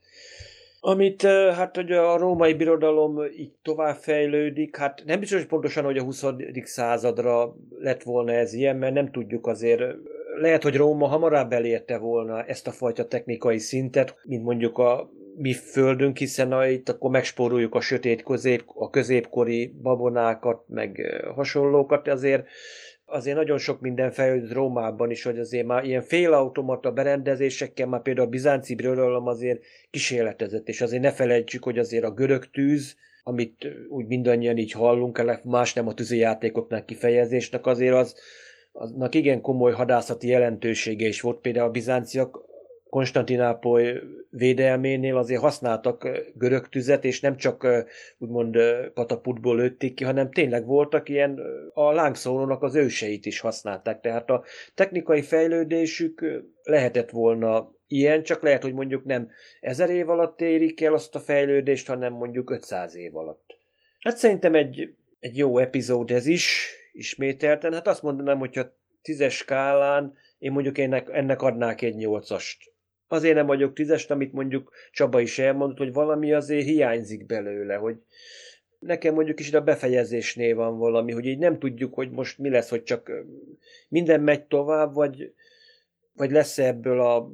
Amit 0.80 1.22
hát, 1.22 1.76
hogy 1.76 1.92
a 1.92 2.16
római 2.16 2.54
birodalom 2.54 3.24
így 3.36 3.52
tovább 3.62 3.96
fejlődik, 3.96 4.76
hát 4.76 5.02
nem 5.06 5.20
biztos 5.20 5.38
hogy 5.38 5.48
pontosan, 5.48 5.84
hogy 5.84 5.98
a 5.98 6.02
20. 6.02 6.24
századra 6.62 7.56
lett 7.78 8.02
volna 8.02 8.32
ez 8.32 8.52
ilyen, 8.52 8.76
mert 8.76 8.94
nem 8.94 9.10
tudjuk 9.10 9.46
azért, 9.46 9.82
lehet, 10.40 10.62
hogy 10.62 10.76
Róma 10.76 11.06
hamarabb 11.06 11.52
elérte 11.52 11.98
volna 11.98 12.44
ezt 12.44 12.66
a 12.66 12.70
fajta 12.70 13.06
technikai 13.06 13.58
szintet, 13.58 14.16
mint 14.22 14.44
mondjuk 14.44 14.78
a 14.78 15.10
mi 15.36 15.52
földünk, 15.52 16.16
hiszen 16.16 16.52
a, 16.52 16.66
itt 16.66 16.88
akkor 16.88 17.10
megspóroljuk 17.10 17.74
a 17.74 17.80
sötét 17.80 18.22
közép, 18.22 18.62
a 18.66 18.90
középkori 18.90 19.74
babonákat, 19.82 20.62
meg 20.66 21.00
hasonlókat, 21.34 22.08
azért 22.08 22.46
azért 23.06 23.36
nagyon 23.36 23.58
sok 23.58 23.80
minden 23.80 24.10
fejlődött 24.10 24.52
Rómában 24.52 25.10
is, 25.10 25.22
hogy 25.22 25.38
azért 25.38 25.66
már 25.66 25.84
ilyen 25.84 26.02
félautomata 26.02 26.92
berendezésekkel, 26.92 27.86
már 27.86 28.02
például 28.02 28.26
a 28.26 28.30
bizánci 28.30 28.74
birodalom 28.74 29.26
azért 29.26 29.62
kísérletezett, 29.90 30.68
és 30.68 30.80
azért 30.80 31.02
ne 31.02 31.12
felejtsük, 31.12 31.64
hogy 31.64 31.78
azért 31.78 32.04
a 32.04 32.10
görög 32.10 32.50
tűz, 32.50 32.96
amit 33.22 33.66
úgy 33.88 34.06
mindannyian 34.06 34.56
így 34.56 34.72
hallunk, 34.72 35.42
más 35.44 35.72
nem 35.72 35.88
a 35.88 35.94
tűzijátékoknak 35.94 36.86
kifejezésnek, 36.86 37.66
azért 37.66 37.94
az, 37.94 38.14
aznak 38.76 39.14
igen 39.14 39.40
komoly 39.40 39.72
hadászati 39.72 40.28
jelentősége 40.28 41.06
is 41.06 41.20
volt. 41.20 41.40
Például 41.40 41.68
a 41.68 41.70
bizánciak 41.70 42.52
Konstantinápoly 42.94 44.00
védelménél 44.30 45.16
azért 45.16 45.40
használtak 45.40 46.08
görög 46.34 46.68
tüzet, 46.68 47.04
és 47.04 47.20
nem 47.20 47.36
csak 47.36 47.66
úgymond 48.18 48.56
kataputból 48.94 49.56
lőtték 49.56 49.94
ki, 49.94 50.04
hanem 50.04 50.30
tényleg 50.30 50.66
voltak 50.66 51.08
ilyen, 51.08 51.40
a 51.72 51.92
lángszórónak 51.92 52.62
az 52.62 52.74
őseit 52.74 53.26
is 53.26 53.40
használták. 53.40 54.00
Tehát 54.00 54.30
a 54.30 54.44
technikai 54.74 55.22
fejlődésük 55.22 56.24
lehetett 56.62 57.10
volna 57.10 57.72
ilyen, 57.86 58.22
csak 58.22 58.42
lehet, 58.42 58.62
hogy 58.62 58.74
mondjuk 58.74 59.04
nem 59.04 59.30
ezer 59.60 59.90
év 59.90 60.10
alatt 60.10 60.40
érik 60.40 60.80
el 60.80 60.94
azt 60.94 61.14
a 61.14 61.20
fejlődést, 61.20 61.86
hanem 61.86 62.12
mondjuk 62.12 62.50
500 62.50 62.96
év 62.96 63.16
alatt. 63.16 63.56
Hát 64.00 64.16
szerintem 64.16 64.54
egy, 64.54 64.94
egy 65.20 65.36
jó 65.36 65.58
epizód 65.58 66.10
ez 66.10 66.26
is, 66.26 66.74
ismételten. 66.94 67.72
Hát 67.72 67.86
azt 67.86 68.02
mondanám, 68.02 68.38
hogyha 68.38 68.76
tízes 69.02 69.36
skálán 69.36 70.14
én 70.38 70.52
mondjuk 70.52 70.78
ennek, 70.78 71.08
ennek 71.12 71.42
adnák 71.42 71.82
egy 71.82 71.94
nyolcast 71.94 72.74
azért 73.14 73.34
nem 73.34 73.46
vagyok 73.46 73.72
tízes, 73.72 74.06
amit 74.06 74.32
mondjuk 74.32 74.72
Csaba 74.92 75.20
is 75.20 75.38
elmondott, 75.38 75.78
hogy 75.78 75.92
valami 75.92 76.32
azért 76.32 76.64
hiányzik 76.64 77.26
belőle, 77.26 77.74
hogy 77.74 77.96
nekem 78.78 79.14
mondjuk 79.14 79.40
is 79.40 79.52
a 79.52 79.62
befejezésnél 79.62 80.54
van 80.54 80.78
valami, 80.78 81.12
hogy 81.12 81.26
így 81.26 81.38
nem 81.38 81.58
tudjuk, 81.58 81.94
hogy 81.94 82.10
most 82.10 82.38
mi 82.38 82.48
lesz, 82.48 82.70
hogy 82.70 82.82
csak 82.82 83.10
minden 83.88 84.20
megy 84.20 84.44
tovább, 84.44 84.94
vagy, 84.94 85.32
vagy 86.14 86.30
lesz 86.30 86.58
ebből 86.58 87.00
a 87.00 87.30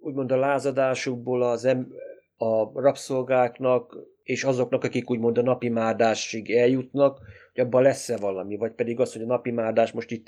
úgymond 0.00 0.32
a 0.32 0.36
lázadásukból 0.36 1.42
az 1.42 1.64
em, 1.64 1.92
a 2.36 2.80
rabszolgáknak, 2.80 3.96
és 4.22 4.44
azoknak, 4.44 4.84
akik 4.84 5.10
úgymond 5.10 5.38
a 5.38 5.42
napi 5.42 5.68
márdásig 5.68 6.50
eljutnak, 6.50 7.18
hogy 7.54 7.64
abban 7.64 7.82
lesz-e 7.82 8.16
valami, 8.16 8.56
vagy 8.56 8.72
pedig 8.72 9.00
az, 9.00 9.12
hogy 9.12 9.22
a 9.22 9.26
napi 9.26 9.50
márdás 9.50 9.92
most 9.92 10.10
itt 10.10 10.26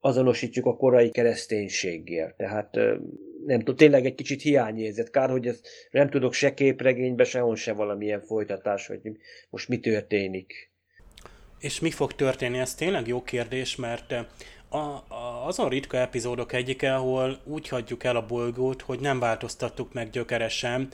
azonosítjuk 0.00 0.66
a 0.66 0.76
korai 0.76 1.10
kereszténységgel. 1.10 2.34
Tehát 2.36 2.74
nem 3.46 3.58
tudom, 3.58 3.76
tényleg 3.76 4.06
egy 4.06 4.14
kicsit 4.14 4.42
hiányérzet. 4.42 5.10
Kár, 5.10 5.30
hogy 5.30 5.46
ez 5.46 5.60
nem 5.90 6.10
tudok 6.10 6.32
se 6.32 6.54
képregénybe, 6.54 7.24
sehol 7.24 7.56
se 7.56 7.72
valamilyen 7.72 8.20
folytatás, 8.20 8.86
hogy 8.86 9.00
most 9.50 9.68
mi 9.68 9.78
történik. 9.78 10.70
És 11.58 11.80
mi 11.80 11.90
fog 11.90 12.12
történni? 12.12 12.58
Ez 12.58 12.74
tényleg 12.74 13.06
jó 13.06 13.22
kérdés, 13.22 13.76
mert 13.76 14.14
a, 14.68 14.78
a, 14.78 15.46
azon 15.46 15.68
ritka 15.68 15.96
epizódok 15.96 16.52
egyike, 16.52 16.94
ahol 16.94 17.40
úgy 17.44 17.68
hagyjuk 17.68 18.04
el 18.04 18.16
a 18.16 18.26
bolygót, 18.26 18.82
hogy 18.82 19.00
nem 19.00 19.18
változtattuk 19.18 19.92
meg 19.92 20.10
gyökeresen 20.10 20.88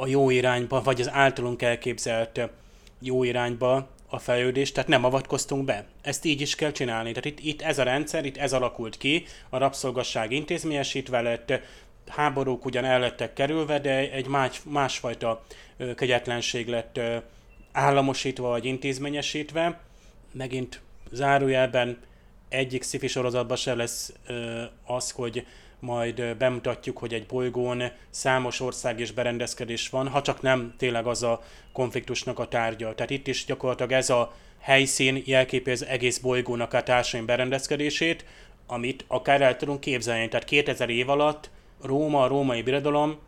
a 0.00 0.06
jó 0.06 0.30
irányba, 0.30 0.82
vagy 0.82 1.00
az 1.00 1.10
általunk 1.10 1.62
elképzelt 1.62 2.40
jó 2.98 3.24
irányba 3.24 3.88
a 4.08 4.18
fejlődést, 4.18 4.74
tehát 4.74 4.88
nem 4.88 5.04
avatkoztunk 5.04 5.64
be. 5.64 5.84
Ezt 6.02 6.24
így 6.24 6.40
is 6.40 6.54
kell 6.54 6.72
csinálni. 6.72 7.08
Tehát 7.08 7.24
itt, 7.24 7.40
itt 7.40 7.62
ez 7.62 7.78
a 7.78 7.82
rendszer, 7.82 8.24
itt 8.24 8.36
ez 8.36 8.52
alakult 8.52 8.96
ki, 8.96 9.24
a 9.48 9.58
rabszolgasság 9.58 10.32
intézményesítve 10.32 11.20
lett, 11.20 11.52
háborúk 12.08 12.64
ugyan 12.64 12.84
el 12.84 13.00
lettek 13.00 13.32
kerülve, 13.32 13.78
de 13.78 14.10
egy 14.10 14.26
más, 14.26 14.60
másfajta 14.64 15.44
kegyetlenség 15.96 16.68
lett 16.68 17.00
államosítva 17.72 18.48
vagy 18.48 18.64
intézményesítve. 18.64 19.80
Megint 20.32 20.80
zárójelben 21.10 21.98
egyik 22.48 22.82
sci 22.82 23.06
sorozatban 23.06 23.56
se 23.56 23.74
lesz 23.74 24.12
az, 24.84 25.10
hogy 25.10 25.46
majd 25.80 26.36
bemutatjuk, 26.36 26.98
hogy 26.98 27.14
egy 27.14 27.26
bolygón 27.26 27.82
számos 28.10 28.60
ország 28.60 29.00
és 29.00 29.12
berendezkedés 29.12 29.88
van, 29.88 30.08
ha 30.08 30.22
csak 30.22 30.42
nem 30.42 30.74
tényleg 30.76 31.06
az 31.06 31.22
a 31.22 31.42
konfliktusnak 31.72 32.38
a 32.38 32.48
tárgya. 32.48 32.94
Tehát 32.94 33.10
itt 33.10 33.26
is 33.26 33.44
gyakorlatilag 33.44 33.92
ez 33.92 34.10
a 34.10 34.32
helyszín 34.58 35.22
jelképi 35.26 35.70
az 35.70 35.84
egész 35.84 36.18
bolygónak 36.18 36.72
a 36.72 36.82
társadalmi 36.82 37.26
berendezkedését, 37.26 38.24
amit 38.66 39.04
akár 39.08 39.40
el 39.40 39.56
tudunk 39.56 39.80
képzelni. 39.80 40.28
Tehát 40.28 40.46
2000 40.46 40.90
év 40.90 41.08
alatt 41.08 41.50
Róma, 41.82 42.22
a 42.22 42.26
római 42.26 42.62
birodalom 42.62 43.18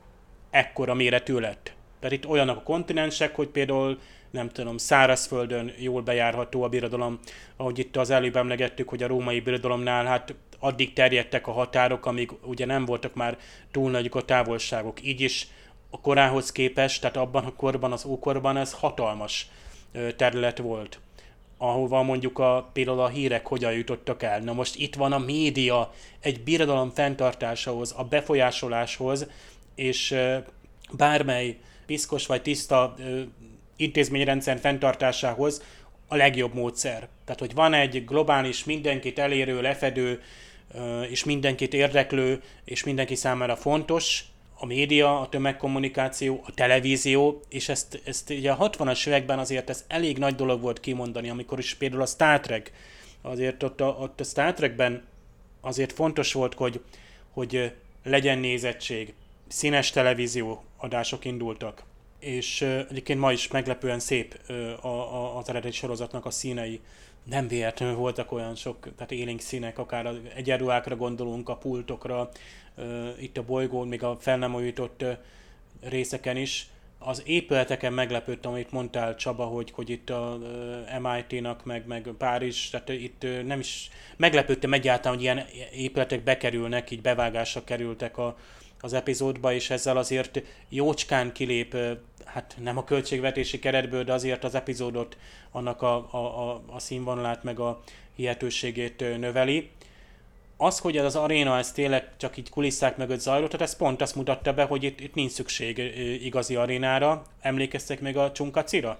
ekkora 0.50 0.94
méretű 0.94 1.38
lett. 1.38 1.72
Tehát 2.00 2.16
itt 2.16 2.28
olyanok 2.28 2.56
a 2.56 2.62
kontinensek, 2.62 3.34
hogy 3.34 3.48
például 3.48 3.98
nem 4.30 4.48
tudom, 4.48 4.76
szárazföldön 4.76 5.72
jól 5.78 6.02
bejárható 6.02 6.62
a 6.62 6.68
birodalom, 6.68 7.18
ahogy 7.56 7.78
itt 7.78 7.96
az 7.96 8.10
előbb 8.10 8.36
emlegettük, 8.36 8.88
hogy 8.88 9.02
a 9.02 9.06
római 9.06 9.40
birodalomnál 9.40 10.04
hát 10.04 10.34
addig 10.62 10.92
terjedtek 10.92 11.46
a 11.46 11.52
határok, 11.52 12.06
amíg 12.06 12.30
ugye 12.42 12.66
nem 12.66 12.84
voltak 12.84 13.14
már 13.14 13.38
túl 13.70 13.90
nagyok 13.90 14.14
a 14.14 14.24
távolságok. 14.24 15.02
Így 15.04 15.20
is 15.20 15.46
a 15.90 16.00
korához 16.00 16.52
képest, 16.52 17.00
tehát 17.00 17.16
abban 17.16 17.44
a 17.44 17.54
korban, 17.54 17.92
az 17.92 18.04
ókorban 18.04 18.56
ez 18.56 18.72
hatalmas 18.72 19.48
terület 20.16 20.58
volt. 20.58 21.00
ahova 21.62 22.02
mondjuk 22.02 22.38
a, 22.38 22.70
például 22.72 23.00
a 23.00 23.08
hírek 23.08 23.46
hogyan 23.46 23.72
jutottak 23.72 24.22
el. 24.22 24.40
Na 24.40 24.52
most 24.52 24.76
itt 24.76 24.94
van 24.94 25.12
a 25.12 25.18
média 25.18 25.92
egy 26.20 26.40
birodalom 26.40 26.90
fenntartásához, 26.90 27.94
a 27.96 28.04
befolyásoláshoz, 28.04 29.26
és 29.74 30.14
bármely 30.92 31.58
piszkos 31.86 32.26
vagy 32.26 32.42
tiszta 32.42 32.94
intézményrendszer 33.76 34.58
fenntartásához 34.58 35.62
a 36.08 36.16
legjobb 36.16 36.54
módszer. 36.54 37.08
Tehát, 37.24 37.40
hogy 37.40 37.54
van 37.54 37.74
egy 37.74 38.04
globális, 38.04 38.64
mindenkit 38.64 39.18
elérő, 39.18 39.60
lefedő, 39.60 40.22
és 41.10 41.24
mindenkit 41.24 41.74
érdeklő, 41.74 42.42
és 42.64 42.84
mindenki 42.84 43.14
számára 43.14 43.56
fontos, 43.56 44.24
a 44.54 44.66
média, 44.66 45.20
a 45.20 45.28
tömegkommunikáció, 45.28 46.42
a 46.46 46.54
televízió, 46.54 47.40
és 47.48 47.68
ezt, 47.68 48.00
ezt 48.04 48.30
ugye 48.30 48.50
a 48.52 48.70
60-as 48.70 49.06
években 49.06 49.38
azért 49.38 49.70
ez 49.70 49.84
elég 49.88 50.18
nagy 50.18 50.34
dolog 50.34 50.60
volt 50.60 50.80
kimondani, 50.80 51.28
amikor 51.28 51.58
is 51.58 51.74
például 51.74 52.02
a 52.02 52.06
Star 52.06 52.40
Trek, 52.40 52.72
azért 53.22 53.62
ott 53.62 53.80
a, 53.80 53.96
ott 54.00 54.20
a 54.20 54.24
Star 54.24 54.54
Trekben 54.54 55.02
azért 55.60 55.92
fontos 55.92 56.32
volt, 56.32 56.54
hogy, 56.54 56.80
hogy 57.30 57.72
legyen 58.04 58.38
nézettség, 58.38 59.14
színes 59.48 59.90
televízió 59.90 60.64
adások 60.76 61.24
indultak, 61.24 61.84
és 62.18 62.62
egyébként 62.62 63.20
ma 63.20 63.32
is 63.32 63.48
meglepően 63.48 63.98
szép 63.98 64.50
a, 64.80 64.86
a, 64.86 65.36
az 65.36 65.48
eredeti 65.48 65.74
sorozatnak 65.74 66.24
a 66.24 66.30
színei. 66.30 66.80
Nem 67.24 67.48
véletlenül 67.48 67.94
voltak 67.94 68.32
olyan 68.32 68.54
sok, 68.54 68.88
tehát 68.96 69.12
élénk 69.12 69.40
színek, 69.40 69.78
akár 69.78 70.06
az 70.06 70.16
egyenruhákra 70.34 70.96
gondolunk, 70.96 71.48
a 71.48 71.56
pultokra, 71.56 72.28
itt 73.20 73.38
a 73.38 73.44
bolygón, 73.44 73.88
még 73.88 74.02
a 74.02 74.16
fel 74.20 74.38
nem 74.38 74.54
újított 74.54 75.04
részeken 75.80 76.36
is. 76.36 76.66
Az 76.98 77.22
épületeken 77.26 77.92
meglepődtem, 77.92 78.50
amit 78.50 78.72
mondtál 78.72 79.16
Csaba, 79.16 79.44
hogy, 79.44 79.70
hogy 79.70 79.90
itt 79.90 80.10
a 80.10 80.38
MIT-nak, 81.00 81.64
meg, 81.64 81.86
meg 81.86 82.08
Párizs, 82.18 82.70
tehát 82.70 82.88
itt 82.88 83.26
nem 83.44 83.58
is 83.58 83.90
meglepődtem 84.16 84.72
egyáltalán, 84.72 85.16
hogy 85.16 85.24
ilyen 85.24 85.44
épületek 85.72 86.22
bekerülnek, 86.22 86.90
így 86.90 87.00
bevágásra 87.00 87.64
kerültek 87.64 88.18
a, 88.18 88.36
az 88.82 88.92
epizódba, 88.92 89.52
és 89.52 89.70
ezzel 89.70 89.96
azért 89.96 90.42
jócskán 90.68 91.32
kilép, 91.32 91.76
hát 92.24 92.56
nem 92.62 92.76
a 92.76 92.84
költségvetési 92.84 93.58
keretből, 93.58 94.04
de 94.04 94.12
azért 94.12 94.44
az 94.44 94.54
epizódot, 94.54 95.16
annak 95.50 95.82
a, 95.82 96.08
a, 96.10 96.50
a, 96.50 96.62
a 96.66 96.78
színvonalát, 96.78 97.42
meg 97.42 97.58
a 97.58 97.80
hihetőségét 98.16 99.18
növeli 99.18 99.70
az, 100.62 100.78
hogy 100.78 100.96
az 100.96 101.16
aréna 101.16 101.58
ez 101.58 101.72
tényleg 101.72 102.08
csak 102.16 102.36
így 102.36 102.50
kulisszák 102.50 102.96
mögött 102.96 103.20
zajlott, 103.20 103.50
tehát 103.50 103.66
ez 103.66 103.76
pont 103.76 104.02
azt 104.02 104.14
mutatta 104.14 104.52
be, 104.52 104.64
hogy 104.64 104.82
itt, 104.82 105.00
itt 105.00 105.14
nincs 105.14 105.30
szükség 105.30 105.78
igazi 106.22 106.56
arénára. 106.56 107.22
Emlékeztek 107.40 108.00
még 108.00 108.16
a 108.16 108.32
Csunkacira? 108.32 108.98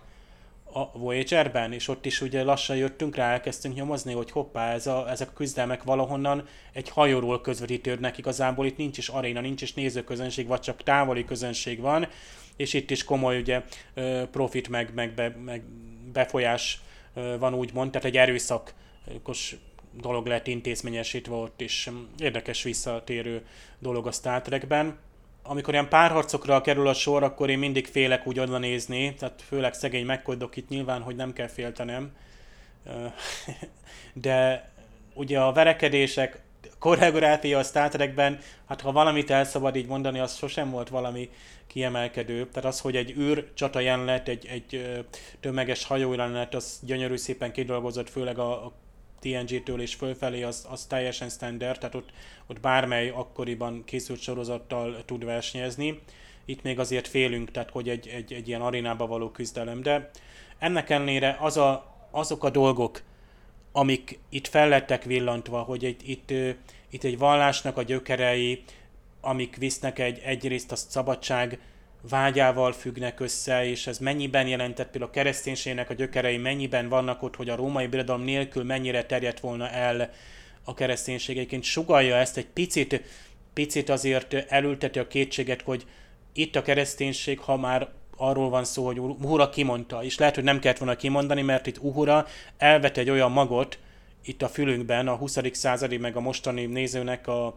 A 0.74 0.98
Voyager-ben, 0.98 1.72
és 1.72 1.88
ott 1.88 2.06
is 2.06 2.20
ugye 2.20 2.42
lassan 2.42 2.76
jöttünk 2.76 3.16
rá, 3.16 3.32
elkezdtünk 3.32 3.74
nyomozni, 3.74 4.12
hogy 4.12 4.30
hoppá, 4.30 4.72
ez 4.72 4.86
a, 4.86 5.10
ezek 5.10 5.28
a 5.28 5.32
küzdelmek 5.32 5.82
valahonnan 5.82 6.46
egy 6.72 6.88
hajóról 6.88 7.40
közvetítődnek, 7.40 8.18
igazából 8.18 8.66
itt 8.66 8.76
nincs 8.76 8.98
is 8.98 9.08
aréna, 9.08 9.40
nincs 9.40 9.62
is 9.62 9.74
nézőközönség, 9.74 10.46
vagy 10.46 10.60
csak 10.60 10.82
távoli 10.82 11.24
közönség 11.24 11.80
van, 11.80 12.08
és 12.56 12.72
itt 12.72 12.90
is 12.90 13.04
komoly 13.04 13.38
ugye 13.38 13.62
profit 14.30 14.68
meg, 14.68 14.94
meg, 14.94 15.14
be, 15.14 15.36
meg 15.44 15.62
befolyás 16.12 16.80
van 17.38 17.54
úgymond, 17.54 17.90
tehát 17.90 18.06
egy 18.06 18.16
erőszakos 18.16 19.56
dolog 20.00 20.26
lett 20.26 20.46
intézményesítve 20.46 21.34
ott 21.34 21.60
is. 21.60 21.90
Érdekes 22.18 22.62
visszatérő 22.62 23.46
dolog 23.78 24.06
a 24.06 24.12
Star 24.12 24.42
Trekben. 24.42 24.98
Amikor 25.43 25.72
ilyen 25.72 25.88
párharcokra 25.88 26.61
kerül 26.61 26.88
a 26.88 26.95
sor, 26.95 27.22
akkor 27.22 27.51
én 27.51 27.59
mindig 27.59 27.86
félek 27.86 28.26
úgy 28.26 28.38
oda 28.38 28.59
nézni, 28.59 29.14
tehát 29.14 29.43
főleg 29.47 29.74
szegény 29.74 30.07
megkodok 30.07 30.57
itt 30.57 30.68
nyilván, 30.68 31.03
hogy 31.03 31.16
nem 31.16 31.32
kell 31.32 31.49
féltenem. 31.49 32.16
De 34.12 34.70
ugye 35.14 35.40
a 35.40 35.53
verekedések, 35.53 36.40
koreográfia 36.78 37.59
a 37.59 37.62
Star 37.62 37.88
Trekben, 37.88 38.38
hát 38.68 38.80
ha 38.80 38.93
valamit 38.93 39.30
elszabad 39.30 39.76
így 39.76 39.86
mondani, 39.86 40.18
az 40.18 40.36
sosem 40.36 40.70
volt 40.70 40.88
valami 40.88 41.30
kiemelkedő. 41.66 42.47
Tehát 42.47 42.68
az, 42.68 42.80
hogy 42.80 42.97
egy 42.97 43.11
űr 43.18 43.51
csata 43.55 43.80
jelenet, 43.80 44.28
egy, 44.28 44.47
egy 44.47 45.03
tömeges 45.40 45.84
hajó 45.84 46.11
jelenet, 46.11 46.55
az 46.55 46.80
gyönyörű 46.82 47.16
szépen 47.16 47.53
kidolgozott, 47.53 48.11
főleg 48.11 48.38
a, 48.38 48.64
a 48.64 48.72
TNG-től 49.22 49.80
és 49.80 49.94
fölfelé 49.94 50.42
az, 50.42 50.66
az 50.70 50.84
teljesen 50.84 51.28
standard, 51.28 51.78
tehát 51.78 51.94
ott, 51.94 52.10
ott 52.46 52.60
bármely 52.60 53.08
akkoriban 53.08 53.84
készült 53.84 54.20
sorozattal 54.20 55.04
tud 55.04 55.24
versenyezni. 55.24 56.00
Itt 56.44 56.62
még 56.62 56.78
azért 56.78 57.08
félünk, 57.08 57.50
tehát 57.50 57.70
hogy 57.70 57.88
egy, 57.88 58.08
egy, 58.08 58.32
egy 58.32 58.48
ilyen 58.48 58.60
arénába 58.60 59.06
való 59.06 59.30
küzdelem, 59.30 59.82
de 59.82 60.10
ennek 60.58 60.90
ellenére 60.90 61.36
az 61.40 61.56
a, 61.56 61.94
azok 62.10 62.44
a 62.44 62.50
dolgok, 62.50 63.02
amik 63.72 64.18
itt 64.28 64.46
fellettek 64.46 65.04
villantva, 65.04 65.62
hogy 65.62 65.84
egy, 65.84 66.08
itt, 66.08 66.30
itt 66.90 67.04
egy 67.04 67.18
vallásnak 67.18 67.76
a 67.76 67.82
gyökerei, 67.82 68.62
amik 69.20 69.56
visznek 69.56 69.98
egy, 69.98 70.18
egyrészt 70.18 70.72
a 70.72 70.76
szabadság 70.76 71.58
vágyával 72.09 72.72
függnek 72.72 73.20
össze, 73.20 73.66
és 73.66 73.86
ez 73.86 73.98
mennyiben 73.98 74.46
jelentett 74.46 74.90
például 74.90 75.11
a 75.11 75.14
kereszténységnek 75.14 75.90
a 75.90 75.94
gyökerei, 75.94 76.36
mennyiben 76.36 76.88
vannak 76.88 77.22
ott, 77.22 77.36
hogy 77.36 77.48
a 77.48 77.57
római 77.57 77.86
birodalom 77.86 78.22
nélkül 78.22 78.64
mennyire 78.64 79.05
terjedt 79.05 79.40
volna 79.40 79.68
el 79.68 80.11
a 80.64 80.74
kereszténység. 80.74 81.36
Egyébként 81.36 81.62
sugalja 81.62 82.16
ezt 82.16 82.36
egy 82.36 82.46
picit, 82.46 83.03
picit 83.53 83.88
azért 83.88 84.34
elülteti 84.34 84.98
a 84.98 85.07
kétséget, 85.07 85.62
hogy 85.62 85.86
itt 86.32 86.57
a 86.57 86.62
kereszténység, 86.62 87.38
ha 87.38 87.57
már 87.57 87.88
arról 88.16 88.48
van 88.48 88.64
szó, 88.64 88.86
hogy 88.86 88.98
Uhura 88.98 89.48
kimondta, 89.48 90.05
és 90.05 90.18
lehet, 90.18 90.34
hogy 90.34 90.44
nem 90.44 90.59
kellett 90.59 90.78
volna 90.78 90.96
kimondani, 90.96 91.42
mert 91.42 91.66
itt 91.66 91.78
Uhura 91.78 92.26
elvet 92.59 92.98
egy 92.98 93.11
olyan 93.11 93.32
magot 93.32 93.78
itt 94.24 94.42
a 94.42 94.48
fülünkben, 94.48 95.09
a 95.09 95.16
20. 95.16 95.38
századi 95.53 95.96
meg 95.96 96.16
a 96.16 96.20
mostani 96.20 96.66
nézőnek 96.66 97.26
a, 97.26 97.55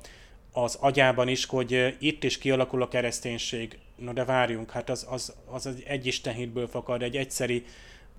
az 0.52 0.78
agyában 0.80 1.28
is, 1.28 1.46
hogy 1.46 1.96
itt 2.00 2.24
is 2.24 2.38
kialakul 2.38 2.82
a 2.82 2.88
kereszténység. 2.88 3.78
No 3.96 4.14
de 4.14 4.26
várjunk, 4.26 4.72
hát 4.72 4.90
az, 4.90 5.06
az, 5.10 5.34
az 5.46 5.70
egy 5.86 6.06
istenhitből 6.06 6.68
fakad, 6.68 7.02
egy 7.02 7.16
egyszeri 7.16 7.66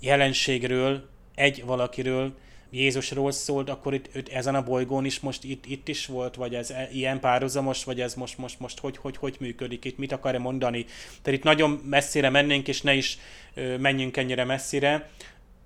jelenségről, 0.00 1.08
egy 1.34 1.64
valakiről, 1.64 2.34
Jézusról 2.70 3.32
szólt, 3.32 3.70
akkor 3.70 3.94
itt, 3.94 4.14
itt 4.14 4.28
ezen 4.28 4.54
a 4.54 4.62
bolygón 4.62 5.04
is 5.04 5.20
most 5.20 5.44
itt, 5.44 5.66
itt 5.66 5.88
is 5.88 6.06
volt, 6.06 6.34
vagy 6.34 6.54
ez 6.54 6.70
e, 6.70 6.88
ilyen 6.92 7.20
párhuzamos, 7.20 7.84
vagy 7.84 8.00
ez 8.00 8.14
most, 8.14 8.38
most, 8.38 8.60
most 8.60 8.78
hogy, 8.78 8.96
hogy, 8.96 9.16
hogy 9.16 9.36
működik, 9.40 9.84
itt 9.84 9.98
mit 9.98 10.12
akar-e 10.12 10.38
mondani. 10.38 10.84
Tehát 11.22 11.38
itt 11.38 11.44
nagyon 11.44 11.70
messzire 11.70 12.30
mennénk, 12.30 12.68
és 12.68 12.82
ne 12.82 12.94
is 12.94 13.18
ö, 13.54 13.76
menjünk 13.76 14.16
ennyire 14.16 14.44
messzire. 14.44 15.10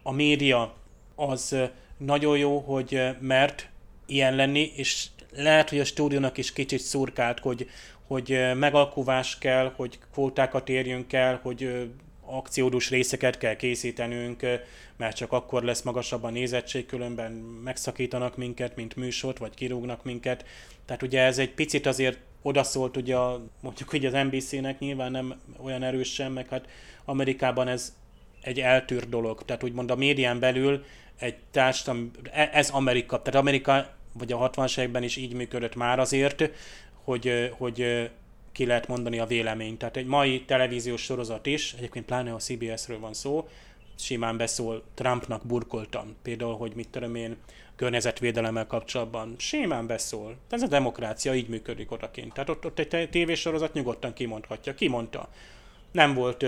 A 0.02 0.12
média 0.12 0.74
az 1.14 1.56
nagyon 1.96 2.38
jó, 2.38 2.58
hogy 2.58 3.00
mert 3.20 3.68
ilyen 4.06 4.34
lenni, 4.34 4.72
és 4.76 5.06
lehet, 5.32 5.68
hogy 5.68 5.80
a 5.80 5.84
stúdiónak 5.84 6.38
is 6.38 6.52
kicsit 6.52 6.80
szurkált, 6.80 7.38
hogy, 7.38 7.68
hogy 8.11 8.40
megalkuvás 8.54 9.38
kell, 9.38 9.72
hogy 9.76 9.98
kvótákat 10.12 10.68
érjünk 10.68 11.12
el, 11.12 11.40
hogy 11.42 11.90
akciódus 12.24 12.90
részeket 12.90 13.38
kell 13.38 13.56
készítenünk, 13.56 14.40
mert 14.96 15.16
csak 15.16 15.32
akkor 15.32 15.62
lesz 15.62 15.82
magasabb 15.82 16.22
a 16.22 16.30
nézettség, 16.30 16.86
különben 16.86 17.32
megszakítanak 17.64 18.36
minket, 18.36 18.76
mint 18.76 18.96
műsort, 18.96 19.38
vagy 19.38 19.54
kirúgnak 19.54 20.04
minket. 20.04 20.44
Tehát 20.84 21.02
ugye 21.02 21.20
ez 21.20 21.38
egy 21.38 21.54
picit 21.54 21.86
azért 21.86 22.18
odaszólt 22.42 22.96
ugye 22.96 23.16
a, 23.16 23.44
mondjuk 23.61 23.92
ugye 23.92 24.08
az 24.08 24.26
NBC-nek 24.26 24.78
nyilván 24.78 25.11
nem 25.11 25.40
olyan 25.62 25.82
erősen, 25.82 26.32
meg 26.32 26.48
hát 26.48 26.68
Amerikában 27.04 27.68
ez 27.68 27.96
egy 28.42 28.61
eltűr 28.61 29.08
dolog. 29.08 29.44
Tehát 29.44 29.62
úgymond 29.62 29.90
a 29.90 29.96
médián 29.96 30.38
belül 30.38 30.84
egy 31.18 31.36
társadalom, 31.50 32.11
e, 32.32 32.50
ez 32.52 32.70
Amerika, 32.70 33.22
tehát 33.22 33.40
Amerika 33.40 33.98
vagy 34.12 34.32
a 34.32 34.50
60-as 34.50 34.78
években 34.78 35.02
is 35.02 35.16
így 35.16 35.34
működött 35.34 35.74
már 35.74 35.98
azért, 35.98 36.50
hogy, 37.05 37.53
hogy 37.59 38.11
ki 38.53 38.66
lehet 38.66 38.88
mondani 38.88 39.18
a 39.18 39.26
véleményt. 39.26 39.78
Tehát 39.78 39.96
egy 39.96 40.07
mai 40.07 40.44
televíziós 40.44 41.03
sorozat 41.03 41.46
is, 41.46 41.72
egyébként 41.72 42.05
pláne 42.05 42.34
a 42.34 42.36
CBS-ről 42.36 42.98
van 42.98 43.14
szó, 43.14 43.48
simán 43.94 44.36
beszól, 44.36 44.82
Trumpnak 44.94 45.46
burkoltam. 45.46 46.16
Például, 46.22 46.57
hogy 46.57 46.72
mit 46.74 46.88
tudom 46.88 47.14
én, 47.14 47.37
környezetvédelemmel 47.76 48.66
kapcsolatban. 48.66 49.34
Simán 49.38 49.87
beszól. 49.87 50.37
Ez 50.50 50.62
a 50.62 50.66
demokrácia 50.66 51.34
így 51.34 51.49
működik 51.49 51.91
odakint. 51.91 52.33
Tehát 52.33 52.49
ott, 52.49 52.66
ott 52.66 52.79
egy 52.79 53.11
tévésorozat 53.11 53.72
nyugodtan 53.72 54.12
kimondhatja. 54.12 54.74
Kimondta. 54.74 55.29
Nem 55.92 56.14
volt 56.14 56.46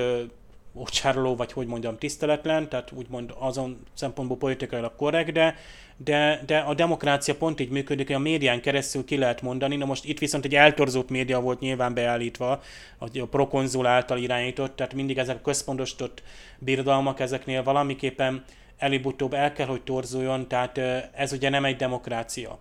ö, 0.75 0.81
ocsároló, 0.81 1.37
vagy 1.37 1.53
hogy 1.53 1.67
mondjam, 1.67 1.99
tiszteletlen, 1.99 2.69
tehát 2.69 2.93
úgymond 2.93 3.35
azon 3.39 3.79
szempontból 3.95 4.37
politikailag 4.37 4.97
korrekt, 4.97 5.33
de 5.33 5.55
de, 5.97 6.43
de 6.47 6.59
a 6.59 6.75
demokrácia 6.75 7.35
pont 7.35 7.61
így 7.61 7.71
működik, 7.71 8.07
hogy 8.07 8.17
a 8.17 8.19
médián 8.19 8.61
keresztül 8.61 9.05
ki 9.05 9.17
lehet 9.17 9.43
mondani. 9.43 9.77
Na 9.77 9.85
most 9.85 10.05
itt 10.05 10.19
viszont 10.19 10.45
egy 10.45 10.55
eltorzott 10.55 11.11
média 11.11 11.41
volt 11.41 11.61
nyilván 11.61 11.95
beállítva, 11.95 12.63
a 12.99 13.27
prokonzul 13.31 13.87
által 13.87 14.19
irányított, 14.19 14.77
tehát 14.77 14.95
mindig 14.95 15.19
ezek 15.19 15.37
a 15.37 15.41
központosított 15.41 16.23
birodalmak 16.59 17.21
ezeknél 17.21 17.63
valamiképpen 17.63 18.45
előbb-utóbb 18.79 19.35
el 19.35 19.53
kell, 19.53 19.67
hogy 19.67 19.83
torzuljon, 19.83 20.49
tehát 20.49 20.79
ez 21.15 21.33
ugye 21.33 21.49
nem 21.49 21.65
egy 21.65 21.77
demokrácia. 21.77 22.59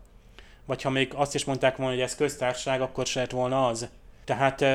Vagy 0.66 0.82
ha 0.82 0.90
még 0.90 1.12
azt 1.16 1.36
is 1.36 1.46
mondták 1.46 1.76
volna, 1.76 1.94
hogy 1.94 2.02
ez 2.02 2.16
köztársaság, 2.16 2.82
akkor 2.82 3.06
se 3.06 3.20
lett 3.20 3.32
volna 3.32 3.68
az. 3.68 3.90
Tehát 4.26 4.66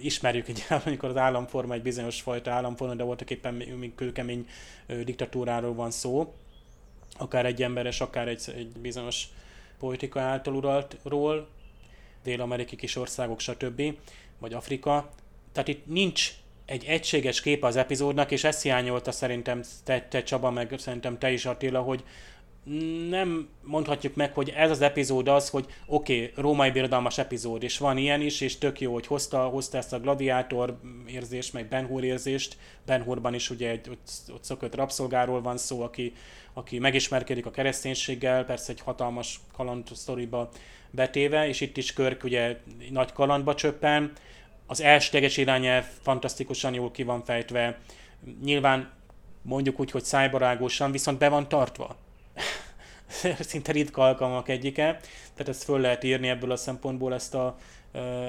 ismerjük 0.00 0.48
egy, 0.48 0.64
amikor 0.84 1.08
az 1.08 1.16
államforma 1.16 1.74
egy 1.74 1.82
bizonyos 1.82 2.20
fajta 2.20 2.50
államforma, 2.50 2.94
de 2.94 3.02
voltak 3.02 3.30
éppen 3.30 3.54
még 3.54 3.94
kőkemény 3.94 4.48
diktatúráról 5.04 5.74
van 5.74 5.90
szó, 5.90 6.34
akár 7.18 7.46
egy 7.46 7.62
emberes, 7.62 8.00
akár 8.00 8.28
egy, 8.28 8.42
egy 8.56 8.68
bizonyos 8.68 9.28
politika 9.78 10.20
által 10.20 10.54
uraltról, 10.54 11.48
dél-amerikai 12.22 12.76
kis 12.76 12.96
országok, 12.96 13.40
stb., 13.40 13.82
vagy 14.38 14.52
Afrika. 14.52 15.10
Tehát 15.52 15.68
itt 15.68 15.86
nincs 15.86 16.32
egy 16.66 16.84
egységes 16.84 17.40
kép 17.40 17.64
az 17.64 17.76
epizódnak, 17.76 18.30
és 18.30 18.44
ezt 18.44 18.62
hiányolta 18.62 19.12
szerintem 19.12 19.62
te, 19.84 20.00
te 20.00 20.22
Csaba, 20.22 20.50
meg 20.50 20.74
szerintem 20.78 21.18
te 21.18 21.30
is 21.30 21.46
Attila, 21.46 21.80
hogy 21.80 22.04
nem 23.08 23.48
mondhatjuk 23.62 24.14
meg, 24.14 24.34
hogy 24.34 24.52
ez 24.56 24.70
az 24.70 24.80
epizód 24.80 25.28
az, 25.28 25.48
hogy 25.48 25.66
oké, 25.86 26.14
okay, 26.14 26.42
római 26.42 26.70
birodalmas 26.70 27.18
epizód, 27.18 27.62
és 27.62 27.78
van 27.78 27.96
ilyen 27.96 28.20
is, 28.20 28.40
és 28.40 28.58
tök 28.58 28.80
jó, 28.80 28.92
hogy 28.92 29.06
hozta, 29.06 29.44
hozta 29.44 29.76
ezt 29.76 29.92
a 29.92 30.00
gladiátor 30.00 30.80
érzést, 31.06 31.52
meg 31.52 31.68
Ben 31.68 31.86
Hur 31.86 32.04
érzést. 32.04 32.56
Ben 32.86 33.02
Hurban 33.02 33.34
is 33.34 33.50
ugye 33.50 33.70
egy 33.70 33.88
ott, 33.88 34.10
ott 34.34 34.44
szökött 34.44 34.74
rabszolgáról 34.74 35.42
van 35.42 35.56
szó, 35.56 35.82
aki, 35.82 36.12
aki 36.52 36.78
megismerkedik 36.78 37.46
a 37.46 37.50
kereszténységgel, 37.50 38.44
persze 38.44 38.72
egy 38.72 38.80
hatalmas 38.80 39.40
kaland 39.56 39.88
sztoriba 39.94 40.48
betéve, 40.90 41.48
és 41.48 41.60
itt 41.60 41.76
is 41.76 41.92
Körk 41.92 42.24
ugye 42.24 42.56
nagy 42.90 43.12
kalandba 43.12 43.54
csöppen. 43.54 44.12
Az 44.66 44.80
elsőleges 44.80 45.36
irányelv 45.36 45.84
fantasztikusan 46.02 46.74
jól 46.74 46.90
ki 46.90 47.02
van 47.02 47.24
fejtve. 47.24 47.78
Nyilván 48.44 48.92
mondjuk 49.42 49.80
úgy, 49.80 49.90
hogy 49.90 50.04
szájbarágosan, 50.04 50.92
viszont 50.92 51.18
be 51.18 51.28
van 51.28 51.48
tartva 51.48 52.02
szinte 53.40 53.72
ritka 53.72 54.02
alkalmak 54.02 54.48
egyike, 54.48 55.00
tehát 55.34 55.48
ezt 55.48 55.64
föl 55.64 55.80
lehet 55.80 56.04
írni 56.04 56.28
ebből 56.28 56.50
a 56.50 56.56
szempontból 56.56 57.14
ezt 57.14 57.34
a 57.34 57.58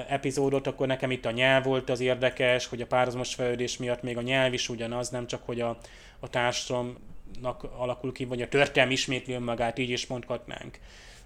epizódot, 0.08 0.66
akkor 0.66 0.86
nekem 0.86 1.10
itt 1.10 1.24
a 1.24 1.30
nyelv 1.30 1.64
volt 1.64 1.90
az 1.90 2.00
érdekes, 2.00 2.66
hogy 2.66 2.80
a 2.80 2.86
párhuzamos 2.86 3.34
fejlődés 3.34 3.76
miatt 3.76 4.02
még 4.02 4.16
a 4.16 4.22
nyelv 4.22 4.52
is 4.52 4.68
ugyanaz, 4.68 5.08
nem 5.08 5.26
csak, 5.26 5.42
hogy 5.44 5.60
a, 5.60 5.78
a 6.20 6.28
társadalomnak 6.30 7.66
alakul 7.76 8.12
ki, 8.12 8.24
vagy 8.24 8.42
a 8.42 8.48
történelmi 8.48 8.92
ismétli 8.92 9.32
önmagát, 9.32 9.78
így 9.78 9.90
is 9.90 10.06
mondhatnánk. 10.06 10.78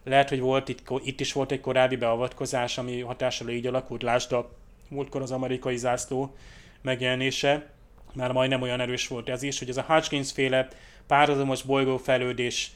Lehet, 0.05 0.28
hogy 0.28 0.40
volt 0.40 0.69
itt, 0.69 0.82
itt 1.05 1.20
is 1.20 1.32
volt 1.32 1.52
egy 1.52 1.61
korábbi 1.61 1.97
beavatkozás, 1.97 2.78
ami 2.78 3.01
hatással 3.01 3.48
így 3.48 3.66
alakult, 3.66 4.02
lásd 4.02 4.32
a 4.32 4.51
múltkor 4.89 5.23
az 5.23 5.31
amerikai 5.31 5.77
zászló 5.77 6.35
megjelenése, 6.82 7.70
már 8.12 8.32
majdnem 8.32 8.62
olyan 8.62 8.81
erős 8.81 9.09
volt 9.09 9.28
ez 9.28 9.43
is, 9.43 9.59
hogy 9.59 9.69
ez 9.69 9.77
a 9.77 9.85
Hodgkins 9.86 10.32
féle 10.32 10.69
párhuzamos 11.11 11.62
bolygófejlődés 11.62 12.70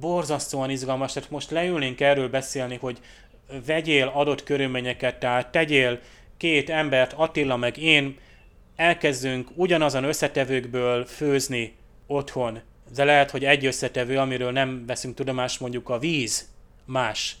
borzasztóan 0.00 0.70
izgalmas, 0.70 1.12
tehát 1.12 1.30
most 1.30 1.50
leülnénk 1.50 2.00
erről 2.00 2.28
beszélni, 2.28 2.76
hogy 2.76 2.98
vegyél 3.66 4.10
adott 4.14 4.42
körülményeket, 4.42 5.18
tehát 5.18 5.52
tegyél 5.52 6.00
két 6.36 6.70
embert, 6.70 7.12
Attila 7.12 7.56
meg 7.56 7.78
én, 7.78 8.18
elkezdünk 8.76 9.48
ugyanazon 9.54 10.04
összetevőkből 10.04 11.04
főzni 11.04 11.74
otthon, 12.06 12.60
de 12.94 13.04
lehet, 13.04 13.30
hogy 13.30 13.44
egy 13.44 13.66
összetevő, 13.66 14.18
amiről 14.18 14.50
nem 14.50 14.86
veszünk 14.86 15.14
tudomást, 15.14 15.60
mondjuk 15.60 15.88
a 15.88 15.98
víz 15.98 16.48
más. 16.84 17.36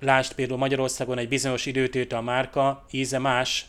Lásd 0.00 0.32
például 0.32 0.58
Magyarországon 0.58 1.18
egy 1.18 1.28
bizonyos 1.28 1.66
időtétel 1.66 2.20
márka, 2.20 2.86
íze 2.90 3.18
más, 3.18 3.66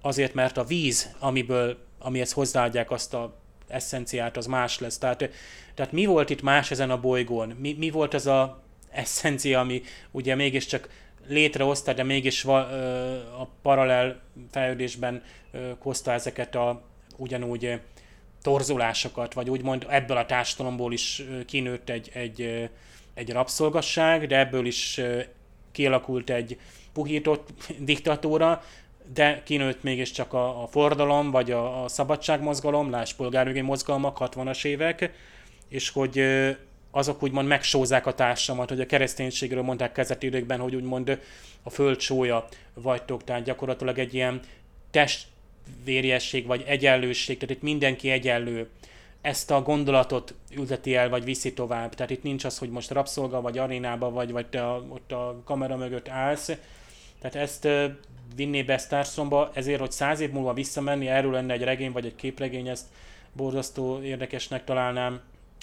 azért 0.00 0.34
mert 0.34 0.56
a 0.56 0.64
víz, 0.64 1.14
amiből, 1.18 1.78
amihez 1.98 2.32
hozzáadják 2.32 2.90
azt 2.90 3.14
a 3.14 3.38
eszenciát, 3.70 4.36
az 4.36 4.46
más 4.46 4.78
lesz. 4.78 4.98
Tehát, 4.98 5.30
tehát 5.74 5.92
mi 5.92 6.04
volt 6.04 6.30
itt 6.30 6.42
más 6.42 6.70
ezen 6.70 6.90
a 6.90 7.00
bolygón? 7.00 7.48
Mi, 7.48 7.74
mi 7.78 7.90
volt 7.90 8.14
az 8.14 8.26
a 8.26 8.62
eszencia, 8.90 9.60
ami 9.60 9.82
ugye 10.10 10.34
mégiscsak 10.34 10.88
létrehozta, 11.26 11.92
de 11.92 12.02
mégis 12.02 12.44
a 12.44 13.48
paralel 13.62 14.20
fejlődésben 14.50 15.22
hozta 15.78 16.12
ezeket 16.12 16.54
a 16.54 16.82
ugyanúgy 17.16 17.80
torzulásokat, 18.42 19.34
vagy 19.34 19.50
úgymond 19.50 19.86
ebből 19.88 20.16
a 20.16 20.26
társadalomból 20.26 20.92
is 20.92 21.22
kinőtt 21.46 21.88
egy, 21.88 22.10
egy, 22.12 22.70
egy 23.14 23.30
rabszolgasság, 23.30 24.26
de 24.26 24.38
ebből 24.38 24.66
is 24.66 25.00
kialakult 25.72 26.30
egy 26.30 26.58
puhított 26.92 27.48
diktatúra, 27.78 28.62
de 29.14 29.42
kinőtt 29.44 29.82
mégiscsak 29.82 30.32
a, 30.32 30.62
a 30.62 30.66
fordalom, 30.66 31.30
vagy 31.30 31.50
a, 31.50 31.84
a 31.84 31.88
szabadságmozgalom, 31.88 32.90
láss 32.90 33.12
polgárjogi 33.12 33.60
mozgalmak, 33.60 34.16
60-as 34.20 34.64
évek, 34.64 35.12
és 35.68 35.90
hogy 35.90 36.24
azok 36.90 37.22
úgymond 37.22 37.48
megsózák 37.48 38.06
a 38.06 38.14
társamat, 38.14 38.68
hogy 38.68 38.80
a 38.80 38.86
kereszténységről 38.86 39.62
mondták 39.62 39.92
kezdeti 39.92 40.26
időkben, 40.26 40.60
hogy 40.60 40.74
úgymond 40.74 41.20
a 41.62 41.70
föld 41.70 42.00
sója 42.00 42.48
vagytok, 42.74 43.24
tehát 43.24 43.42
gyakorlatilag 43.42 43.98
egy 43.98 44.14
ilyen 44.14 44.40
testvérjesség, 44.90 46.46
vagy 46.46 46.64
egyenlőség, 46.66 47.38
tehát 47.38 47.54
itt 47.54 47.62
mindenki 47.62 48.10
egyenlő. 48.10 48.68
Ezt 49.20 49.50
a 49.50 49.62
gondolatot 49.62 50.34
ülteti 50.56 50.94
el, 50.94 51.08
vagy 51.08 51.24
viszi 51.24 51.52
tovább. 51.52 51.94
Tehát 51.94 52.10
itt 52.10 52.22
nincs 52.22 52.44
az, 52.44 52.58
hogy 52.58 52.70
most 52.70 52.90
rabszolga, 52.90 53.40
vagy 53.40 53.58
arénába, 53.58 54.10
vagy, 54.10 54.30
vagy 54.32 54.46
te 54.46 54.66
a, 54.66 54.84
ott 54.88 55.12
a 55.12 55.40
kamera 55.44 55.76
mögött 55.76 56.08
állsz. 56.08 56.50
Tehát 57.20 57.36
ezt 57.36 57.68
vinné 58.34 58.62
be 58.62 58.78
Starsomba, 58.78 59.50
ezért, 59.54 59.80
hogy 59.80 59.90
száz 59.90 60.20
év 60.20 60.30
múlva 60.30 60.52
visszamenni, 60.52 61.08
erről 61.08 61.32
lenne 61.32 61.52
egy 61.52 61.62
regény 61.62 61.92
vagy 61.92 62.06
egy 62.06 62.14
képregény, 62.14 62.68
ezt 62.68 62.86
borzasztó 63.32 64.02
érdekesnek 64.02 64.64
találnám 64.64 65.20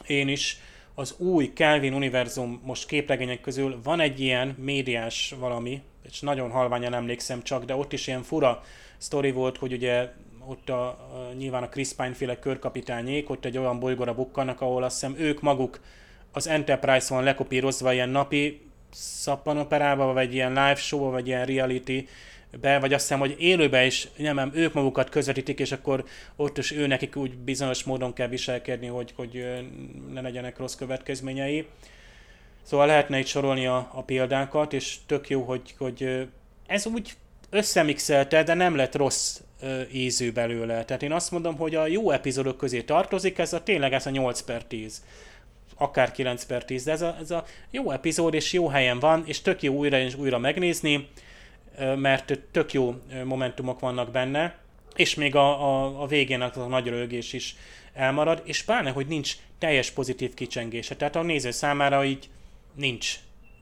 én 0.08 0.28
is. 0.28 0.60
Az 0.94 1.16
új 1.18 1.54
Kelvin 1.54 1.94
univerzum 1.94 2.62
most 2.64 2.88
képregények 2.88 3.42
közül 3.42 3.80
van 3.84 4.00
egy 4.00 4.20
ilyen 4.20 4.56
médiás 4.60 5.36
valami, 5.40 5.82
és 6.10 6.20
nagyon 6.20 6.52
halványan 6.52 6.94
emlékszem 6.94 7.42
csak, 7.44 7.66
de 7.66 7.76
ott 7.76 7.94
is 7.94 8.08
ilyen 8.08 8.24
fura 8.24 8.64
sztori 8.98 9.32
volt, 9.32 9.58
hogy 9.58 9.74
ugye 9.74 10.12
ott 10.46 10.70
a, 10.70 10.88
a, 10.88 11.34
nyilván 11.38 11.64
a 11.64 11.70
Chris 11.70 11.94
Pine 11.94 12.14
féle 12.14 12.40
körkapitányék, 12.40 13.30
ott 13.30 13.46
egy 13.46 13.58
olyan 13.58 13.80
bolygóra 13.80 14.14
bukkannak, 14.14 14.62
ahol 14.62 14.84
azt 14.84 15.00
hiszem 15.00 15.16
ők 15.18 15.42
maguk 15.42 15.80
az 16.32 16.48
Enterprise 16.48 17.14
van 17.14 17.24
lekopírozva 17.24 17.94
ilyen 17.94 18.10
napi 18.10 18.67
szappanoperába, 18.92 20.14
vagy 20.14 20.34
ilyen 20.34 20.50
live 20.50 20.76
show 20.76 21.10
vagy 21.10 21.28
ilyen 21.28 21.46
reality 21.46 22.08
be, 22.62 22.80
vagy 22.80 22.94
azt 22.94 23.02
hiszem, 23.02 23.20
hogy 23.20 23.36
élőben 23.40 23.86
is 23.86 24.08
nem, 24.18 24.52
ők 24.54 24.74
magukat 24.74 25.10
közvetítik, 25.10 25.60
és 25.60 25.72
akkor 25.72 26.06
ott 26.36 26.58
is 26.58 26.72
ő 26.72 26.88
nekik 26.88 27.16
úgy 27.16 27.38
bizonyos 27.38 27.84
módon 27.84 28.14
kell 28.14 28.28
viselkedni, 28.28 28.88
hogy, 28.88 29.14
hogy 29.16 29.46
ne 30.14 30.22
legyenek 30.22 30.58
rossz 30.58 30.76
következményei. 30.76 31.68
Szóval 32.64 32.86
lehetne 32.86 33.20
itt 33.20 33.26
sorolni 33.26 33.68
a, 33.68 33.92
a 33.94 34.04
példákat, 34.04 34.74
és 34.74 34.96
tök 35.06 35.30
jó, 35.30 35.44
hogy, 35.44 35.76
hogy 35.78 36.28
ez 36.68 36.86
úgy 36.86 37.14
összemixelte, 37.50 38.44
de 38.44 38.54
nem 38.54 38.76
lett 38.76 38.96
rossz 38.96 39.40
ízű 39.92 40.32
belőle. 40.32 40.86
Tehát 40.86 41.04
én 41.04 41.12
azt 41.12 41.32
mondom, 41.32 41.56
hogy 41.56 41.76
a 41.76 41.88
jó 41.88 42.12
epizódok 42.12 42.58
közé 42.58 42.82
tartozik, 42.82 43.38
ez 43.38 43.54
a 43.54 43.64
tényleg 43.64 43.94
ez 43.94 44.06
a 44.06 44.10
8 44.10 44.42
per 44.42 44.64
10 44.64 45.04
akár 45.78 46.12
9 46.12 46.46
per 46.46 46.66
10, 46.66 46.84
de 46.84 46.92
ez 46.92 47.02
a, 47.02 47.18
ez 47.20 47.32
a 47.32 47.46
jó 47.72 47.92
epizód, 47.92 48.34
és 48.34 48.54
jó 48.54 48.68
helyen 48.68 49.00
van, 49.00 49.24
és 49.26 49.42
tök 49.42 49.62
jó 49.62 49.74
újra 49.74 50.00
és 50.00 50.16
újra 50.16 50.38
megnézni 50.38 51.08
mert 51.96 52.40
tök 52.52 52.74
jó 52.74 52.96
momentumok 53.24 53.80
vannak 53.80 54.12
benne, 54.12 54.58
és 54.96 55.16
még 55.16 55.36
a, 55.36 55.64
a, 55.64 56.02
a 56.02 56.08
végén 56.08 56.42
az 56.42 56.58
a 56.58 56.68
nagy 56.68 56.88
rögés 56.88 57.34
is 57.34 57.56
elmarad, 57.94 58.42
és 58.46 58.64
pláne, 58.64 58.92
hogy 58.92 59.08
nincs 59.08 59.36
teljes 59.58 59.92
pozitív 59.92 60.34
kicsengése. 60.34 60.96
Tehát 60.96 61.16
a 61.16 61.22
néző 61.22 61.52
számára 61.52 62.06
így 62.06 62.30
nincs 62.74 63.16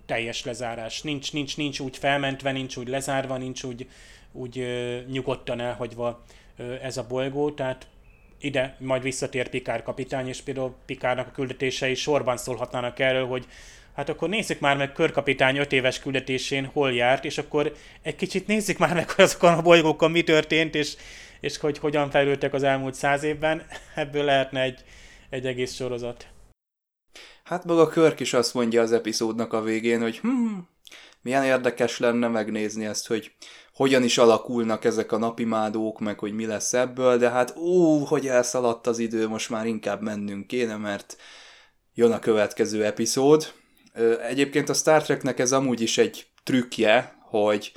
teljes 0.06 0.44
lezárás. 0.44 1.02
Nincs, 1.02 1.34
nincs, 1.34 1.58
nincs 1.58 1.80
úgy 1.80 1.98
felmentve, 1.98 2.52
nincs 2.52 2.76
úgy 2.76 2.88
lezárva, 2.88 3.38
nincs 3.38 3.64
úgy, 3.64 3.88
úgy 4.32 4.60
ö, 4.60 5.00
nyugodtan 5.12 5.60
elhagyva 5.60 6.24
ö, 6.58 6.74
ez 6.82 6.98
a 6.98 7.08
bolygó, 7.08 7.52
tehát 7.52 7.88
ide 8.46 8.76
majd 8.80 9.02
visszatér 9.02 9.50
Pikár 9.50 9.84
kapitány, 9.84 10.28
és 10.28 10.42
például 10.42 10.76
Pikárnak 10.86 11.28
a 11.28 11.32
küldetései 11.32 11.96
sorban 11.96 12.38
szólhatnának 12.38 13.00
erről, 13.00 13.26
hogy 13.26 13.46
hát 13.96 14.10
akkor 14.10 14.30
nézzük 14.30 14.60
már 14.60 14.78
meg 14.78 14.92
körkapitány 14.92 15.58
öt 15.58 15.72
éves 15.72 16.00
küldetésén 16.00 16.66
hol 16.66 16.94
járt, 16.94 17.26
és 17.26 17.38
akkor 17.38 17.76
egy 18.02 18.16
kicsit 18.16 18.48
nézzük 18.48 18.78
már 18.78 18.94
meg, 18.94 19.12
hogy 19.12 19.24
azokon 19.24 19.54
a 19.54 19.62
bolygókon 19.62 20.12
mi 20.12 20.24
történt, 20.24 20.76
és, 20.76 20.96
és 21.40 21.58
hogy 21.58 21.78
hogyan 21.78 22.10
fejlődtek 22.10 22.54
az 22.54 22.64
elmúlt 22.64 22.94
száz 22.94 23.24
évben. 23.24 23.64
Ebből 23.96 24.24
lehetne 24.24 24.62
egy, 24.62 24.80
egy 25.30 25.46
egész 25.46 25.74
sorozat. 25.74 26.28
Hát 27.44 27.66
maga 27.66 27.88
Körk 27.88 28.20
is 28.20 28.34
azt 28.34 28.54
mondja 28.54 28.82
az 28.82 28.92
epizódnak 28.92 29.54
a 29.54 29.62
végén, 29.62 30.02
hogy 30.02 30.18
hm, 30.18 30.58
milyen 31.26 31.44
érdekes 31.44 32.00
lenne 32.00 32.28
megnézni 32.28 32.86
ezt, 32.86 33.08
hogy 33.08 33.32
hogyan 33.74 34.04
is 34.04 34.18
alakulnak 34.18 34.86
ezek 34.86 35.12
a 35.12 35.18
napimádók, 35.18 36.00
meg 36.00 36.20
hogy 36.20 36.34
mi 36.34 36.46
lesz 36.46 36.74
ebből, 36.74 37.18
de 37.18 37.30
hát 37.30 37.56
ó, 37.58 37.98
hogy 37.98 38.28
elszaladt 38.28 38.88
az 38.88 39.00
idő, 39.00 39.28
most 39.28 39.50
már 39.50 39.66
inkább 39.66 40.02
mennünk 40.02 40.48
kéne, 40.48 40.76
mert 40.76 41.18
jön 41.94 42.12
a 42.12 42.20
következő 42.20 42.86
epizód. 42.86 43.54
Egyébként 44.22 44.70
a 44.70 44.74
Star 44.74 45.04
Treknek 45.04 45.40
ez 45.40 45.52
amúgy 45.52 45.82
is 45.82 45.98
egy 45.98 46.28
trükkje, 46.44 47.18
hogy 47.22 47.72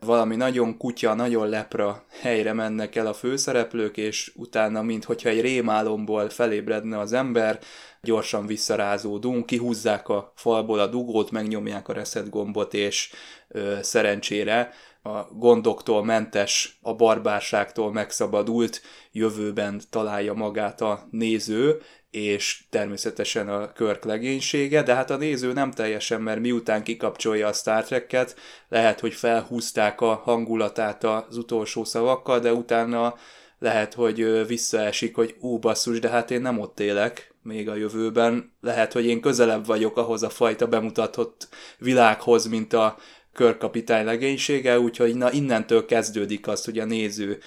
valami 0.00 0.36
nagyon 0.36 0.76
kutya, 0.76 1.14
nagyon 1.14 1.48
lepra 1.48 2.04
helyre 2.20 2.52
mennek 2.52 2.96
el 2.96 3.06
a 3.06 3.14
főszereplők, 3.14 3.96
és 3.96 4.32
utána, 4.36 4.82
minthogyha 4.82 5.28
egy 5.28 5.40
rémálomból 5.40 6.28
felébredne 6.28 6.98
az 6.98 7.12
ember, 7.12 7.58
gyorsan 8.02 8.46
visszarázódunk, 8.46 9.46
kihúzzák 9.46 10.08
a 10.08 10.32
falból 10.36 10.78
a 10.78 10.86
dugót, 10.86 11.30
megnyomják 11.30 11.88
a 11.88 11.92
reset 11.92 12.30
gombot, 12.30 12.74
és 12.74 13.12
ö, 13.48 13.74
szerencsére 13.82 14.72
a 15.02 15.22
gondoktól 15.32 16.04
mentes, 16.04 16.78
a 16.82 16.94
barbárságtól 16.94 17.92
megszabadult 17.92 18.82
jövőben 19.12 19.80
találja 19.90 20.34
magát 20.34 20.80
a 20.80 21.08
néző, 21.10 21.80
és 22.10 22.62
természetesen 22.70 23.48
a 23.48 23.72
Körk 23.72 24.04
legénysége, 24.04 24.82
de 24.82 24.94
hát 24.94 25.10
a 25.10 25.16
néző 25.16 25.52
nem 25.52 25.70
teljesen, 25.70 26.20
mert 26.20 26.40
miután 26.40 26.82
kikapcsolja 26.82 27.48
a 27.48 27.52
Star 27.52 27.84
Trek-et, 27.84 28.36
lehet, 28.68 29.00
hogy 29.00 29.12
felhúzták 29.14 30.00
a 30.00 30.14
hangulatát 30.14 31.04
az 31.04 31.36
utolsó 31.36 31.84
szavakkal, 31.84 32.38
de 32.38 32.52
utána 32.52 33.14
lehet, 33.58 33.94
hogy 33.94 34.46
visszaesik, 34.46 35.14
hogy 35.14 35.36
ú, 35.40 35.58
basszus, 35.58 36.00
de 36.00 36.08
hát 36.08 36.30
én 36.30 36.40
nem 36.40 36.58
ott 36.58 36.80
élek 36.80 37.34
még 37.42 37.68
a 37.68 37.74
jövőben. 37.74 38.52
Lehet, 38.60 38.92
hogy 38.92 39.06
én 39.06 39.20
közelebb 39.20 39.66
vagyok 39.66 39.96
ahhoz 39.96 40.22
a 40.22 40.30
fajta 40.30 40.66
bemutatott 40.66 41.48
világhoz, 41.78 42.46
mint 42.46 42.72
a 42.72 42.96
körkapitány 43.32 44.04
legénysége, 44.04 44.80
úgyhogy 44.80 45.14
na 45.14 45.32
innentől 45.32 45.84
kezdődik 45.84 46.48
az, 46.48 46.64
hogy 46.64 46.78
a 46.78 46.84
néző 46.84 47.38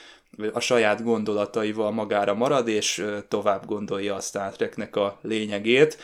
a 0.53 0.60
saját 0.60 1.03
gondolataival 1.03 1.91
magára 1.91 2.34
marad, 2.34 2.68
és 2.68 3.06
tovább 3.28 3.66
gondolja 3.66 4.16
a 4.16 4.20
Star 4.20 4.52
Treknek 4.52 4.95
a 4.95 5.20
lényegét. 5.22 5.98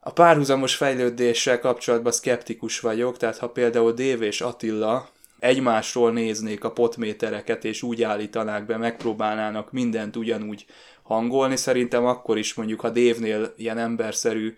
A 0.00 0.10
párhuzamos 0.10 0.74
fejlődéssel 0.74 1.60
kapcsolatban 1.60 2.12
szkeptikus 2.12 2.80
vagyok, 2.80 3.16
tehát 3.16 3.38
ha 3.38 3.48
például 3.48 3.92
Dave 3.92 4.26
és 4.26 4.40
Attila 4.40 5.08
egymásról 5.38 6.12
néznék 6.12 6.64
a 6.64 6.70
potmétereket, 6.70 7.64
és 7.64 7.82
úgy 7.82 8.02
állítanák 8.02 8.66
be, 8.66 8.76
megpróbálnának 8.76 9.72
mindent 9.72 10.16
ugyanúgy 10.16 10.66
hangolni, 11.02 11.56
szerintem 11.56 12.06
akkor 12.06 12.38
is 12.38 12.54
mondjuk, 12.54 12.80
ha 12.80 12.90
Dévnél 12.90 13.52
ilyen 13.56 13.78
emberszerű 13.78 14.56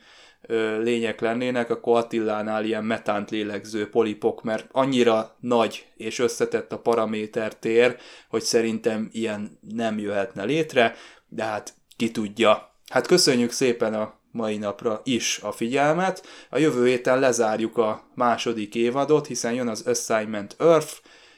lények 0.82 1.20
lennének, 1.20 1.70
akkor 1.70 1.96
Attilánál 1.96 2.64
ilyen 2.64 2.84
metánt 2.84 3.30
lélegző 3.30 3.88
polipok, 3.88 4.42
mert 4.42 4.68
annyira 4.72 5.36
nagy 5.40 5.86
és 5.96 6.18
összetett 6.18 6.72
a 6.72 6.78
paraméter 6.78 7.54
tér, 7.58 7.96
hogy 8.28 8.42
szerintem 8.42 9.08
ilyen 9.12 9.58
nem 9.60 9.98
jöhetne 9.98 10.44
létre, 10.44 10.94
de 11.28 11.44
hát 11.44 11.74
ki 11.96 12.10
tudja. 12.10 12.74
Hát 12.90 13.06
köszönjük 13.06 13.50
szépen 13.50 13.94
a 13.94 14.14
mai 14.30 14.56
napra 14.56 15.00
is 15.04 15.38
a 15.42 15.52
figyelmet. 15.52 16.26
A 16.50 16.58
jövő 16.58 16.86
héten 16.86 17.18
lezárjuk 17.18 17.76
a 17.76 18.10
második 18.14 18.74
évadot, 18.74 19.26
hiszen 19.26 19.52
jön 19.52 19.68
az 19.68 19.86
Assignment 19.86 20.56
Earth, 20.58 20.92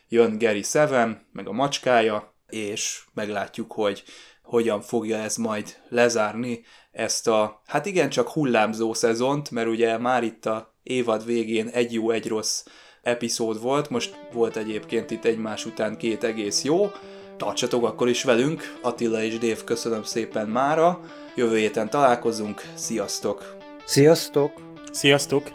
jön 0.09 0.39
Gary 0.39 0.63
Seven, 0.63 1.27
meg 1.33 1.49
a 1.49 1.53
macskája, 1.53 2.35
és 2.49 3.03
meglátjuk, 3.15 3.73
hogy 3.73 4.03
hogyan 4.43 4.81
fogja 4.81 5.17
ez 5.17 5.37
majd 5.37 5.77
lezárni 5.89 6.65
ezt 6.93 7.29
a, 7.29 7.63
hát 7.67 7.87
igen, 7.87 8.09
csak 8.09 8.29
hullámzó 8.29 8.93
szezont, 8.93 9.51
mert 9.51 9.69
ugye 9.69 9.99
már 9.99 10.23
itt 10.23 10.47
a 10.47 10.75
évad 10.83 11.25
végén 11.25 11.69
egy 11.69 11.93
jó, 11.93 12.11
egy 12.11 12.29
rossz 12.29 12.65
epizód 13.03 13.61
volt, 13.61 13.91
most 13.91 14.27
volt 14.33 14.57
egyébként 14.57 15.11
itt 15.11 15.25
egymás 15.25 15.67
után 15.67 15.97
két 15.97 16.25
egész 16.25 16.65
jó. 16.65 16.91
Tartsatok 17.37 17.85
akkor 17.85 18.09
is 18.09 18.25
velünk, 18.25 18.79
Attila 18.83 19.23
és 19.23 19.39
Dév 19.39 19.65
köszönöm 19.65 20.03
szépen 20.03 20.49
mára, 20.49 21.01
jövő 21.35 21.57
héten 21.57 21.91
találkozunk, 21.91 22.63
sziasztok! 22.75 23.57
Sziasztok! 23.85 24.53
Sziasztok! 24.93 25.51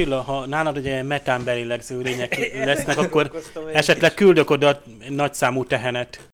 Attila, 0.00 0.20
ha 0.20 0.46
nálad 0.46 0.76
ugye 0.76 1.02
metánbelélegző 1.02 2.00
lények 2.00 2.52
lesznek, 2.64 2.98
akkor 2.98 3.30
esetleg 3.72 4.14
küldök 4.14 4.50
oda 4.50 4.82
nagyszámú 5.08 5.64
tehenet. 5.64 6.29